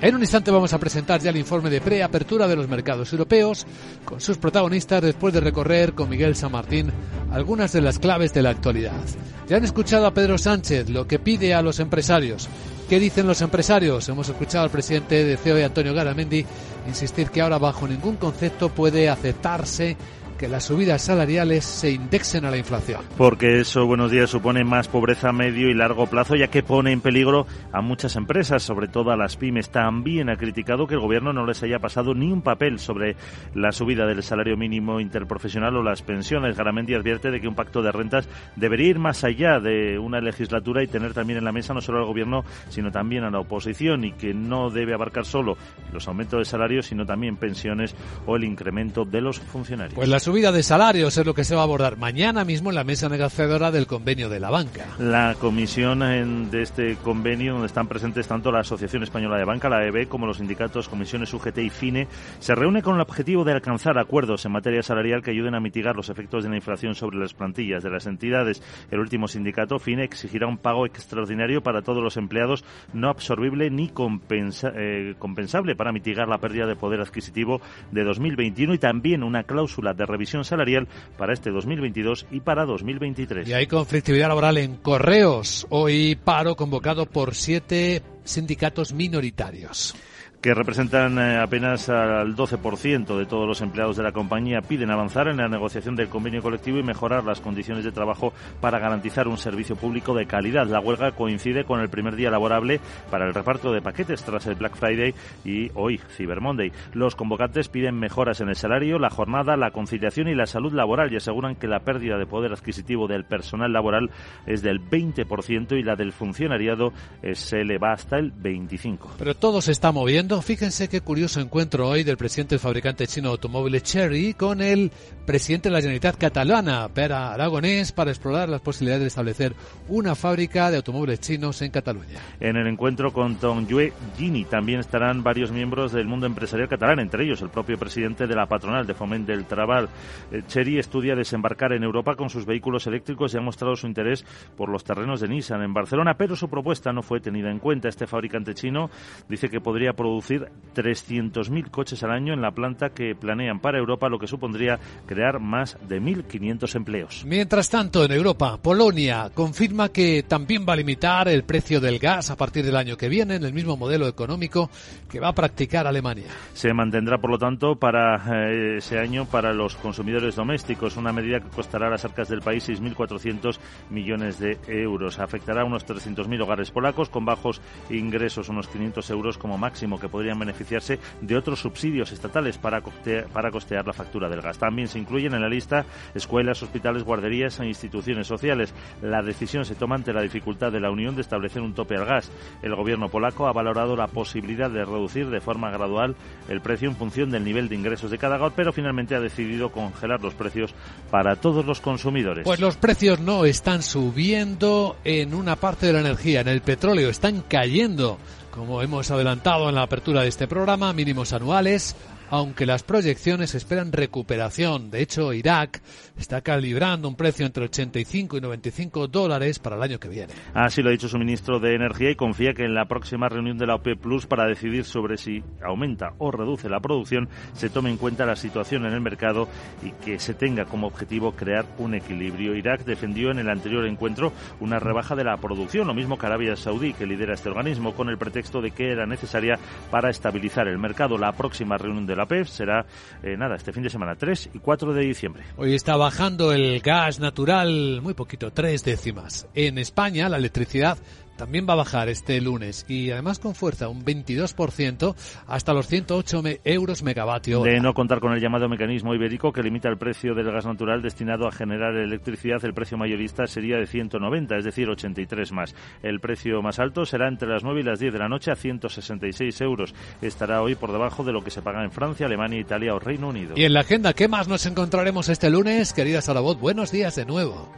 En 0.00 0.16
un 0.16 0.20
instante 0.20 0.50
vamos 0.50 0.72
a 0.72 0.78
presentar 0.78 1.20
ya 1.20 1.30
el 1.30 1.36
informe 1.36 1.70
de 1.70 1.80
preapertura 1.80 2.48
de 2.48 2.56
los 2.56 2.66
mercados 2.66 3.12
europeos 3.12 3.68
con 4.04 4.20
sus 4.20 4.36
protagonistas 4.36 5.00
después 5.00 5.32
de 5.32 5.40
recorrer 5.40 5.92
con 5.92 6.08
Miguel 6.08 6.34
San 6.34 6.50
Martín 6.50 6.90
algunas 7.30 7.70
de 7.70 7.82
las 7.82 8.00
claves 8.00 8.34
de 8.34 8.42
la 8.42 8.50
actualidad. 8.50 9.00
Ya 9.48 9.58
han 9.58 9.64
escuchado 9.64 10.06
a 10.06 10.12
Pedro 10.12 10.38
Sánchez 10.38 10.90
lo 10.90 11.06
que 11.06 11.20
pide 11.20 11.54
a 11.54 11.62
los 11.62 11.78
empresarios. 11.78 12.48
¿Qué 12.88 13.00
dicen 13.00 13.26
los 13.26 13.40
empresarios? 13.40 14.08
Hemos 14.08 14.28
escuchado 14.28 14.62
al 14.62 14.70
presidente 14.70 15.24
de 15.24 15.36
COE, 15.36 15.64
Antonio 15.64 15.92
Garamendi, 15.92 16.46
insistir 16.86 17.30
que 17.30 17.40
ahora 17.40 17.58
bajo 17.58 17.88
ningún 17.88 18.14
concepto 18.14 18.68
puede 18.68 19.08
aceptarse 19.08 19.96
que 20.36 20.48
las 20.48 20.64
subidas 20.64 21.02
salariales 21.02 21.64
se 21.64 21.90
indexen 21.90 22.44
a 22.44 22.50
la 22.50 22.56
inflación. 22.56 23.00
Porque 23.16 23.60
eso, 23.60 23.86
buenos 23.86 24.10
días, 24.10 24.30
supone 24.30 24.64
más 24.64 24.88
pobreza 24.88 25.30
a 25.30 25.32
medio 25.32 25.68
y 25.68 25.74
largo 25.74 26.06
plazo, 26.06 26.36
ya 26.36 26.48
que 26.48 26.62
pone 26.62 26.92
en 26.92 27.00
peligro 27.00 27.46
a 27.72 27.80
muchas 27.80 28.16
empresas, 28.16 28.62
sobre 28.62 28.88
todo 28.88 29.10
a 29.10 29.16
las 29.16 29.36
pymes. 29.36 29.70
También 29.70 30.28
ha 30.30 30.36
criticado 30.36 30.86
que 30.86 30.94
el 30.94 31.00
gobierno 31.00 31.32
no 31.32 31.46
les 31.46 31.62
haya 31.62 31.78
pasado 31.78 32.14
ni 32.14 32.30
un 32.30 32.42
papel 32.42 32.78
sobre 32.78 33.16
la 33.54 33.72
subida 33.72 34.06
del 34.06 34.22
salario 34.22 34.56
mínimo 34.56 35.00
interprofesional 35.00 35.76
o 35.76 35.82
las 35.82 36.02
pensiones. 36.02 36.56
Garamendi 36.56 36.94
advierte 36.94 37.30
de 37.30 37.40
que 37.40 37.48
un 37.48 37.54
pacto 37.54 37.82
de 37.82 37.92
rentas 37.92 38.28
debería 38.56 38.88
ir 38.88 38.98
más 38.98 39.24
allá 39.24 39.60
de 39.60 39.98
una 39.98 40.20
legislatura 40.20 40.82
y 40.82 40.86
tener 40.86 41.14
también 41.14 41.38
en 41.38 41.44
la 41.44 41.52
mesa 41.52 41.74
no 41.74 41.80
solo 41.80 41.98
al 41.98 42.06
gobierno, 42.06 42.44
sino 42.68 42.90
también 42.90 43.24
a 43.24 43.30
la 43.30 43.40
oposición 43.40 44.04
y 44.04 44.12
que 44.12 44.34
no 44.34 44.70
debe 44.70 44.94
abarcar 44.94 45.24
solo 45.24 45.56
los 45.92 46.06
aumentos 46.08 46.38
de 46.38 46.44
salarios, 46.44 46.86
sino 46.86 47.06
también 47.06 47.36
pensiones 47.36 47.94
o 48.26 48.36
el 48.36 48.44
incremento 48.44 49.04
de 49.04 49.20
los 49.20 49.40
funcionarios. 49.40 49.94
Pues 49.94 50.08
subida 50.26 50.50
de 50.50 50.64
salarios 50.64 51.16
es 51.16 51.24
lo 51.24 51.34
que 51.34 51.44
se 51.44 51.54
va 51.54 51.60
a 51.60 51.64
abordar 51.64 51.98
mañana 51.98 52.44
mismo 52.44 52.70
en 52.70 52.74
la 52.74 52.82
mesa 52.82 53.08
negociadora 53.08 53.70
del 53.70 53.86
convenio 53.86 54.28
de 54.28 54.40
la 54.40 54.50
banca. 54.50 54.84
La 54.98 55.36
comisión 55.38 56.50
de 56.50 56.62
este 56.62 56.96
convenio, 56.96 57.52
donde 57.52 57.68
están 57.68 57.86
presentes 57.86 58.26
tanto 58.26 58.50
la 58.50 58.58
Asociación 58.58 59.04
Española 59.04 59.38
de 59.38 59.44
Banca, 59.44 59.68
la 59.68 59.86
EB, 59.86 60.08
como 60.08 60.26
los 60.26 60.38
sindicatos, 60.38 60.88
comisiones 60.88 61.32
UGT 61.32 61.58
y 61.58 61.70
FINE, 61.70 62.08
se 62.40 62.56
reúne 62.56 62.82
con 62.82 62.96
el 62.96 63.02
objetivo 63.02 63.44
de 63.44 63.52
alcanzar 63.52 63.98
acuerdos 63.98 64.44
en 64.44 64.50
materia 64.50 64.82
salarial 64.82 65.22
que 65.22 65.30
ayuden 65.30 65.54
a 65.54 65.60
mitigar 65.60 65.94
los 65.94 66.08
efectos 66.08 66.42
de 66.42 66.50
la 66.50 66.56
inflación 66.56 66.96
sobre 66.96 67.18
las 67.18 67.32
plantillas 67.32 67.84
de 67.84 67.90
las 67.90 68.08
entidades. 68.08 68.64
El 68.90 68.98
último 68.98 69.28
sindicato, 69.28 69.78
FINE, 69.78 70.02
exigirá 70.02 70.48
un 70.48 70.58
pago 70.58 70.86
extraordinario 70.86 71.62
para 71.62 71.82
todos 71.82 72.02
los 72.02 72.16
empleados 72.16 72.64
no 72.92 73.10
absorbible 73.10 73.70
ni 73.70 73.92
eh, 73.94 75.14
compensable 75.20 75.76
para 75.76 75.92
mitigar 75.92 76.26
la 76.26 76.38
pérdida 76.38 76.66
de 76.66 76.74
poder 76.74 77.00
adquisitivo 77.00 77.60
de 77.92 78.02
2021 78.02 78.74
y 78.74 78.78
también 78.78 79.22
una 79.22 79.44
cláusula 79.44 79.94
de 79.94 80.15
revisión 80.16 80.44
salarial 80.44 80.88
para 81.16 81.32
este 81.32 81.50
2022 81.50 82.26
y 82.30 82.40
para 82.40 82.64
2023. 82.64 83.46
Y 83.46 83.52
hay 83.52 83.66
conflictividad 83.66 84.28
laboral 84.28 84.58
en 84.58 84.76
correos. 84.76 85.66
Hoy 85.70 86.16
paro 86.16 86.56
convocado 86.56 87.06
por 87.06 87.34
siete 87.34 88.02
sindicatos 88.24 88.92
minoritarios 88.92 89.94
que 90.40 90.54
representan 90.54 91.18
eh, 91.18 91.38
apenas 91.38 91.88
al 91.88 92.36
12% 92.36 93.18
de 93.18 93.26
todos 93.26 93.46
los 93.46 93.60
empleados 93.60 93.96
de 93.96 94.02
la 94.02 94.12
compañía, 94.12 94.60
piden 94.60 94.90
avanzar 94.90 95.28
en 95.28 95.38
la 95.38 95.48
negociación 95.48 95.96
del 95.96 96.08
convenio 96.08 96.42
colectivo 96.42 96.78
y 96.78 96.82
mejorar 96.82 97.24
las 97.24 97.40
condiciones 97.40 97.84
de 97.84 97.92
trabajo 97.92 98.32
para 98.60 98.78
garantizar 98.78 99.28
un 99.28 99.38
servicio 99.38 99.76
público 99.76 100.14
de 100.14 100.26
calidad. 100.26 100.66
La 100.66 100.80
huelga 100.80 101.12
coincide 101.12 101.64
con 101.64 101.80
el 101.80 101.88
primer 101.88 102.16
día 102.16 102.30
laborable 102.30 102.80
para 103.10 103.26
el 103.26 103.34
reparto 103.34 103.72
de 103.72 103.82
paquetes 103.82 104.22
tras 104.22 104.46
el 104.46 104.54
Black 104.54 104.76
Friday 104.76 105.14
y 105.44 105.70
hoy, 105.74 105.98
Cyber 106.16 106.40
Monday. 106.40 106.72
Los 106.92 107.16
convocantes 107.16 107.68
piden 107.68 107.98
mejoras 107.98 108.40
en 108.40 108.48
el 108.48 108.56
salario, 108.56 108.98
la 108.98 109.10
jornada, 109.10 109.56
la 109.56 109.70
conciliación 109.70 110.28
y 110.28 110.34
la 110.34 110.46
salud 110.46 110.72
laboral 110.72 111.12
y 111.12 111.16
aseguran 111.16 111.56
que 111.56 111.66
la 111.66 111.80
pérdida 111.80 112.18
de 112.18 112.26
poder 112.26 112.52
adquisitivo 112.52 113.08
del 113.08 113.24
personal 113.24 113.72
laboral 113.72 114.10
es 114.46 114.62
del 114.62 114.80
20% 114.80 115.78
y 115.78 115.82
la 115.82 115.96
del 115.96 116.12
funcionariado 116.12 116.92
se 117.32 117.60
eleva 117.60 117.92
hasta 117.92 118.18
el 118.18 118.32
25%. 118.32 118.98
Pero 119.18 119.34
todo 119.34 119.60
se 119.60 119.72
está 119.72 119.92
moviendo 119.92 120.25
fíjense 120.26 120.88
qué 120.88 121.00
curioso 121.02 121.40
encuentro 121.40 121.88
hoy 121.88 122.02
del 122.02 122.16
presidente 122.16 122.56
del 122.56 122.60
fabricante 122.60 123.06
chino 123.06 123.28
de 123.28 123.32
automóviles 123.32 123.84
Cherry 123.84 124.34
con 124.34 124.60
el 124.60 124.90
presidente 125.24 125.68
de 125.68 125.72
la 125.72 125.80
Generalitat 125.80 126.16
catalana, 126.16 126.88
Pera 126.92 127.32
Aragonés, 127.32 127.92
para 127.92 128.10
explorar 128.10 128.48
las 128.48 128.60
posibilidades 128.60 129.02
de 129.02 129.08
establecer 129.08 129.54
una 129.88 130.16
fábrica 130.16 130.70
de 130.70 130.78
automóviles 130.78 131.20
chinos 131.20 131.62
en 131.62 131.70
Cataluña. 131.70 132.18
En 132.40 132.56
el 132.56 132.66
encuentro 132.66 133.12
con 133.12 133.36
Tom 133.36 133.68
Yue 133.68 133.92
Gini 134.16 134.44
también 134.44 134.80
estarán 134.80 135.22
varios 135.22 135.52
miembros 135.52 135.92
del 135.92 136.06
mundo 136.08 136.26
empresarial 136.26 136.68
catalán, 136.68 136.98
entre 136.98 137.24
ellos 137.24 137.40
el 137.42 137.50
propio 137.50 137.78
presidente 137.78 138.26
de 138.26 138.34
la 138.34 138.46
patronal 138.46 138.84
de 138.84 138.94
Foment 138.94 139.28
del 139.28 139.44
Trabajo. 139.44 139.88
Eh, 140.32 140.42
Cherry 140.48 140.78
estudia 140.78 141.14
desembarcar 141.14 141.72
en 141.72 141.84
Europa 141.84 142.16
con 142.16 142.30
sus 142.30 142.46
vehículos 142.46 142.86
eléctricos 142.88 143.32
y 143.32 143.36
ha 143.36 143.40
mostrado 143.40 143.76
su 143.76 143.86
interés 143.86 144.24
por 144.56 144.68
los 144.70 144.82
terrenos 144.82 145.20
de 145.20 145.28
Nissan 145.28 145.62
en 145.62 145.72
Barcelona, 145.72 146.14
pero 146.14 146.34
su 146.34 146.48
propuesta 146.48 146.92
no 146.92 147.02
fue 147.02 147.20
tenida 147.20 147.50
en 147.50 147.60
cuenta. 147.60 147.88
Este 147.88 148.08
fabricante 148.08 148.54
chino 148.54 148.90
dice 149.28 149.48
que 149.48 149.60
podría 149.60 149.92
producir 149.92 150.15
producir 150.16 150.48
300.000 150.76 151.70
coches 151.70 152.02
al 152.02 152.10
año 152.10 152.34
en 152.34 152.42
la 152.42 152.50
planta 152.50 152.90
que 152.90 153.14
planean 153.14 153.60
para 153.60 153.78
Europa, 153.78 154.08
lo 154.08 154.18
que 154.18 154.26
supondría 154.26 154.78
crear 155.06 155.40
más 155.40 155.78
de 155.88 156.00
1.500 156.00 156.74
empleos. 156.74 157.24
Mientras 157.26 157.70
tanto, 157.70 158.04
en 158.04 158.12
Europa, 158.12 158.58
Polonia 158.58 159.30
confirma 159.32 159.88
que 159.88 160.24
también 160.24 160.66
va 160.68 160.74
a 160.74 160.76
limitar 160.76 161.28
el 161.28 161.44
precio 161.44 161.80
del 161.80 161.98
gas 161.98 162.30
a 162.30 162.36
partir 162.36 162.64
del 162.64 162.76
año 162.76 162.96
que 162.96 163.08
viene 163.08 163.36
en 163.36 163.44
el 163.44 163.54
mismo 163.54 163.76
modelo 163.76 164.06
económico 164.06 164.70
que 165.08 165.18
va 165.18 165.28
a 165.28 165.34
practicar 165.34 165.86
Alemania. 165.86 166.26
Se 166.52 166.72
mantendrá, 166.74 167.18
por 167.18 167.30
lo 167.30 167.38
tanto, 167.38 167.76
para 167.76 168.50
eh, 168.50 168.76
ese 168.78 168.98
año 168.98 169.24
para 169.24 169.54
los 169.54 169.76
consumidores 169.76 170.36
domésticos, 170.36 170.96
una 170.98 171.12
medida 171.12 171.40
que 171.40 171.48
costará 171.48 171.86
a 171.86 171.90
las 171.90 172.04
arcas 172.04 172.28
del 172.28 172.42
país 172.42 172.68
6.400 172.68 173.58
millones 173.90 174.38
de 174.38 174.58
euros. 174.68 175.18
Afectará 175.18 175.62
a 175.62 175.64
unos 175.64 175.86
300.000 175.86 176.42
hogares 176.42 176.70
polacos 176.70 177.08
con 177.08 177.24
bajos 177.24 177.62
ingresos, 177.88 178.50
unos 178.50 178.68
500 178.68 179.08
euros 179.10 179.38
como 179.38 179.56
máximo 179.56 179.98
que 179.98 180.05
podrían 180.08 180.38
beneficiarse 180.38 180.98
de 181.20 181.36
otros 181.36 181.60
subsidios 181.60 182.12
estatales 182.12 182.58
para 182.58 182.80
costear, 182.80 183.26
para 183.28 183.50
costear 183.50 183.86
la 183.86 183.92
factura 183.92 184.28
del 184.28 184.42
gas. 184.42 184.58
También 184.58 184.88
se 184.88 184.98
incluyen 184.98 185.34
en 185.34 185.42
la 185.42 185.48
lista 185.48 185.84
escuelas, 186.14 186.62
hospitales, 186.62 187.04
guarderías 187.04 187.60
e 187.60 187.66
instituciones 187.66 188.26
sociales. 188.26 188.74
La 189.02 189.22
decisión 189.22 189.64
se 189.64 189.74
toma 189.74 189.96
ante 189.96 190.12
la 190.12 190.22
dificultad 190.22 190.72
de 190.72 190.80
la 190.80 190.90
Unión 190.90 191.14
de 191.14 191.22
establecer 191.22 191.62
un 191.62 191.74
tope 191.74 191.96
al 191.96 192.04
gas. 192.04 192.30
El 192.62 192.74
gobierno 192.74 193.08
polaco 193.08 193.46
ha 193.46 193.52
valorado 193.52 193.96
la 193.96 194.06
posibilidad 194.08 194.70
de 194.70 194.84
reducir 194.84 195.28
de 195.30 195.40
forma 195.40 195.70
gradual 195.70 196.16
el 196.48 196.60
precio 196.60 196.88
en 196.88 196.96
función 196.96 197.30
del 197.30 197.44
nivel 197.44 197.68
de 197.68 197.74
ingresos 197.74 198.10
de 198.10 198.18
cada 198.18 198.36
hogar, 198.36 198.52
pero 198.54 198.72
finalmente 198.72 199.14
ha 199.14 199.20
decidido 199.20 199.70
congelar 199.70 200.22
los 200.22 200.34
precios 200.34 200.74
para 201.10 201.36
todos 201.36 201.64
los 201.64 201.80
consumidores. 201.80 202.44
Pues 202.44 202.60
los 202.60 202.76
precios 202.76 203.20
no 203.20 203.44
están 203.44 203.82
subiendo 203.82 204.96
en 205.04 205.34
una 205.34 205.56
parte 205.56 205.86
de 205.86 205.92
la 205.92 206.00
energía, 206.00 206.40
en 206.40 206.48
el 206.48 206.60
petróleo, 206.60 207.08
están 207.08 207.42
cayendo 207.48 208.18
como 208.56 208.80
hemos 208.80 209.10
adelantado 209.10 209.68
en 209.68 209.74
la 209.74 209.82
apertura 209.82 210.22
de 210.22 210.28
este 210.28 210.48
programa, 210.48 210.92
mínimos 210.94 211.34
anuales 211.34 211.94
aunque 212.30 212.66
las 212.66 212.82
proyecciones 212.82 213.54
esperan 213.54 213.92
recuperación. 213.92 214.90
De 214.90 215.02
hecho, 215.02 215.32
Irak 215.32 215.80
está 216.18 216.40
calibrando 216.40 217.08
un 217.08 217.16
precio 217.16 217.46
entre 217.46 217.64
85 217.64 218.36
y 218.36 218.40
95 218.40 219.08
dólares 219.08 219.58
para 219.58 219.76
el 219.76 219.82
año 219.82 220.00
que 220.00 220.08
viene. 220.08 220.32
Así 220.54 220.82
lo 220.82 220.88
ha 220.88 220.92
dicho 220.92 221.08
su 221.08 221.18
ministro 221.18 221.60
de 221.60 221.74
Energía 221.74 222.10
y 222.10 222.16
confía 222.16 222.54
que 222.54 222.64
en 222.64 222.74
la 222.74 222.86
próxima 222.86 223.28
reunión 223.28 223.58
de 223.58 223.66
la 223.66 223.76
OPEP 223.76 224.00
Plus 224.00 224.26
para 224.26 224.46
decidir 224.46 224.84
sobre 224.84 225.16
si 225.16 225.42
aumenta 225.62 226.14
o 226.18 226.30
reduce 226.30 226.68
la 226.68 226.80
producción 226.80 227.28
se 227.52 227.70
tome 227.70 227.90
en 227.90 227.96
cuenta 227.96 228.26
la 228.26 228.36
situación 228.36 228.86
en 228.86 228.92
el 228.92 229.00
mercado 229.00 229.48
y 229.82 229.90
que 230.04 230.18
se 230.18 230.34
tenga 230.34 230.64
como 230.64 230.86
objetivo 230.86 231.32
crear 231.32 231.66
un 231.78 231.94
equilibrio. 231.94 232.54
Irak 232.54 232.84
defendió 232.84 233.30
en 233.30 233.38
el 233.38 233.48
anterior 233.48 233.86
encuentro 233.86 234.32
una 234.60 234.78
rebaja 234.78 235.14
de 235.14 235.24
la 235.24 235.36
producción, 235.36 235.86
lo 235.86 235.94
mismo 235.94 236.18
que 236.18 236.26
Arabia 236.26 236.56
Saudí, 236.56 236.92
que 236.92 237.06
lidera 237.06 237.34
este 237.34 237.48
organismo, 237.48 237.94
con 237.94 238.08
el 238.08 238.18
pretexto 238.18 238.60
de 238.60 238.70
que 238.70 238.90
era 238.90 239.06
necesaria 239.06 239.58
para 239.90 240.10
estabilizar 240.10 240.68
el 240.68 240.78
mercado. 240.78 241.18
La 241.18 241.32
próxima 241.32 241.78
reunión 241.78 242.06
de 242.06 242.15
la 242.16 242.24
OPEP 242.24 242.46
será, 242.46 242.86
eh, 243.22 243.36
nada, 243.36 243.56
este 243.56 243.72
fin 243.72 243.82
de 243.82 243.90
semana, 243.90 244.14
3 244.16 244.50
y 244.54 244.58
4 244.58 244.92
de 244.92 245.02
diciembre. 245.02 245.44
Hoy 245.56 245.74
está 245.74 245.96
bajando 245.96 246.52
el 246.52 246.80
gas 246.80 247.20
natural 247.20 248.00
muy 248.02 248.14
poquito, 248.14 248.50
tres 248.50 248.84
décimas. 248.84 249.46
En 249.54 249.78
España 249.78 250.28
la 250.28 250.38
electricidad 250.38 250.98
también 251.36 251.66
va 251.68 251.74
a 251.74 251.76
bajar 251.76 252.08
este 252.08 252.40
lunes 252.40 252.84
y 252.88 253.10
además 253.10 253.38
con 253.38 253.54
fuerza 253.54 253.88
un 253.88 254.04
22% 254.04 255.14
hasta 255.46 255.72
los 255.72 255.86
108 255.86 256.42
euros 256.64 257.02
megavatio. 257.02 257.62
De 257.62 257.80
no 257.80 257.94
contar 257.94 258.20
con 258.20 258.32
el 258.32 258.40
llamado 258.40 258.68
mecanismo 258.68 259.14
ibérico 259.14 259.52
que 259.52 259.62
limita 259.62 259.88
el 259.88 259.98
precio 259.98 260.34
del 260.34 260.50
gas 260.50 260.66
natural 260.66 261.02
destinado 261.02 261.46
a 261.46 261.52
generar 261.52 261.94
electricidad, 261.96 262.64
el 262.64 262.74
precio 262.74 262.98
mayorista 262.98 263.46
sería 263.46 263.76
de 263.76 263.86
190, 263.86 264.56
es 264.56 264.64
decir, 264.64 264.88
83 264.88 265.52
más. 265.52 265.74
El 266.02 266.20
precio 266.20 266.62
más 266.62 266.78
alto 266.78 267.04
será 267.04 267.28
entre 267.28 267.48
las 267.48 267.62
9 267.62 267.80
y 267.80 267.84
las 267.84 268.00
10 268.00 268.12
de 268.12 268.18
la 268.18 268.28
noche 268.28 268.50
a 268.50 268.56
166 268.56 269.60
euros. 269.60 269.94
Estará 270.22 270.62
hoy 270.62 270.74
por 270.74 270.92
debajo 270.92 271.24
de 271.24 271.32
lo 271.32 271.42
que 271.42 271.50
se 271.50 271.62
paga 271.62 271.84
en 271.84 271.90
Francia, 271.90 272.26
Alemania, 272.26 272.60
Italia 272.60 272.94
o 272.94 272.98
Reino 272.98 273.28
Unido. 273.28 273.54
Y 273.56 273.64
en 273.64 273.74
la 273.74 273.80
agenda, 273.80 274.12
¿qué 274.12 274.28
más 274.28 274.48
nos 274.48 274.66
encontraremos 274.66 275.28
este 275.28 275.50
lunes? 275.50 275.92
Querida 275.92 276.20
Salabot, 276.20 276.58
buenos 276.58 276.90
días 276.90 277.16
de 277.16 277.26
nuevo. 277.26 277.70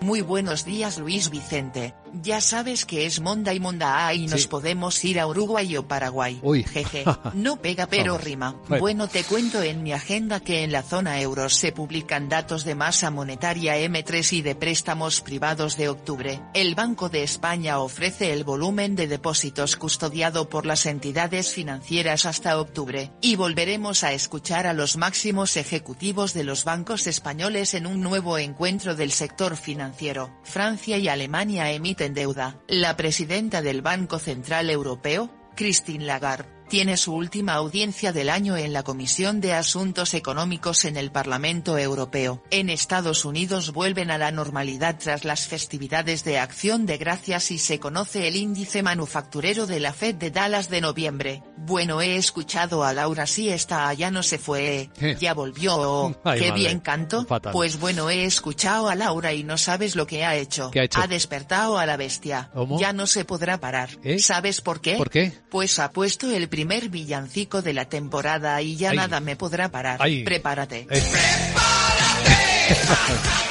Muy 0.00 0.20
buenos 0.20 0.64
días 0.64 0.98
Luis 0.98 1.30
Vicente. 1.30 1.94
Ya 2.22 2.40
sabes 2.40 2.84
que 2.84 3.06
es 3.06 3.20
Monda 3.20 3.52
y 3.54 3.60
Monda 3.60 4.12
y 4.14 4.26
nos 4.26 4.46
podemos 4.46 5.04
ir 5.04 5.20
a 5.20 5.26
Uruguay 5.26 5.76
o 5.76 5.86
Paraguay. 5.86 6.38
Uy. 6.42 6.64
Jeje. 6.64 7.04
No 7.34 7.56
pega 7.60 7.86
pero 7.86 8.18
rima. 8.18 8.56
Bueno. 8.68 9.08
te 9.08 9.24
cuento 9.24 9.62
en 9.62 9.82
mi 9.82 9.92
agenda 9.92 10.40
que 10.40 10.62
en 10.62 10.72
la 10.72 10.82
zona 10.82 11.20
euro 11.20 11.48
se 11.48 11.72
publican 11.72 12.28
datos 12.28 12.64
de 12.64 12.74
masa 12.74 13.10
monetaria 13.10 13.76
M3 13.76 14.32
y 14.32 14.42
de 14.42 14.54
préstamos 14.54 15.20
privados 15.20 15.76
de 15.76 15.88
octubre. 15.88 16.40
El 16.54 16.74
Banco 16.74 17.08
de 17.08 17.22
España 17.22 17.78
ofrece 17.78 18.32
el 18.32 18.44
volumen 18.44 18.94
de 18.94 19.08
depósitos 19.08 19.76
custodiado 19.76 20.48
por 20.48 20.66
las 20.66 20.86
entidades 20.86 21.52
financieras 21.52 22.26
hasta 22.26 22.58
octubre. 22.58 23.10
Y 23.20 23.36
volveremos 23.36 24.04
a 24.04 24.12
escuchar 24.12 24.66
a 24.66 24.72
los 24.72 24.96
máximos 24.96 25.56
ejecutivos 25.56 26.34
de 26.34 26.44
los 26.44 26.64
bancos 26.64 27.06
españoles 27.06 27.74
en 27.74 27.86
un 27.86 28.00
nuevo 28.00 28.38
encuentro 28.38 28.94
del 28.94 29.12
sector 29.12 29.56
financiero 29.56 29.94
Francia 30.42 30.98
y 30.98 31.08
Alemania 31.08 31.70
emiten 31.72 32.03
deuda. 32.12 32.60
La 32.68 32.96
presidenta 32.96 33.62
del 33.62 33.80
Banco 33.80 34.18
Central 34.18 34.68
Europeo, 34.68 35.30
Christine 35.54 36.04
Lagarde, 36.04 36.48
tiene 36.74 36.96
su 36.96 37.14
última 37.14 37.52
audiencia 37.52 38.12
del 38.12 38.28
año 38.28 38.56
en 38.56 38.72
la 38.72 38.82
Comisión 38.82 39.40
de 39.40 39.52
Asuntos 39.52 40.12
Económicos 40.12 40.84
en 40.84 40.96
el 40.96 41.12
Parlamento 41.12 41.78
Europeo. 41.78 42.42
En 42.50 42.68
Estados 42.68 43.24
Unidos 43.24 43.72
vuelven 43.72 44.10
a 44.10 44.18
la 44.18 44.32
normalidad 44.32 44.96
tras 44.98 45.24
las 45.24 45.46
festividades 45.46 46.24
de 46.24 46.40
Acción 46.40 46.84
de 46.84 46.98
Gracias 46.98 47.52
y 47.52 47.58
se 47.58 47.78
conoce 47.78 48.26
el 48.26 48.34
índice 48.34 48.82
manufacturero 48.82 49.68
de 49.68 49.78
la 49.78 49.92
Fed 49.92 50.16
de 50.16 50.32
Dallas 50.32 50.68
de 50.68 50.80
noviembre. 50.80 51.44
Bueno, 51.58 52.00
he 52.02 52.16
escuchado 52.16 52.82
a 52.82 52.92
Laura 52.92 53.28
si 53.28 53.50
está 53.50 53.86
allá 53.86 54.10
no 54.10 54.24
se 54.24 54.38
fue, 54.38 54.90
Eh. 55.00 55.16
ya 55.20 55.32
volvió. 55.32 56.20
Qué 56.36 56.50
bien 56.50 56.80
canto. 56.80 57.24
Fatal. 57.24 57.52
Pues 57.52 57.78
bueno, 57.78 58.10
he 58.10 58.24
escuchado 58.24 58.88
a 58.88 58.96
Laura 58.96 59.32
y 59.32 59.44
no 59.44 59.58
sabes 59.58 59.94
lo 59.94 60.08
que 60.08 60.24
ha 60.24 60.34
hecho. 60.34 60.72
¿Qué 60.72 60.80
ha 60.80 60.84
hecho? 60.84 61.06
despertado 61.06 61.78
a 61.78 61.86
la 61.86 61.96
bestia. 61.96 62.50
¿Cómo? 62.52 62.80
Ya 62.80 62.92
no 62.92 63.06
se 63.06 63.24
podrá 63.24 63.60
parar. 63.60 63.90
¿Eh? 64.02 64.18
¿Sabes 64.18 64.60
por 64.60 64.80
qué? 64.80 64.96
¿Por 64.96 65.08
qué? 65.10 65.32
Pues 65.50 65.78
ha 65.78 65.92
puesto 65.92 66.28
el 66.32 66.48
primer 66.48 66.63
villancico 66.66 67.62
de 67.62 67.74
la 67.74 67.86
temporada 67.86 68.60
y 68.62 68.76
ya 68.76 68.92
nada 68.92 69.20
me 69.20 69.36
podrá 69.36 69.70
parar. 69.70 70.00
Prepárate. 70.24 70.86
Eh. 70.90 71.02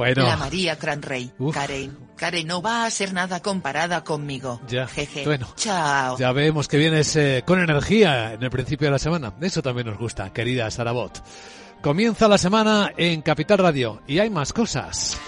Bueno. 0.00 0.26
La 0.26 0.38
María 0.38 0.78
Cranrey. 0.78 1.30
Uf. 1.38 1.54
Karen. 1.54 1.94
Karen 2.16 2.46
no 2.46 2.62
va 2.62 2.86
a 2.86 2.90
ser 2.90 3.12
nada 3.12 3.40
comparada 3.40 4.02
conmigo. 4.02 4.58
Ya. 4.66 4.86
Jeje. 4.86 5.26
Bueno. 5.26 5.46
Chao. 5.56 6.16
Ya 6.16 6.32
vemos 6.32 6.68
que 6.68 6.78
vienes 6.78 7.14
eh, 7.16 7.44
con 7.46 7.60
energía 7.60 8.32
en 8.32 8.42
el 8.42 8.48
principio 8.48 8.86
de 8.86 8.92
la 8.92 8.98
semana. 8.98 9.34
Eso 9.42 9.60
también 9.60 9.88
nos 9.88 9.98
gusta, 9.98 10.32
querida 10.32 10.70
Sarabot. 10.70 11.22
Comienza 11.82 12.28
la 12.28 12.38
semana 12.38 12.92
en 12.96 13.20
Capital 13.20 13.58
Radio 13.58 14.00
y 14.06 14.20
hay 14.20 14.30
más 14.30 14.54
cosas. 14.54 15.20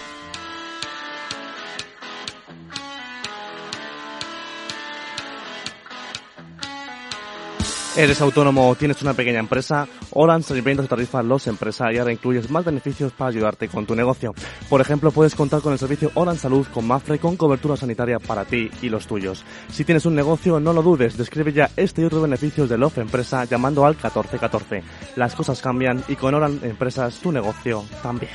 Eres 7.95 8.21
autónomo 8.21 8.69
o 8.69 8.75
tienes 8.75 9.03
una 9.03 9.13
pequeña 9.13 9.37
empresa, 9.37 9.87
Orange 10.13 10.53
reinventa 10.53 10.81
su 10.81 10.89
tarifa 10.89 11.21
Los 11.21 11.45
Empresa 11.45 11.93
y 11.93 11.99
ahora 11.99 12.11
incluyes 12.11 12.49
más 12.49 12.65
beneficios 12.65 13.11
para 13.11 13.29
ayudarte 13.29 13.67
con 13.67 13.85
tu 13.85 13.93
negocio. 13.95 14.33
Por 14.67 14.81
ejemplo, 14.81 15.11
puedes 15.11 15.35
contar 15.35 15.61
con 15.61 15.73
el 15.73 15.77
servicio 15.77 16.09
Orange 16.15 16.41
Salud 16.41 16.65
con 16.73 16.87
Mafre 16.87 17.19
con 17.19 17.37
cobertura 17.37 17.77
sanitaria 17.77 18.17
para 18.17 18.45
ti 18.45 18.71
y 18.81 18.89
los 18.89 19.05
tuyos. 19.05 19.45
Si 19.71 19.85
tienes 19.85 20.07
un 20.07 20.15
negocio, 20.15 20.59
no 20.59 20.73
lo 20.73 20.81
dudes, 20.81 21.17
describe 21.17 21.53
ya 21.53 21.69
este 21.77 22.01
y 22.01 22.05
otros 22.05 22.23
beneficios 22.23 22.67
de 22.67 22.79
Love 22.79 22.97
Empresa 22.97 23.45
llamando 23.45 23.85
al 23.85 23.93
1414. 23.93 24.83
Las 25.15 25.35
cosas 25.35 25.61
cambian 25.61 26.03
y 26.07 26.15
con 26.15 26.33
Orange 26.33 26.67
Empresas 26.67 27.19
tu 27.19 27.31
negocio 27.31 27.85
también. 28.01 28.31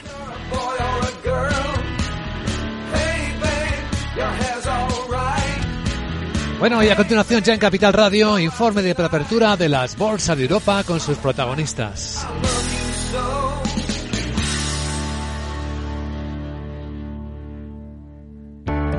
Bueno, 6.59 6.83
y 6.83 6.89
a 6.89 6.97
continuación 6.97 7.41
ya 7.43 7.55
en 7.55 7.61
Capital 7.61 7.93
Radio, 7.93 8.37
informe 8.37 8.83
de 8.83 8.93
preapertura 8.93 9.57
de 9.57 9.69
las 9.69 9.97
bolsas 9.97 10.37
de 10.37 10.43
Europa 10.43 10.83
con 10.83 10.99
sus 10.99 11.17
protagonistas. 11.19 12.27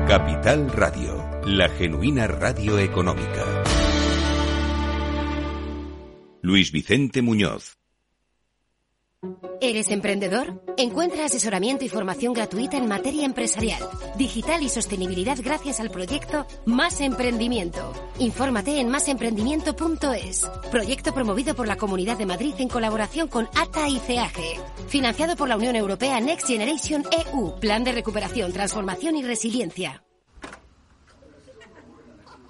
Capital 0.08 0.72
Radio, 0.72 1.42
la 1.44 1.68
genuina 1.68 2.26
radio 2.26 2.78
económica. 2.78 3.44
Luis 6.40 6.72
Vicente 6.72 7.20
Muñoz. 7.20 7.79
¿Eres 9.62 9.90
emprendedor? 9.90 10.64
Encuentra 10.78 11.26
asesoramiento 11.26 11.84
y 11.84 11.90
formación 11.90 12.32
gratuita 12.32 12.78
en 12.78 12.88
materia 12.88 13.26
empresarial, 13.26 13.82
digital 14.16 14.62
y 14.62 14.70
sostenibilidad 14.70 15.36
gracias 15.42 15.80
al 15.80 15.90
proyecto 15.90 16.46
Más 16.64 17.02
Emprendimiento. 17.02 17.92
Infórmate 18.18 18.80
en 18.80 18.88
másemprendimiento.es. 18.88 20.50
Proyecto 20.70 21.12
promovido 21.12 21.54
por 21.54 21.68
la 21.68 21.76
Comunidad 21.76 22.16
de 22.16 22.24
Madrid 22.24 22.54
en 22.58 22.70
colaboración 22.70 23.28
con 23.28 23.50
ATA 23.54 23.86
y 23.88 23.98
CEAGE. 23.98 24.58
Financiado 24.88 25.36
por 25.36 25.50
la 25.50 25.58
Unión 25.58 25.76
Europea 25.76 26.18
Next 26.20 26.46
Generation 26.46 27.04
EU. 27.34 27.60
Plan 27.60 27.84
de 27.84 27.92
recuperación, 27.92 28.54
transformación 28.54 29.16
y 29.16 29.22
resiliencia. 29.22 30.02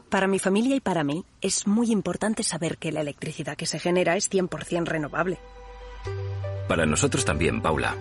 Para 0.09 0.29
mi 0.29 0.39
familia 0.39 0.77
y 0.77 0.81
para 0.81 1.03
mí 1.03 1.25
es 1.41 1.67
muy 1.67 1.91
importante 1.91 2.45
saber 2.45 2.79
que 2.79 2.93
la 2.93 3.01
electricidad 3.01 3.57
que 3.57 3.67
se 3.67 3.81
genera 3.81 4.17
es 4.17 4.31
100% 4.31 4.87
renovable. 4.87 5.41
Para 6.71 6.87
nosotros 6.87 7.25
también, 7.25 7.63
Paula. 7.63 7.97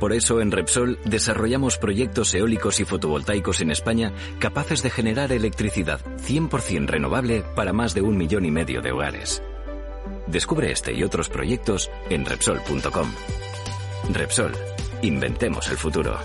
Por 0.00 0.12
eso 0.12 0.40
en 0.40 0.50
Repsol 0.50 0.98
desarrollamos 1.04 1.78
proyectos 1.78 2.34
eólicos 2.34 2.80
y 2.80 2.84
fotovoltaicos 2.84 3.60
en 3.60 3.70
España 3.70 4.12
capaces 4.40 4.82
de 4.82 4.90
generar 4.90 5.30
electricidad 5.30 6.00
100% 6.18 6.88
renovable 6.88 7.44
para 7.54 7.72
más 7.72 7.94
de 7.94 8.02
un 8.02 8.16
millón 8.16 8.46
y 8.46 8.50
medio 8.50 8.82
de 8.82 8.90
hogares. 8.90 9.44
Descubre 10.26 10.72
este 10.72 10.92
y 10.92 11.04
otros 11.04 11.28
proyectos 11.28 11.88
en 12.10 12.24
Repsol.com. 12.24 13.12
Repsol, 14.12 14.52
inventemos 15.02 15.68
el 15.70 15.76
futuro. 15.76 16.18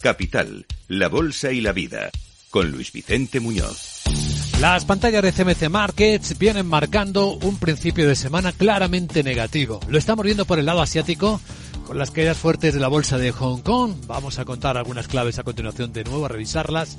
Capital, 0.00 0.64
la 0.88 1.08
bolsa 1.08 1.52
y 1.52 1.60
la 1.60 1.72
vida. 1.72 2.10
Con 2.48 2.72
Luis 2.72 2.90
Vicente 2.90 3.38
Muñoz. 3.38 3.89
Las 4.60 4.84
pantallas 4.84 5.22
de 5.22 5.32
CMC 5.32 5.70
Markets 5.70 6.38
vienen 6.38 6.66
marcando 6.66 7.32
un 7.32 7.56
principio 7.56 8.06
de 8.06 8.14
semana 8.14 8.52
claramente 8.52 9.22
negativo. 9.22 9.80
Lo 9.88 9.96
estamos 9.96 10.22
viendo 10.22 10.44
por 10.44 10.58
el 10.58 10.66
lado 10.66 10.82
asiático 10.82 11.40
con 11.86 11.96
las 11.96 12.10
caídas 12.10 12.36
fuertes 12.36 12.74
de 12.74 12.80
la 12.80 12.88
bolsa 12.88 13.16
de 13.16 13.32
Hong 13.32 13.62
Kong. 13.62 13.94
Vamos 14.06 14.38
a 14.38 14.44
contar 14.44 14.76
algunas 14.76 15.08
claves 15.08 15.38
a 15.38 15.44
continuación 15.44 15.94
de 15.94 16.04
nuevo, 16.04 16.26
a 16.26 16.28
revisarlas. 16.28 16.98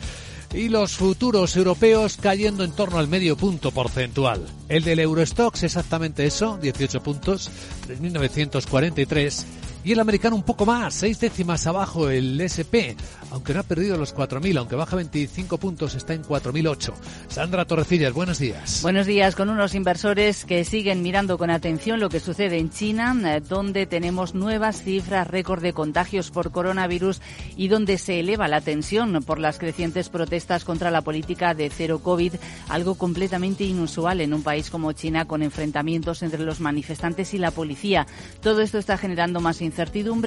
Y 0.56 0.70
los 0.70 0.94
futuros 0.94 1.56
europeos 1.56 2.18
cayendo 2.20 2.64
en 2.64 2.72
torno 2.72 2.98
al 2.98 3.08
medio 3.08 3.38
punto 3.38 3.70
porcentual. 3.70 4.44
El 4.68 4.84
del 4.84 5.00
Eurostox 5.00 5.62
exactamente 5.62 6.26
eso, 6.26 6.58
18 6.60 7.04
puntos, 7.04 7.52
3.943. 7.88 9.46
Y 9.84 9.94
el 9.94 10.00
americano 10.00 10.36
un 10.36 10.44
poco 10.44 10.68
más, 10.68 10.94
seis 10.94 11.20
décimas 11.20 11.66
abajo 11.66 12.12
el 12.12 12.40
SP, 12.40 12.94
aunque 13.32 13.52
no 13.56 13.62
ha 13.62 13.64
perdido 13.64 13.98
los 13.98 14.16
4.000, 14.16 14.60
aunque 14.60 14.76
baja 14.76 14.96
25 14.96 15.58
puntos, 15.58 15.96
está 15.96 16.14
en 16.14 16.24
4.008. 16.24 16.94
Sandra 17.28 17.66
Torrecillas, 17.66 18.14
buenos 18.14 18.38
días. 18.38 18.84
Buenos 18.84 19.08
días, 19.08 19.36
con 19.36 19.50
unos 19.50 19.74
inversores 19.74 20.46
que 20.46 20.66
siguen 20.66 21.02
mirando 21.02 21.40
con 21.40 21.50
atención 21.50 22.00
lo 22.00 22.10
que 22.10 22.20
sucede 22.20 22.60
en 22.60 22.70
China, 22.70 23.18
eh, 23.26 23.42
donde 23.42 23.88
tenemos 23.88 24.36
nuevas 24.36 24.84
cifras 24.84 25.28
récord 25.28 25.64
de 25.64 25.74
contagios 25.74 26.30
por 26.30 26.52
coronavirus 26.52 27.20
y 27.58 27.68
donde 27.68 27.98
se 27.98 28.20
eleva 28.20 28.48
la 28.48 28.62
tensión 28.62 29.24
por 29.26 29.40
las 29.40 29.58
crecientes 29.58 30.10
protestas 30.10 30.64
contra 30.64 30.92
la 30.92 31.02
política 31.02 31.56
de 31.56 31.72
cero 31.72 32.02
COVID, 32.04 32.34
algo 32.70 32.94
completamente 32.94 33.64
inusual 33.64 34.22
en 34.22 34.36
un 34.36 34.44
país 34.44 34.70
como 34.70 34.92
China 34.92 35.26
con 35.26 35.42
enfrentamientos 35.42 36.22
entre 36.22 36.44
los 36.44 36.60
manifestantes 36.60 37.34
y 37.34 37.40
la 37.40 37.50
policía. 37.50 38.06
Todo 38.42 38.62
esto 38.62 38.78
está 38.78 38.96
generando 38.96 39.42
más 39.42 39.60
incertidumbre 39.60 39.71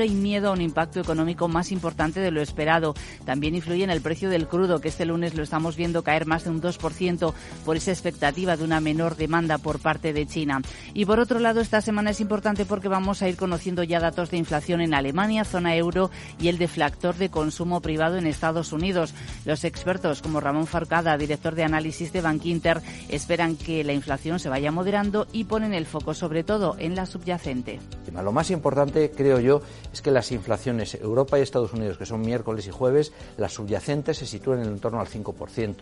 y 0.04 0.10
miedo 0.10 0.48
a 0.48 0.52
un 0.52 0.60
impacto 0.60 1.00
económico 1.00 1.48
más 1.48 1.70
importante 1.70 2.20
de 2.20 2.30
lo 2.30 2.40
esperado. 2.40 2.94
También 3.24 3.54
influye 3.54 3.84
en 3.84 3.90
el 3.90 4.00
precio 4.00 4.30
del 4.30 4.48
crudo, 4.48 4.80
que 4.80 4.88
este 4.88 5.04
lunes 5.04 5.34
lo 5.34 5.42
estamos 5.42 5.76
viendo 5.76 6.02
caer 6.02 6.26
más 6.26 6.44
de 6.44 6.50
un 6.50 6.60
2% 6.60 7.32
por 7.64 7.76
esa 7.76 7.90
expectativa 7.90 8.56
de 8.56 8.64
una 8.64 8.80
menor 8.80 9.16
demanda 9.16 9.58
por 9.58 9.78
parte 9.78 10.12
de 10.12 10.26
China. 10.26 10.62
Y 10.92 11.04
por 11.04 11.20
otro 11.20 11.38
lado, 11.38 11.60
esta 11.60 11.80
semana 11.80 12.10
es 12.10 12.20
importante 12.20 12.64
porque 12.64 12.88
vamos 12.88 13.22
a 13.22 13.28
ir 13.28 13.36
conociendo 13.36 13.82
ya 13.82 14.00
datos 14.00 14.30
de 14.30 14.38
inflación 14.38 14.80
en 14.80 14.94
Alemania, 14.94 15.44
zona 15.44 15.76
euro 15.76 16.10
y 16.40 16.48
el 16.48 16.58
deflactor 16.58 17.14
de 17.16 17.30
consumo 17.30 17.80
privado 17.80 18.16
en 18.16 18.26
Estados 18.26 18.72
Unidos. 18.72 19.14
Los 19.44 19.64
expertos 19.64 20.22
como 20.22 20.40
Ramón 20.40 20.66
Farcada, 20.66 21.16
director 21.16 21.54
de 21.54 21.64
análisis 21.64 22.12
de 22.12 22.20
Bankinter, 22.20 22.80
esperan 23.08 23.56
que 23.56 23.84
la 23.84 23.92
inflación 23.92 24.38
se 24.38 24.48
vaya 24.48 24.72
moderando 24.72 25.26
y 25.32 25.44
ponen 25.44 25.74
el 25.74 25.86
foco 25.86 26.14
sobre 26.14 26.44
todo 26.44 26.76
en 26.78 26.94
la 26.94 27.06
subyacente. 27.06 27.80
Lo 28.12 28.32
más 28.32 28.50
importante, 28.50 29.10
creo 29.14 29.33
yo 29.40 29.62
es 29.92 30.02
que 30.02 30.10
las 30.10 30.32
inflaciones 30.32 30.94
Europa 30.94 31.38
y 31.38 31.42
Estados 31.42 31.72
Unidos, 31.72 31.98
que 31.98 32.06
son 32.06 32.20
miércoles 32.20 32.66
y 32.66 32.70
jueves, 32.70 33.12
las 33.36 33.52
subyacentes 33.52 34.18
se 34.18 34.26
sitúan 34.26 34.62
en 34.62 34.78
torno 34.78 35.00
al 35.00 35.08
5% 35.08 35.74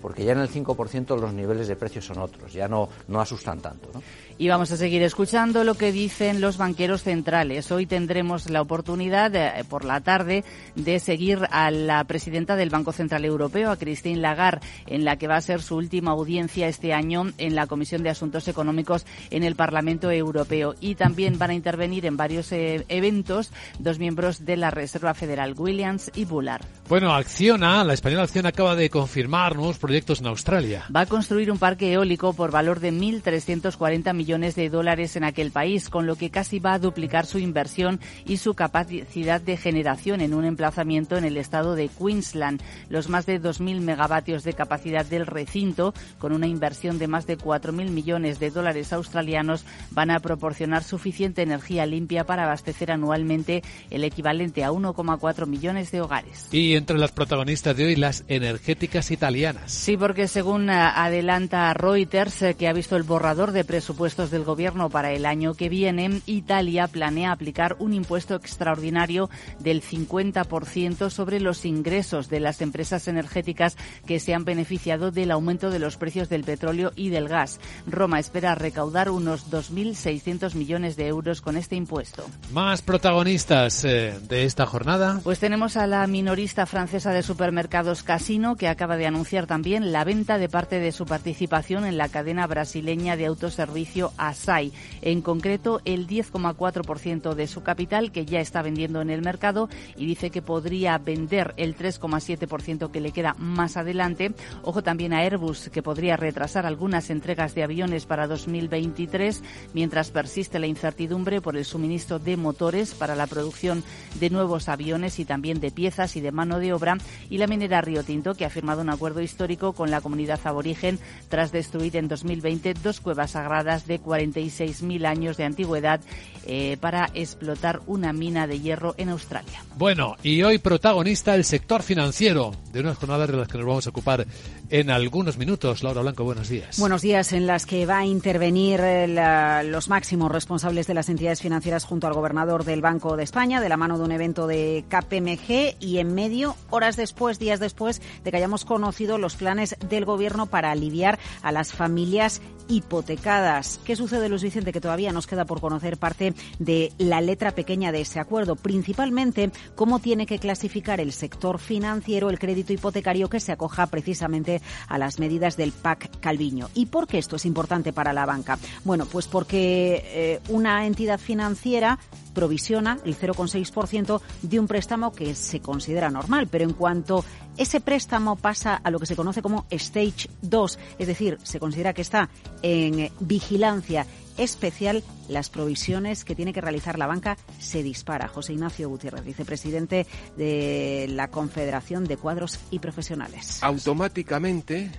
porque 0.00 0.24
ya 0.24 0.32
en 0.32 0.38
el 0.38 0.48
5% 0.48 1.18
los 1.18 1.32
niveles 1.32 1.68
de 1.68 1.76
precios 1.76 2.06
son 2.06 2.18
otros, 2.18 2.52
ya 2.52 2.68
no, 2.68 2.88
no 3.08 3.20
asustan 3.20 3.60
tanto. 3.60 3.90
¿no? 3.92 4.02
Y 4.40 4.48
vamos 4.48 4.72
a 4.72 4.78
seguir 4.78 5.02
escuchando 5.02 5.64
lo 5.64 5.74
que 5.74 5.92
dicen 5.92 6.40
los 6.40 6.56
banqueros 6.56 7.02
centrales. 7.02 7.70
Hoy 7.70 7.84
tendremos 7.84 8.48
la 8.48 8.62
oportunidad 8.62 9.36
eh, 9.36 9.64
por 9.68 9.84
la 9.84 10.00
tarde 10.00 10.44
de 10.74 10.98
seguir 10.98 11.40
a 11.50 11.70
la 11.70 12.02
presidenta 12.04 12.56
del 12.56 12.70
Banco 12.70 12.92
Central 12.92 13.26
Europeo, 13.26 13.70
a 13.70 13.76
Christine 13.76 14.16
Lagarde, 14.16 14.66
en 14.86 15.04
la 15.04 15.16
que 15.16 15.28
va 15.28 15.36
a 15.36 15.42
ser 15.42 15.60
su 15.60 15.76
última 15.76 16.12
audiencia 16.12 16.68
este 16.68 16.94
año 16.94 17.26
en 17.36 17.54
la 17.54 17.66
Comisión 17.66 18.02
de 18.02 18.08
Asuntos 18.08 18.48
Económicos 18.48 19.04
en 19.28 19.42
el 19.42 19.56
Parlamento 19.56 20.10
Europeo. 20.10 20.74
Y 20.80 20.94
también 20.94 21.38
van 21.38 21.50
a 21.50 21.54
intervenir 21.54 22.06
en 22.06 22.16
varios 22.16 22.50
eh, 22.52 22.86
eventos 22.88 23.52
dos 23.78 23.98
miembros 23.98 24.46
de 24.46 24.56
la 24.56 24.70
Reserva 24.70 25.12
Federal, 25.12 25.52
Williams 25.54 26.10
y 26.14 26.24
Bullard. 26.24 26.64
Bueno, 26.88 27.12
Acciona, 27.12 27.84
la 27.84 27.92
española 27.92 28.22
Acciona 28.22 28.48
acaba 28.48 28.74
de 28.74 28.88
confirmar 28.88 29.54
nuevos 29.54 29.76
proyectos 29.76 30.20
en 30.20 30.28
Australia. 30.28 30.86
Va 30.96 31.00
a 31.00 31.06
construir 31.06 31.52
un 31.52 31.58
parque 31.58 31.92
eólico 31.92 32.32
por 32.32 32.50
valor 32.50 32.80
de 32.80 32.90
1.340 32.90 34.14
millones 34.14 34.29
millones 34.30 34.54
de 34.54 34.70
dólares 34.70 35.16
en 35.16 35.24
aquel 35.24 35.50
país, 35.50 35.88
con 35.88 36.06
lo 36.06 36.14
que 36.14 36.30
casi 36.30 36.60
va 36.60 36.74
a 36.74 36.78
duplicar 36.78 37.26
su 37.26 37.40
inversión 37.40 37.98
y 38.24 38.36
su 38.36 38.54
capacidad 38.54 39.40
de 39.40 39.56
generación 39.56 40.20
en 40.20 40.34
un 40.34 40.44
emplazamiento 40.44 41.16
en 41.16 41.24
el 41.24 41.36
estado 41.36 41.74
de 41.74 41.88
Queensland. 41.88 42.62
Los 42.88 43.08
más 43.08 43.26
de 43.26 43.42
2.000 43.42 43.80
megavatios 43.80 44.44
de 44.44 44.52
capacidad 44.52 45.04
del 45.04 45.26
recinto, 45.26 45.94
con 46.20 46.32
una 46.32 46.46
inversión 46.46 47.00
de 47.00 47.08
más 47.08 47.26
de 47.26 47.38
4.000 47.38 47.90
millones 47.90 48.38
de 48.38 48.50
dólares 48.50 48.92
australianos, 48.92 49.64
van 49.90 50.12
a 50.12 50.20
proporcionar 50.20 50.84
suficiente 50.84 51.42
energía 51.42 51.84
limpia 51.84 52.22
para 52.22 52.44
abastecer 52.44 52.92
anualmente 52.92 53.64
el 53.90 54.04
equivalente 54.04 54.62
a 54.62 54.70
1,4 54.70 55.48
millones 55.48 55.90
de 55.90 56.02
hogares. 56.02 56.46
Y 56.52 56.76
entre 56.76 56.98
las 56.98 57.10
protagonistas 57.10 57.76
de 57.76 57.86
hoy, 57.86 57.96
las 57.96 58.22
energéticas 58.28 59.10
italianas. 59.10 59.72
Sí, 59.72 59.96
porque 59.96 60.28
según 60.28 60.70
eh, 60.70 60.74
adelanta 60.74 61.74
Reuters, 61.74 62.42
eh, 62.42 62.54
que 62.54 62.68
ha 62.68 62.72
visto 62.72 62.94
el 62.94 63.02
borrador 63.02 63.50
de 63.50 63.64
presupuesto 63.64 64.19
del 64.28 64.44
Gobierno 64.44 64.90
para 64.90 65.12
el 65.12 65.24
año 65.24 65.54
que 65.54 65.70
viene, 65.70 66.20
Italia 66.26 66.86
planea 66.86 67.32
aplicar 67.32 67.76
un 67.78 67.94
impuesto 67.94 68.34
extraordinario 68.34 69.30
del 69.58 69.82
50% 69.82 71.08
sobre 71.08 71.40
los 71.40 71.64
ingresos 71.64 72.28
de 72.28 72.40
las 72.40 72.60
empresas 72.60 73.08
energéticas 73.08 73.78
que 74.04 74.20
se 74.20 74.34
han 74.34 74.44
beneficiado 74.44 75.10
del 75.10 75.30
aumento 75.30 75.70
de 75.70 75.78
los 75.78 75.96
precios 75.96 76.28
del 76.28 76.44
petróleo 76.44 76.92
y 76.96 77.08
del 77.08 77.28
gas. 77.28 77.60
Roma 77.86 78.18
espera 78.18 78.54
recaudar 78.54 79.08
unos 79.08 79.50
2.600 79.50 80.54
millones 80.54 80.96
de 80.96 81.06
euros 81.06 81.40
con 81.40 81.56
este 81.56 81.76
impuesto. 81.76 82.26
Más 82.52 82.82
protagonistas 82.82 83.84
eh, 83.84 84.18
de 84.28 84.44
esta 84.44 84.66
jornada. 84.66 85.20
Pues 85.24 85.38
tenemos 85.38 85.76
a 85.76 85.86
la 85.86 86.06
minorista 86.06 86.66
francesa 86.66 87.12
de 87.12 87.22
supermercados 87.22 88.02
Casino, 88.02 88.56
que 88.56 88.68
acaba 88.68 88.96
de 88.96 89.06
anunciar 89.06 89.46
también 89.46 89.92
la 89.92 90.04
venta 90.04 90.38
de 90.38 90.48
parte 90.48 90.80
de 90.80 90.92
su 90.92 91.06
participación 91.06 91.84
en 91.84 91.96
la 91.96 92.08
cadena 92.08 92.46
brasileña 92.46 93.16
de 93.16 93.26
autoservicio 93.26 93.99
Asai. 94.16 94.72
En 95.02 95.22
concreto, 95.22 95.80
el 95.84 96.06
10,4% 96.06 97.34
de 97.34 97.46
su 97.46 97.62
capital 97.62 98.12
que 98.12 98.24
ya 98.24 98.40
está 98.40 98.62
vendiendo 98.62 99.00
en 99.00 99.10
el 99.10 99.22
mercado 99.22 99.68
y 99.96 100.06
dice 100.06 100.30
que 100.30 100.42
podría 100.42 100.98
vender 100.98 101.54
el 101.56 101.76
3,7% 101.76 102.90
que 102.90 103.00
le 103.00 103.12
queda 103.12 103.34
más 103.38 103.76
adelante. 103.76 104.32
Ojo 104.62 104.82
también 104.82 105.12
a 105.12 105.20
Airbus 105.20 105.70
que 105.70 105.82
podría 105.82 106.16
retrasar 106.16 106.66
algunas 106.66 107.10
entregas 107.10 107.54
de 107.54 107.62
aviones 107.62 108.06
para 108.06 108.26
2023 108.26 109.42
mientras 109.74 110.10
persiste 110.10 110.58
la 110.58 110.66
incertidumbre 110.66 111.40
por 111.40 111.56
el 111.56 111.64
suministro 111.64 112.18
de 112.18 112.36
motores 112.36 112.94
para 112.94 113.14
la 113.14 113.26
producción 113.26 113.82
de 114.18 114.30
nuevos 114.30 114.68
aviones 114.68 115.18
y 115.18 115.24
también 115.24 115.60
de 115.60 115.70
piezas 115.70 116.16
y 116.16 116.20
de 116.20 116.32
mano 116.32 116.58
de 116.58 116.72
obra 116.72 116.96
y 117.28 117.38
la 117.38 117.46
minera 117.46 117.80
Río 117.80 118.04
Tinto 118.04 118.34
que 118.34 118.44
ha 118.44 118.50
firmado 118.50 118.82
un 118.82 118.90
acuerdo 118.90 119.20
histórico 119.20 119.72
con 119.72 119.90
la 119.90 120.00
comunidad 120.00 120.40
aborigen 120.44 120.98
tras 121.28 121.52
destruir 121.52 121.96
en 121.96 122.08
2020 122.08 122.74
dos 122.74 123.00
cuevas 123.00 123.32
sagradas 123.32 123.86
de 123.90 124.00
46.000 124.00 125.04
años 125.04 125.36
de 125.36 125.44
antigüedad 125.44 126.00
eh, 126.46 126.78
para 126.80 127.10
explotar 127.12 127.80
una 127.86 128.14
mina 128.14 128.46
de 128.46 128.60
hierro 128.60 128.94
en 128.96 129.10
Australia. 129.10 129.62
Bueno, 129.76 130.16
y 130.22 130.42
hoy 130.42 130.58
protagonista 130.58 131.34
el 131.34 131.44
sector 131.44 131.82
financiero 131.82 132.52
de 132.72 132.80
unas 132.80 132.96
jornadas 132.96 133.30
de 133.30 133.36
las 133.36 133.48
que 133.48 133.58
nos 133.58 133.66
vamos 133.66 133.86
a 133.86 133.90
ocupar 133.90 134.26
en 134.70 134.90
algunos 134.90 135.36
minutos. 135.36 135.82
Laura 135.82 136.00
Blanco, 136.00 136.24
buenos 136.24 136.48
días. 136.48 136.78
Buenos 136.78 137.02
días, 137.02 137.32
en 137.32 137.46
las 137.46 137.66
que 137.66 137.84
va 137.84 137.98
a 137.98 138.06
intervenir 138.06 138.80
eh, 138.80 139.64
los 139.64 139.88
máximos 139.88 140.32
responsables 140.32 140.86
de 140.86 140.94
las 140.94 141.08
entidades 141.08 141.42
financieras 141.42 141.84
junto 141.84 142.06
al 142.06 142.14
gobernador 142.14 142.64
del 142.64 142.80
Banco 142.80 143.16
de 143.16 143.24
España, 143.24 143.60
de 143.60 143.68
la 143.68 143.76
mano 143.76 143.98
de 143.98 144.04
un 144.04 144.12
evento 144.12 144.46
de 144.46 144.84
KPMG 144.88 145.76
y 145.78 145.98
en 145.98 146.14
medio, 146.14 146.56
horas 146.70 146.96
después, 146.96 147.38
días 147.38 147.60
después 147.60 148.00
de 148.24 148.30
que 148.30 148.36
hayamos 148.36 148.64
conocido 148.64 149.18
los 149.18 149.36
planes 149.36 149.76
del 149.88 150.04
gobierno 150.04 150.46
para 150.46 150.70
aliviar 150.70 151.18
a 151.42 151.52
las 151.52 151.72
familias 151.72 152.40
hipotecadas. 152.70 153.80
¿Qué 153.84 153.96
sucede, 153.96 154.28
Luis 154.28 154.42
Vicente? 154.42 154.72
Que 154.72 154.80
todavía 154.80 155.12
nos 155.12 155.26
queda 155.26 155.44
por 155.44 155.60
conocer 155.60 155.98
parte 155.98 156.34
de 156.58 156.92
la 156.98 157.20
letra 157.20 157.50
pequeña 157.50 157.92
de 157.92 158.00
ese 158.00 158.20
acuerdo, 158.20 158.56
principalmente 158.56 159.50
cómo 159.74 159.98
tiene 159.98 160.24
que 160.24 160.38
clasificar 160.38 161.00
el 161.00 161.12
sector 161.12 161.58
financiero 161.58 162.30
el 162.30 162.38
crédito 162.38 162.72
hipotecario 162.72 163.28
que 163.28 163.40
se 163.40 163.52
acoja 163.52 163.86
precisamente 163.86 164.62
a 164.88 164.98
las 164.98 165.18
medidas 165.18 165.56
del 165.56 165.72
PAC 165.72 166.20
Calviño. 166.20 166.68
¿Y 166.74 166.86
por 166.86 167.06
qué 167.06 167.18
esto 167.18 167.36
es 167.36 167.44
importante 167.44 167.92
para 167.92 168.12
la 168.12 168.26
banca? 168.26 168.58
Bueno, 168.84 169.06
pues 169.06 169.26
porque 169.26 170.02
eh, 170.06 170.40
una 170.48 170.86
entidad 170.86 171.18
financiera 171.18 171.98
provisiona 172.32 172.98
el 173.04 173.16
0,6% 173.16 174.20
de 174.42 174.60
un 174.60 174.66
préstamo 174.66 175.12
que 175.12 175.34
se 175.34 175.60
considera 175.60 176.10
normal, 176.10 176.48
pero 176.48 176.64
en 176.64 176.72
cuanto 176.72 177.24
ese 177.56 177.80
préstamo 177.80 178.36
pasa 178.36 178.76
a 178.76 178.90
lo 178.90 178.98
que 178.98 179.06
se 179.06 179.16
conoce 179.16 179.42
como 179.42 179.66
Stage 179.70 180.28
2, 180.42 180.78
es 180.98 181.06
decir, 181.06 181.38
se 181.42 181.60
considera 181.60 181.92
que 181.92 182.02
está 182.02 182.30
en 182.62 183.10
vigilancia 183.20 184.06
especial, 184.38 185.02
las 185.28 185.50
provisiones 185.50 186.24
que 186.24 186.34
tiene 186.34 186.52
que 186.52 186.60
realizar 186.60 186.98
la 186.98 187.06
banca 187.06 187.36
se 187.58 187.82
dispara. 187.82 188.28
José 188.28 188.54
Ignacio 188.54 188.88
Gutiérrez, 188.88 189.24
vicepresidente 189.24 190.06
de 190.36 191.06
la 191.10 191.28
Confederación 191.28 192.04
de 192.04 192.16
Cuadros 192.16 192.58
y 192.70 192.78
Profesionales. 192.78 193.62
Automáticamente 193.62 194.90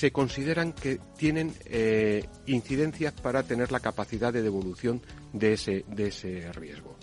se 0.00 0.12
consideran 0.12 0.72
que 0.72 0.98
tienen 1.18 1.52
eh, 1.66 2.24
incidencias 2.46 3.12
para 3.12 3.42
tener 3.42 3.70
la 3.70 3.80
capacidad 3.80 4.32
de 4.32 4.40
devolución 4.40 5.02
de 5.34 5.52
ese, 5.52 5.84
de 5.88 6.06
ese 6.06 6.50
riesgo. 6.52 6.96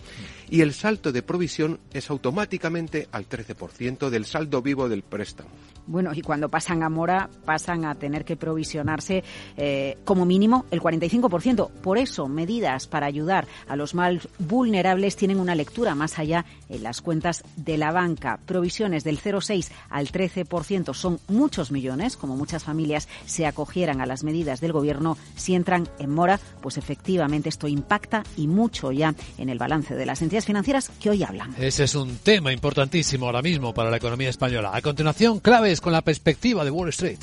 Y 0.50 0.62
el 0.62 0.72
salto 0.72 1.12
de 1.12 1.22
provisión 1.22 1.78
es 1.92 2.10
automáticamente 2.10 3.06
al 3.12 3.28
13% 3.28 4.10
del 4.10 4.24
saldo 4.24 4.62
vivo 4.62 4.88
del 4.88 5.02
préstamo. 5.02 5.50
Bueno, 5.86 6.10
y 6.12 6.22
cuando 6.22 6.48
pasan 6.48 6.82
a 6.82 6.88
mora, 6.88 7.30
pasan 7.44 7.84
a 7.84 7.94
tener 7.94 8.24
que 8.24 8.36
provisionarse 8.36 9.22
eh, 9.56 9.96
como 10.04 10.26
mínimo 10.26 10.66
el 10.72 10.80
45%. 10.80 11.70
Por 11.70 11.98
eso, 11.98 12.26
medidas 12.26 12.88
para 12.88 13.06
ayudar 13.06 13.46
a 13.68 13.76
los 13.76 13.94
más 13.94 14.28
vulnerables 14.38 15.16
tienen 15.16 15.38
una 15.38 15.54
lectura 15.54 15.94
más 15.94 16.18
allá 16.18 16.44
en 16.68 16.82
las 16.82 17.00
cuentas 17.00 17.42
de 17.56 17.78
la 17.78 17.92
banca. 17.92 18.38
Provisiones 18.46 19.04
del 19.04 19.20
0,6 19.20 19.70
al 19.90 20.08
13% 20.08 20.94
son 20.94 21.20
muchos 21.28 21.70
millones, 21.70 22.16
como 22.16 22.36
muchas 22.36 22.64
familias 22.64 23.08
se 23.26 23.46
acogieran 23.46 24.00
a 24.00 24.06
las 24.06 24.24
medidas 24.24 24.60
del 24.60 24.72
Gobierno. 24.72 25.16
Si 25.36 25.54
entran 25.54 25.88
en 25.98 26.10
mora, 26.10 26.40
pues 26.60 26.76
efectivamente 26.76 27.48
esto 27.48 27.68
impacta 27.68 28.24
y 28.36 28.46
mucho 28.46 28.92
ya 28.92 29.14
en 29.38 29.48
el 29.48 29.58
balance 29.58 29.94
de 29.94 30.06
las 30.06 30.22
entidades 30.22 30.46
financieras 30.46 30.90
que 31.00 31.10
hoy 31.10 31.22
hablan. 31.22 31.54
Ese 31.58 31.84
es 31.84 31.94
un 31.94 32.16
tema 32.18 32.52
importantísimo 32.52 33.26
ahora 33.26 33.42
mismo 33.42 33.74
para 33.74 33.90
la 33.90 33.96
economía 33.96 34.30
española. 34.30 34.70
A 34.72 34.82
continuación, 34.82 35.40
claves 35.40 35.80
con 35.80 35.92
la 35.92 36.02
perspectiva 36.02 36.64
de 36.64 36.70
Wall 36.70 36.88
Street. 36.90 37.18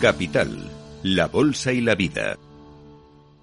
Capital, 0.00 0.70
la 1.02 1.26
bolsa 1.26 1.72
y 1.72 1.80
la 1.80 1.96
vida. 1.96 2.38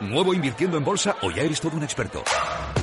¿Nuevo 0.00 0.34
invirtiendo 0.34 0.76
en 0.76 0.84
bolsa 0.84 1.16
o 1.22 1.30
ya 1.30 1.42
eres 1.42 1.60
todo 1.60 1.76
un 1.76 1.82
experto? 1.82 2.22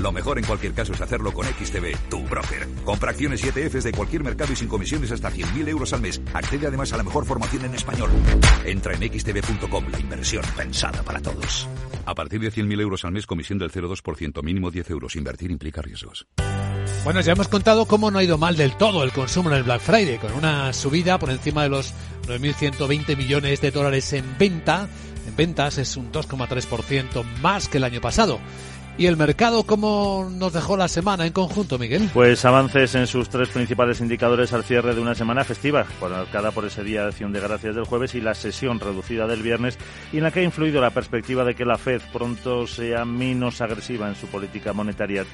Lo 0.01 0.11
mejor 0.11 0.39
en 0.39 0.45
cualquier 0.45 0.73
caso 0.73 0.93
es 0.93 1.01
hacerlo 1.01 1.31
con 1.31 1.45
XTB, 1.45 2.09
tu 2.09 2.23
broker. 2.23 2.67
Compra 2.83 3.11
acciones 3.11 3.43
y 3.43 3.49
ETFs 3.49 3.83
de 3.83 3.91
cualquier 3.91 4.23
mercado 4.23 4.51
y 4.53 4.55
sin 4.55 4.67
comisiones 4.67 5.11
hasta 5.11 5.29
100.000 5.29 5.67
euros 5.67 5.93
al 5.93 6.01
mes. 6.01 6.21
Accede 6.33 6.67
además 6.67 6.91
a 6.93 6.97
la 6.97 7.03
mejor 7.03 7.25
formación 7.25 7.65
en 7.65 7.75
español. 7.75 8.09
Entra 8.65 8.93
en 8.93 9.01
xtb.com, 9.01 9.85
la 9.91 9.99
inversión 9.99 10.43
pensada 10.57 11.03
para 11.03 11.21
todos. 11.21 11.67
A 12.05 12.15
partir 12.15 12.41
de 12.41 12.51
100.000 12.51 12.81
euros 12.81 13.05
al 13.05 13.11
mes, 13.11 13.27
comisión 13.27 13.59
del 13.59 13.71
0,2%, 13.71 14.43
mínimo 14.43 14.71
10 14.71 14.89
euros. 14.89 15.15
Invertir 15.15 15.51
implica 15.51 15.81
riesgos. 15.81 16.25
Bueno, 17.03 17.21
ya 17.21 17.33
hemos 17.33 17.47
contado 17.47 17.85
cómo 17.85 18.11
no 18.11 18.19
ha 18.19 18.23
ido 18.23 18.37
mal 18.37 18.55
del 18.57 18.75
todo 18.77 19.03
el 19.03 19.11
consumo 19.11 19.49
en 19.49 19.57
el 19.57 19.63
Black 19.63 19.81
Friday, 19.81 20.17
con 20.17 20.33
una 20.33 20.71
subida 20.73 21.19
por 21.19 21.29
encima 21.29 21.63
de 21.63 21.69
los 21.69 21.93
9.120 22.27 23.17
millones 23.17 23.61
de 23.61 23.71
dólares 23.71 24.13
en 24.13 24.37
venta 24.37 24.87
en 25.31 25.35
ventas 25.37 25.77
es 25.77 25.95
un 25.95 26.11
2,3% 26.11 27.23
más 27.41 27.69
que 27.69 27.77
el 27.77 27.85
año 27.85 28.01
pasado. 28.01 28.39
¿Y 28.97 29.05
el 29.05 29.15
mercado 29.15 29.63
cómo 29.63 30.29
nos 30.29 30.51
dejó 30.51 30.75
la 30.75 30.89
semana 30.89 31.25
en 31.25 31.31
conjunto, 31.31 31.79
Miguel? 31.79 32.09
Pues 32.13 32.43
avances 32.43 32.93
en 32.95 33.07
sus 33.07 33.29
tres 33.29 33.47
principales 33.49 34.01
indicadores 34.01 34.51
al 34.51 34.65
cierre 34.65 34.93
de 34.93 35.01
una 35.01 35.15
semana 35.15 35.45
festiva, 35.45 35.85
marcada 36.01 36.51
por 36.51 36.65
ese 36.65 36.83
día 36.83 37.03
de 37.03 37.07
acción 37.07 37.31
de 37.31 37.39
gracias 37.39 37.75
del 37.75 37.85
jueves 37.85 38.13
y 38.15 38.21
la 38.21 38.35
sesión 38.35 38.79
reducida 38.79 39.27
del 39.27 39.41
viernes, 39.41 39.77
y 40.11 40.17
en 40.17 40.23
la 40.23 40.31
que 40.31 40.41
ha 40.41 40.43
influido 40.43 40.81
la 40.81 40.91
perspectiva 40.91 41.45
de 41.45 41.55
que 41.55 41.65
la 41.65 41.77
Fed 41.77 42.01
pronto 42.11 42.67
sea 42.67 43.05
menos 43.05 43.61
agresiva 43.61 44.09
en 44.09 44.15
su 44.15 44.27
política 44.27 44.73
monetaria. 44.73 45.25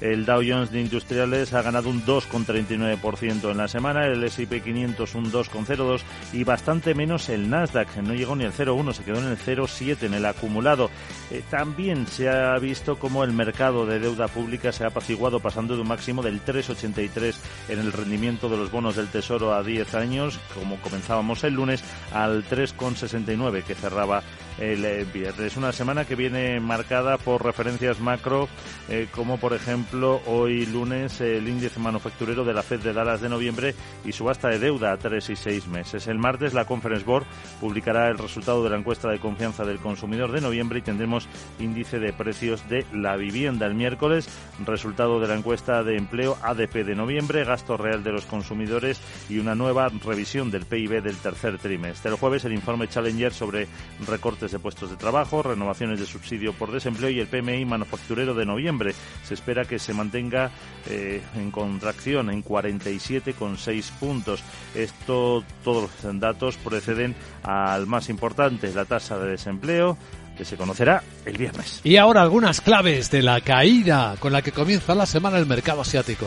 El 0.00 0.24
Dow 0.24 0.42
Jones 0.46 0.70
de 0.70 0.80
Industriales 0.80 1.52
ha 1.52 1.62
ganado 1.62 1.88
un 1.88 2.04
2,39% 2.04 3.50
en 3.50 3.56
la 3.56 3.68
semana, 3.68 4.06
el 4.06 4.22
S&P 4.24 4.60
500 4.60 5.14
un 5.14 5.32
2,02% 5.32 6.00
y 6.32 6.44
bastante 6.44 6.94
menos 6.94 7.28
el 7.28 7.48
Nasdaq, 7.48 7.96
no 7.98 8.14
llegó 8.14 8.36
ni 8.36 8.44
el 8.44 8.52
0,1, 8.52 8.92
se 8.92 9.04
quedó 9.04 9.18
en 9.18 9.28
el 9.28 9.38
0,7 9.38 10.04
en 10.04 10.14
el 10.14 10.26
acumulado. 10.26 10.90
Eh, 11.30 11.42
también 11.50 12.06
se 12.06 12.28
ha 12.28 12.58
visto 12.58 12.98
cómo 12.98 13.24
el 13.24 13.32
mercado 13.32 13.86
de 13.86 13.98
deuda 13.98 14.28
pública 14.28 14.72
se 14.72 14.84
ha 14.84 14.88
apaciguado 14.88 15.40
pasando 15.40 15.74
de 15.74 15.82
un 15.82 15.88
máximo 15.88 16.22
del 16.22 16.44
3,83 16.44 17.34
en 17.68 17.78
el 17.78 17.92
rendimiento 17.92 18.48
de 18.48 18.56
los 18.56 18.70
bonos 18.70 18.96
del 18.96 19.08
Tesoro 19.08 19.54
a 19.54 19.62
10 19.62 19.94
años, 19.94 20.38
como 20.54 20.76
comenzábamos 20.80 21.44
el 21.44 21.54
lunes, 21.54 21.82
al 22.12 22.44
3,69 22.44 23.62
que 23.62 23.74
cerraba 23.74 24.22
el 24.58 24.84
eh, 24.84 25.06
viernes. 25.12 25.56
Una 25.56 25.72
semana 25.72 26.04
que 26.04 26.14
viene 26.14 26.60
marcada 26.60 27.18
por 27.18 27.44
referencias 27.44 28.00
macro, 28.00 28.48
eh, 28.88 29.08
como 29.10 29.38
por 29.38 29.52
ejemplo 29.52 30.20
hoy 30.26 30.66
lunes 30.66 31.20
el 31.20 31.48
índice 31.48 31.80
manufacturero 31.80 32.44
de 32.44 32.54
la 32.54 32.62
Fed 32.62 32.80
de 32.80 32.92
Dallas 32.92 33.20
de 33.20 33.28
noviembre 33.28 33.74
y 34.04 34.12
subasta 34.12 34.48
de 34.48 34.58
deuda 34.58 34.92
a 34.92 34.96
tres 34.96 35.30
y 35.30 35.36
seis 35.36 35.66
meses. 35.66 36.06
El 36.06 36.18
martes 36.18 36.54
la 36.54 36.66
Conference 36.66 37.04
Board 37.04 37.26
publicará 37.60 38.08
el 38.08 38.18
resultado 38.18 38.62
de 38.62 38.70
la 38.70 38.78
encuesta 38.78 39.08
de 39.08 39.18
confianza 39.18 39.64
del 39.64 39.78
consumidor 39.78 40.32
de 40.32 40.40
noviembre 40.40 40.78
y 40.78 40.82
tendremos 40.82 41.28
índice 41.58 41.98
de 41.98 42.12
precios 42.12 42.68
de 42.68 42.84
la 42.92 43.16
vivienda. 43.16 43.66
El 43.66 43.74
miércoles, 43.74 44.28
resultado 44.64 45.20
de 45.20 45.28
la 45.28 45.34
encuesta 45.34 45.82
de 45.82 45.96
empleo 45.96 46.36
ADP 46.42 46.84
de 46.84 46.94
noviembre, 46.94 47.44
gasto 47.44 47.76
real 47.76 48.02
de 48.02 48.12
los 48.12 48.26
consumidores 48.26 49.00
y 49.28 49.38
una 49.38 49.54
nueva 49.54 49.88
revisión 49.88 50.50
del 50.50 50.66
PIB 50.66 51.02
del 51.02 51.16
tercer 51.16 51.58
trimestre. 51.58 52.10
El 52.10 52.18
jueves 52.18 52.44
el 52.44 52.52
informe 52.52 52.88
Challenger 52.88 53.32
sobre 53.32 53.68
recortes 54.06 54.43
de 54.52 54.58
puestos 54.58 54.90
de 54.90 54.96
trabajo, 54.96 55.42
renovaciones 55.42 56.00
de 56.00 56.06
subsidio 56.06 56.52
por 56.52 56.72
desempleo 56.72 57.10
y 57.10 57.20
el 57.20 57.26
PMI 57.26 57.64
manufacturero 57.64 58.34
de 58.34 58.46
noviembre. 58.46 58.94
Se 59.24 59.34
espera 59.34 59.64
que 59.64 59.78
se 59.78 59.94
mantenga 59.94 60.50
eh, 60.88 61.22
en 61.36 61.50
contracción 61.50 62.30
en 62.30 62.44
47,6 62.44 63.90
puntos. 63.98 64.42
Esto, 64.74 65.44
todos 65.62 65.90
los 66.02 66.20
datos 66.20 66.56
preceden 66.56 67.14
al 67.42 67.86
más 67.86 68.08
importante, 68.08 68.72
la 68.72 68.84
tasa 68.84 69.18
de 69.18 69.30
desempleo 69.30 69.96
que 70.36 70.44
se 70.44 70.56
conocerá 70.56 71.02
el 71.24 71.36
viernes. 71.36 71.80
Y 71.84 71.96
ahora 71.96 72.22
algunas 72.22 72.60
claves 72.60 73.10
de 73.10 73.22
la 73.22 73.40
caída 73.40 74.16
con 74.18 74.32
la 74.32 74.42
que 74.42 74.52
comienza 74.52 74.94
la 74.94 75.06
semana 75.06 75.38
el 75.38 75.46
mercado 75.46 75.82
asiático. 75.82 76.26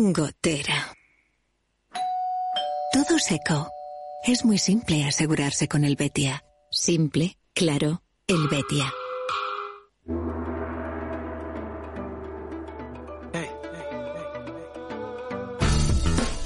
Gotera. 0.00 0.94
Todo 2.92 3.18
seco. 3.18 3.68
Es 4.24 4.44
muy 4.44 4.56
simple 4.56 5.04
asegurarse 5.04 5.66
con 5.66 5.84
el 5.84 5.96
Betia. 5.96 6.44
Simple, 6.70 7.36
claro, 7.52 8.02
el 8.28 8.46
Betia. 8.46 8.92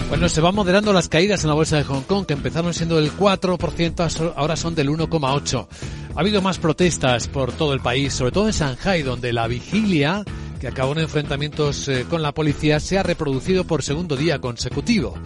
Bueno, 0.09 0.29
se 0.31 0.41
van 0.41 0.55
moderando 0.55 0.95
las 0.95 1.11
caídas 1.11 1.45
en 1.45 1.49
la 1.49 1.55
bolsa 1.55 1.77
de 1.77 1.85
Hong 1.85 2.05
Kong, 2.05 2.25
que 2.25 2.33
empezaron 2.33 2.73
siendo 2.73 2.97
del 2.97 3.13
4%, 3.13 4.33
ahora 4.35 4.57
son 4.57 4.75
del 4.75 4.89
1,8%. 4.89 5.69
Ha 6.15 6.21
habido 6.21 6.41
más 6.41 6.59
protestas 6.59 7.29
por 7.29 7.53
todo 7.53 7.75
el 7.75 7.81
país, 7.81 8.15
sobre 8.15 8.33
todo 8.33 8.47
en 8.47 8.53
Shanghai, 8.53 9.03
donde 9.03 9.35
la 9.35 9.47
vigilia 9.47 10.25
que 10.63 10.69
acabó 10.69 10.93
en 10.93 11.01
enfrentamientos 11.01 11.89
eh, 11.89 12.07
con 12.09 12.23
la 12.23 12.31
policía, 12.31 12.79
se 12.79 12.97
ha 12.97 13.03
reproducido 13.03 13.65
por 13.65 13.83
segundo 13.83 14.17
día 14.17 14.41
consecutivo. 14.41 15.19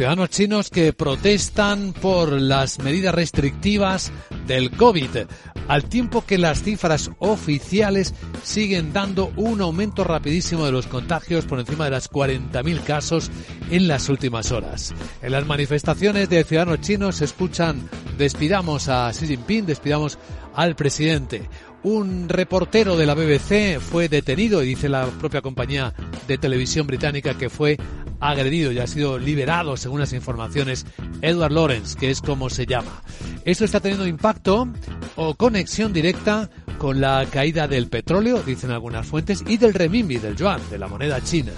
Ciudadanos 0.00 0.30
chinos 0.30 0.70
que 0.70 0.94
protestan 0.94 1.92
por 1.92 2.32
las 2.32 2.78
medidas 2.78 3.14
restrictivas 3.14 4.10
del 4.46 4.70
COVID, 4.70 5.26
al 5.68 5.84
tiempo 5.90 6.24
que 6.24 6.38
las 6.38 6.62
cifras 6.62 7.10
oficiales 7.18 8.14
siguen 8.42 8.94
dando 8.94 9.30
un 9.36 9.60
aumento 9.60 10.02
rapidísimo 10.02 10.64
de 10.64 10.72
los 10.72 10.86
contagios 10.86 11.44
por 11.44 11.60
encima 11.60 11.84
de 11.84 11.90
las 11.90 12.10
40.000 12.10 12.82
casos 12.82 13.30
en 13.70 13.88
las 13.88 14.08
últimas 14.08 14.52
horas. 14.52 14.94
En 15.20 15.32
las 15.32 15.44
manifestaciones 15.44 16.30
de 16.30 16.44
ciudadanos 16.44 16.80
chinos 16.80 17.16
se 17.16 17.26
escuchan 17.26 17.86
despidamos 18.16 18.88
a 18.88 19.10
Xi 19.12 19.26
Jinping, 19.26 19.66
despidamos 19.66 20.18
al 20.54 20.76
presidente. 20.76 21.48
Un 21.82 22.28
reportero 22.28 22.96
de 22.96 23.06
la 23.06 23.14
BBC 23.14 23.80
fue 23.80 24.08
detenido 24.08 24.62
y 24.62 24.68
dice 24.68 24.88
la 24.88 25.06
propia 25.06 25.40
compañía 25.40 25.94
de 26.28 26.36
televisión 26.36 26.86
británica 26.86 27.38
que 27.38 27.48
fue 27.48 27.78
agredido 28.20 28.70
y 28.72 28.78
ha 28.78 28.86
sido 28.86 29.18
liberado, 29.18 29.76
según 29.76 30.00
las 30.00 30.12
informaciones, 30.12 30.86
Edward 31.22 31.52
Lawrence, 31.52 31.98
que 31.98 32.10
es 32.10 32.20
como 32.20 32.50
se 32.50 32.66
llama. 32.66 33.02
Esto 33.44 33.64
está 33.64 33.80
teniendo 33.80 34.06
impacto 34.06 34.68
o 35.16 35.34
conexión 35.34 35.92
directa 35.92 36.50
con 36.78 37.00
la 37.00 37.26
caída 37.30 37.66
del 37.66 37.88
petróleo, 37.88 38.42
dicen 38.42 38.70
algunas 38.70 39.06
fuentes, 39.06 39.42
y 39.46 39.56
del 39.56 39.74
renminbi, 39.74 40.18
del 40.18 40.36
yuan, 40.36 40.60
de 40.70 40.78
la 40.78 40.88
moneda 40.88 41.20
china. 41.22 41.52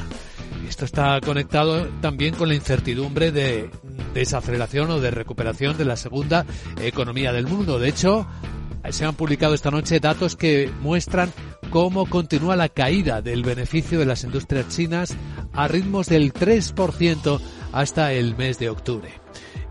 Esto 0.69 0.85
está 0.85 1.21
conectado 1.21 1.87
también 2.01 2.35
con 2.35 2.49
la 2.49 2.55
incertidumbre 2.55 3.31
de 3.31 3.71
desaceleración 4.15 4.91
o 4.91 5.01
de 5.01 5.11
recuperación 5.11 5.77
de 5.77 5.85
la 5.85 5.97
segunda 5.97 6.47
economía 6.81 7.33
del 7.33 7.47
mundo. 7.47 7.79
De 7.79 7.89
hecho, 7.89 8.27
se 8.91 9.05
han 9.05 9.15
publicado 9.15 9.55
esta 9.55 9.71
noche 9.71 10.01
datos 10.01 10.35
que 10.35 10.71
muestran 10.81 11.31
cómo 11.73 12.05
continúa 12.05 12.55
la 12.55 12.68
caída 12.68 13.23
del 13.23 13.43
beneficio 13.43 13.99
de 13.99 14.05
las 14.05 14.25
industrias 14.25 14.68
chinas 14.68 15.16
a 15.55 15.68
ritmos 15.68 16.07
del 16.07 16.35
3% 16.35 17.41
hasta 17.73 18.12
el 18.12 18.37
mes 18.37 18.59
de 18.59 18.68
octubre. 18.68 19.11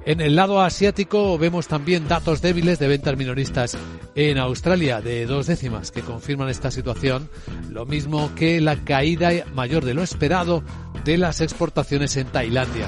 En 0.04 0.20
el 0.20 0.36
lado 0.36 0.62
asiático 0.62 1.38
vemos 1.38 1.68
también 1.68 2.08
datos 2.08 2.42
débiles 2.42 2.80
de 2.80 2.88
ventas 2.88 3.16
minoristas 3.16 3.78
en 4.16 4.40
Australia 4.40 5.00
de 5.00 5.28
dos 5.28 5.46
décimas 5.46 5.92
que 5.92 6.02
confirman 6.02 6.50
esta 6.50 6.72
situación, 6.72 7.30
lo 7.70 7.86
mismo 7.86 8.34
que 8.34 8.60
la 8.62 8.78
caída 8.78 9.30
mayor 9.54 9.86
de 9.86 9.94
lo 9.94 10.02
esperado 10.02 10.64
de 11.06 11.20
las 11.20 11.40
exportaciones 11.40 12.18
en 12.18 12.28
Tailandia. 12.28 12.88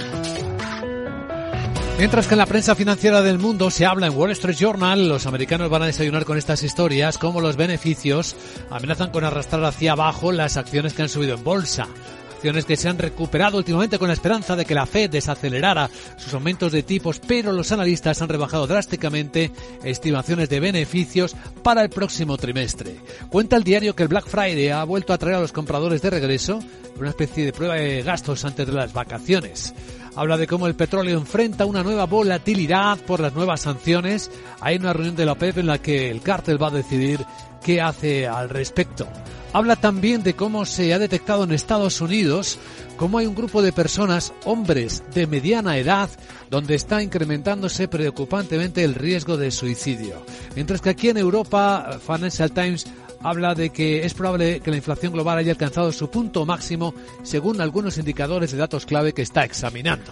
Mientras 2.01 2.25
que 2.25 2.33
en 2.33 2.39
la 2.39 2.47
prensa 2.47 2.73
financiera 2.73 3.21
del 3.21 3.37
mundo 3.37 3.69
se 3.69 3.85
habla 3.85 4.07
en 4.07 4.17
Wall 4.17 4.31
Street 4.31 4.57
Journal, 4.57 5.07
los 5.07 5.27
americanos 5.27 5.69
van 5.69 5.83
a 5.83 5.85
desayunar 5.85 6.25
con 6.25 6.35
estas 6.35 6.63
historias, 6.63 7.19
como 7.19 7.41
los 7.41 7.57
beneficios 7.57 8.35
amenazan 8.71 9.11
con 9.11 9.23
arrastrar 9.23 9.63
hacia 9.65 9.91
abajo 9.91 10.31
las 10.31 10.57
acciones 10.57 10.93
que 10.93 11.03
han 11.03 11.09
subido 11.09 11.35
en 11.35 11.43
bolsa. 11.43 11.87
Acciones 12.33 12.65
que 12.65 12.75
se 12.75 12.89
han 12.89 12.97
recuperado 12.97 13.59
últimamente 13.59 13.99
con 13.99 14.07
la 14.07 14.15
esperanza 14.15 14.55
de 14.55 14.65
que 14.65 14.73
la 14.73 14.87
Fed 14.87 15.11
desacelerara 15.11 15.91
sus 16.17 16.33
aumentos 16.33 16.71
de 16.71 16.81
tipos, 16.81 17.19
pero 17.19 17.51
los 17.51 17.71
analistas 17.71 18.19
han 18.23 18.29
rebajado 18.29 18.65
drásticamente 18.65 19.51
estimaciones 19.83 20.49
de 20.49 20.59
beneficios 20.59 21.35
para 21.61 21.83
el 21.83 21.91
próximo 21.91 22.35
trimestre. 22.35 22.95
Cuenta 23.29 23.57
el 23.57 23.63
diario 23.63 23.95
que 23.95 24.01
el 24.01 24.09
Black 24.09 24.25
Friday 24.25 24.69
ha 24.69 24.83
vuelto 24.85 25.13
a 25.13 25.19
traer 25.19 25.35
a 25.35 25.41
los 25.41 25.51
compradores 25.51 26.01
de 26.01 26.09
regreso 26.09 26.63
una 26.99 27.09
especie 27.09 27.45
de 27.45 27.53
prueba 27.53 27.75
de 27.75 28.01
gastos 28.01 28.43
antes 28.43 28.65
de 28.65 28.73
las 28.73 28.91
vacaciones 28.91 29.75
habla 30.15 30.37
de 30.37 30.47
cómo 30.47 30.67
el 30.67 30.75
petróleo 30.75 31.17
enfrenta 31.17 31.65
una 31.65 31.83
nueva 31.83 32.05
volatilidad 32.05 32.99
por 32.99 33.19
las 33.19 33.33
nuevas 33.33 33.61
sanciones. 33.61 34.31
Hay 34.59 34.77
una 34.77 34.93
reunión 34.93 35.15
de 35.15 35.25
la 35.25 35.33
OPEP 35.33 35.59
en 35.59 35.67
la 35.67 35.81
que 35.81 36.09
el 36.09 36.21
cártel 36.21 36.61
va 36.61 36.67
a 36.67 36.71
decidir 36.71 37.25
qué 37.63 37.81
hace 37.81 38.27
al 38.27 38.49
respecto. 38.49 39.07
Habla 39.53 39.75
también 39.75 40.23
de 40.23 40.33
cómo 40.33 40.65
se 40.65 40.93
ha 40.93 40.99
detectado 40.99 41.43
en 41.43 41.51
Estados 41.51 41.99
Unidos 41.99 42.57
cómo 42.95 43.17
hay 43.17 43.25
un 43.25 43.35
grupo 43.35 43.61
de 43.61 43.73
personas, 43.73 44.31
hombres 44.45 45.03
de 45.13 45.27
mediana 45.27 45.77
edad, 45.77 46.09
donde 46.49 46.75
está 46.75 47.01
incrementándose 47.01 47.87
preocupantemente 47.87 48.83
el 48.83 48.95
riesgo 48.95 49.37
de 49.37 49.51
suicidio. 49.51 50.23
Mientras 50.55 50.81
que 50.81 50.91
aquí 50.91 51.09
en 51.09 51.17
Europa, 51.17 51.99
Financial 51.99 52.51
Times 52.51 52.85
habla 53.23 53.55
de 53.55 53.69
que 53.69 54.05
es 54.05 54.13
probable 54.13 54.59
que 54.59 54.71
la 54.71 54.77
inflación 54.77 55.13
global 55.13 55.37
haya 55.37 55.51
alcanzado 55.51 55.91
su 55.91 56.09
punto 56.09 56.45
máximo 56.45 56.93
según 57.23 57.61
algunos 57.61 57.97
indicadores 57.97 58.51
de 58.51 58.57
datos 58.57 58.85
clave 58.85 59.13
que 59.13 59.21
está 59.21 59.43
examinando. 59.43 60.11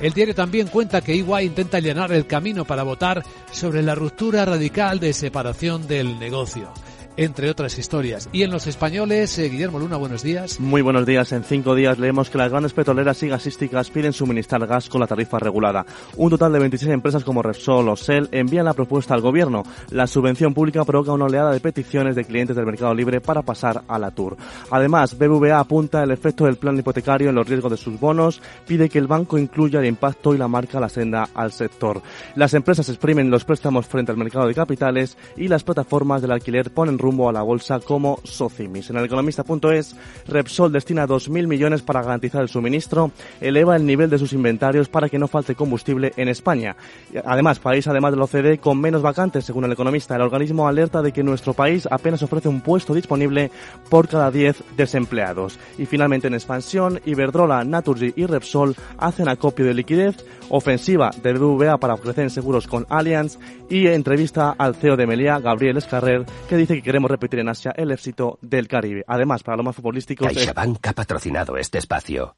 El 0.00 0.12
diario 0.12 0.34
también 0.34 0.68
cuenta 0.68 1.00
que 1.00 1.12
EY 1.12 1.44
intenta 1.44 1.78
allanar 1.78 2.12
el 2.12 2.26
camino 2.26 2.64
para 2.64 2.82
votar 2.82 3.24
sobre 3.52 3.82
la 3.82 3.94
ruptura 3.94 4.44
radical 4.44 5.00
de 5.00 5.12
separación 5.12 5.86
del 5.86 6.18
negocio 6.18 6.72
entre 7.18 7.50
otras 7.50 7.76
historias. 7.78 8.28
Y 8.32 8.44
en 8.44 8.50
los 8.50 8.66
españoles, 8.66 9.36
eh, 9.38 9.48
Guillermo 9.48 9.80
Luna, 9.80 9.96
buenos 9.96 10.22
días. 10.22 10.60
Muy 10.60 10.82
buenos 10.82 11.04
días. 11.04 11.32
En 11.32 11.42
cinco 11.42 11.74
días 11.74 11.98
leemos 11.98 12.30
que 12.30 12.38
las 12.38 12.50
grandes 12.50 12.72
petroleras 12.72 13.20
y 13.24 13.28
gasísticas 13.28 13.90
piden 13.90 14.12
suministrar 14.12 14.64
gas 14.66 14.88
con 14.88 15.00
la 15.00 15.06
tarifa 15.08 15.38
regulada. 15.40 15.84
Un 16.16 16.30
total 16.30 16.52
de 16.52 16.60
26 16.60 16.92
empresas 16.92 17.24
como 17.24 17.42
Repsol 17.42 17.88
o 17.88 17.96
Shell 17.96 18.28
envían 18.30 18.64
la 18.64 18.72
propuesta 18.72 19.14
al 19.14 19.20
gobierno. 19.20 19.64
La 19.90 20.06
subvención 20.06 20.54
pública 20.54 20.84
provoca 20.84 21.12
una 21.12 21.24
oleada 21.24 21.50
de 21.50 21.58
peticiones 21.58 22.14
de 22.14 22.24
clientes 22.24 22.54
del 22.54 22.66
mercado 22.66 22.94
libre 22.94 23.20
para 23.20 23.42
pasar 23.42 23.82
a 23.88 23.98
la 23.98 24.12
TUR. 24.12 24.36
Además, 24.70 25.18
BBVA 25.18 25.58
apunta 25.58 26.04
el 26.04 26.12
efecto 26.12 26.44
del 26.44 26.56
plan 26.56 26.78
hipotecario 26.78 27.30
en 27.30 27.34
los 27.34 27.48
riesgos 27.48 27.72
de 27.72 27.78
sus 27.78 27.98
bonos, 27.98 28.40
pide 28.64 28.88
que 28.88 28.98
el 28.98 29.08
banco 29.08 29.38
incluya 29.38 29.80
el 29.80 29.86
impacto 29.86 30.34
y 30.34 30.38
la 30.38 30.46
marca 30.46 30.78
la 30.78 30.88
senda 30.88 31.28
al 31.34 31.50
sector. 31.50 32.00
Las 32.36 32.54
empresas 32.54 32.88
exprimen 32.88 33.28
los 33.28 33.44
préstamos 33.44 33.86
frente 33.86 34.12
al 34.12 34.18
mercado 34.18 34.46
de 34.46 34.54
capitales 34.54 35.16
y 35.36 35.48
las 35.48 35.64
plataformas 35.64 36.22
del 36.22 36.30
alquiler 36.30 36.70
ponen 36.70 36.96
rumbo 37.08 37.28
a 37.28 37.32
la 37.32 37.42
bolsa 37.42 37.80
como 37.80 38.20
Socimis. 38.22 38.90
En 38.90 38.98
el 38.98 39.06
economista.es, 39.06 39.96
Repsol 40.26 40.70
destina 40.70 41.06
2.000 41.06 41.46
millones 41.46 41.80
para 41.80 42.02
garantizar 42.02 42.42
el 42.42 42.50
suministro, 42.50 43.12
eleva 43.40 43.76
el 43.76 43.86
nivel 43.86 44.10
de 44.10 44.18
sus 44.18 44.34
inventarios 44.34 44.90
para 44.90 45.08
que 45.08 45.18
no 45.18 45.26
falte 45.26 45.54
combustible 45.54 46.12
en 46.18 46.28
España. 46.28 46.76
Además, 47.24 47.60
país 47.60 47.86
además 47.86 48.12
del 48.12 48.20
OCDE 48.20 48.58
con 48.58 48.78
menos 48.78 49.00
vacantes, 49.00 49.46
según 49.46 49.64
el 49.64 49.72
economista. 49.72 50.16
El 50.16 50.22
organismo 50.22 50.68
alerta 50.68 51.00
de 51.00 51.12
que 51.12 51.22
nuestro 51.22 51.54
país 51.54 51.88
apenas 51.90 52.22
ofrece 52.22 52.48
un 52.48 52.60
puesto 52.60 52.92
disponible 52.92 53.50
por 53.88 54.06
cada 54.06 54.30
10 54.30 54.62
desempleados. 54.76 55.58
Y 55.78 55.86
finalmente 55.86 56.26
en 56.26 56.34
expansión, 56.34 57.00
Iberdrola, 57.06 57.64
Naturgy 57.64 58.12
y 58.16 58.26
Repsol 58.26 58.76
hacen 58.98 59.28
acopio 59.28 59.64
de 59.64 59.72
liquidez, 59.72 60.26
ofensiva 60.50 61.10
de 61.22 61.32
BBVA 61.32 61.78
para 61.78 61.94
ofrecer 61.94 62.30
seguros 62.30 62.66
con 62.66 62.86
Allianz 62.90 63.38
y 63.70 63.86
entrevista 63.86 64.54
al 64.58 64.74
CEO 64.74 64.96
de 64.96 65.06
Melia, 65.06 65.38
Gabriel 65.38 65.76
Escarrer, 65.76 66.24
que 66.48 66.56
dice 66.56 66.74
que 66.74 66.82
queremos 66.98 67.12
repetir 67.12 67.38
en 67.38 67.48
Asia 67.48 67.72
el 67.76 67.92
éxito 67.92 68.40
del 68.42 68.66
Caribe. 68.66 69.04
Además, 69.06 69.44
para 69.44 69.56
lo 69.56 69.62
más 69.62 69.76
futbolístico... 69.76 70.24
CaixaBank 70.24 70.84
ha 70.84 70.92
patrocinado 70.92 71.56
este 71.56 71.78
espacio. 71.78 72.34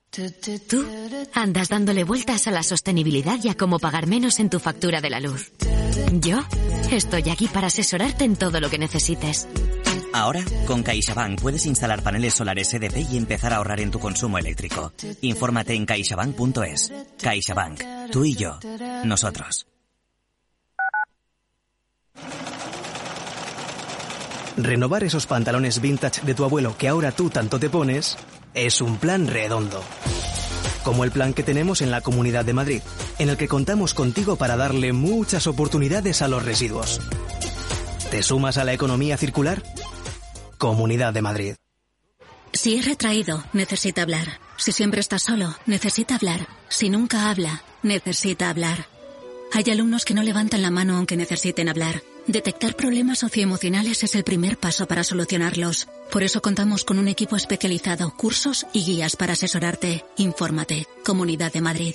Tú 0.69 0.85
andas 1.33 1.71
dándole 1.71 2.05
vueltas 2.05 2.47
a 2.47 2.51
la 2.51 2.63
sostenibilidad 2.63 3.39
y 3.43 3.49
a 3.49 3.57
cómo 3.57 3.79
pagar 3.79 4.07
menos 4.07 4.39
en 4.39 4.51
tu 4.51 4.59
factura 4.59 5.01
de 5.01 5.09
la 5.09 5.21
luz. 5.21 5.51
Yo 6.13 6.41
estoy 6.93 7.31
aquí 7.31 7.49
para 7.49 7.69
asesorarte 7.69 8.25
en 8.25 8.37
todo 8.37 8.61
lo 8.61 8.69
que 8.69 8.77
necesites. 8.77 9.49
Ahora, 10.13 10.45
con 10.67 10.83
CaixaBank 10.83 11.41
puedes 11.41 11.65
instalar 11.65 12.03
paneles 12.03 12.35
solares 12.35 12.75
EDP 12.75 13.11
y 13.11 13.17
empezar 13.17 13.55
a 13.55 13.57
ahorrar 13.57 13.81
en 13.81 13.91
tu 13.91 13.99
consumo 13.99 14.37
eléctrico. 14.37 14.93
Infórmate 15.23 15.73
en 15.73 15.87
caixabank.es. 15.87 16.93
CaixaBank. 17.23 18.11
Tú 18.13 18.27
y 18.27 18.35
yo. 18.35 18.59
Nosotros. 19.05 19.70
Renovar 24.57 25.05
esos 25.05 25.27
pantalones 25.27 25.81
vintage 25.81 26.23
de 26.23 26.35
tu 26.35 26.45
abuelo 26.45 26.77
que 26.77 26.89
ahora 26.89 27.13
tú 27.13 27.31
tanto 27.31 27.59
te 27.59 27.71
pones 27.71 28.17
es 28.55 28.81
un 28.81 28.99
plan 28.99 29.27
redondo. 29.27 29.83
Como 30.83 31.05
el 31.05 31.11
plan 31.11 31.35
que 31.35 31.43
tenemos 31.43 31.83
en 31.83 31.91
la 31.91 32.01
Comunidad 32.01 32.45
de 32.45 32.55
Madrid, 32.55 32.83
en 33.19 33.29
el 33.29 33.37
que 33.37 33.49
contamos 33.49 33.95
contigo 33.95 34.37
para 34.37 34.57
darle 34.57 34.93
muchas 34.93 35.47
oportunidades 35.47 36.23
a 36.23 36.29
los 36.29 36.45
residuos. 36.45 37.01
¿Te 38.11 38.23
sumas 38.23 38.59
a 38.59 38.65
la 38.65 38.73
economía 38.73 39.17
circular? 39.17 39.63
Comunidad 40.59 41.13
de 41.13 41.23
Madrid. 41.23 41.55
Si 42.53 42.77
es 42.77 42.85
retraído, 42.85 43.45
necesita 43.53 44.03
hablar. 44.03 44.41
Si 44.57 44.73
siempre 44.73 45.01
está 45.01 45.19
solo, 45.19 45.55
necesita 45.67 46.17
hablar. 46.17 46.49
Si 46.69 46.91
nunca 46.91 47.31
habla, 47.31 47.63
necesita 47.83 48.51
hablar. 48.51 48.87
Hay 49.53 49.71
alumnos 49.71 50.05
que 50.05 50.15
no 50.15 50.23
levantan 50.23 50.63
la 50.63 50.71
mano 50.71 50.97
aunque 50.97 51.17
necesiten 51.17 51.69
hablar. 51.69 52.03
Detectar 52.31 52.77
problemas 52.77 53.19
socioemocionales 53.19 54.05
es 54.05 54.15
el 54.15 54.23
primer 54.23 54.57
paso 54.57 54.87
para 54.87 55.03
solucionarlos. 55.03 55.89
Por 56.13 56.23
eso 56.23 56.41
contamos 56.41 56.85
con 56.85 57.01
un 57.01 57.09
equipo 57.09 57.35
especializado, 57.35 58.15
cursos 58.17 58.69
y 58.73 58.85
guías 58.85 59.17
para 59.17 59.33
asesorarte. 59.33 60.05
Infórmate. 60.17 60.87
Comunidad 61.05 61.53
de 61.53 61.61
Madrid. 61.61 61.95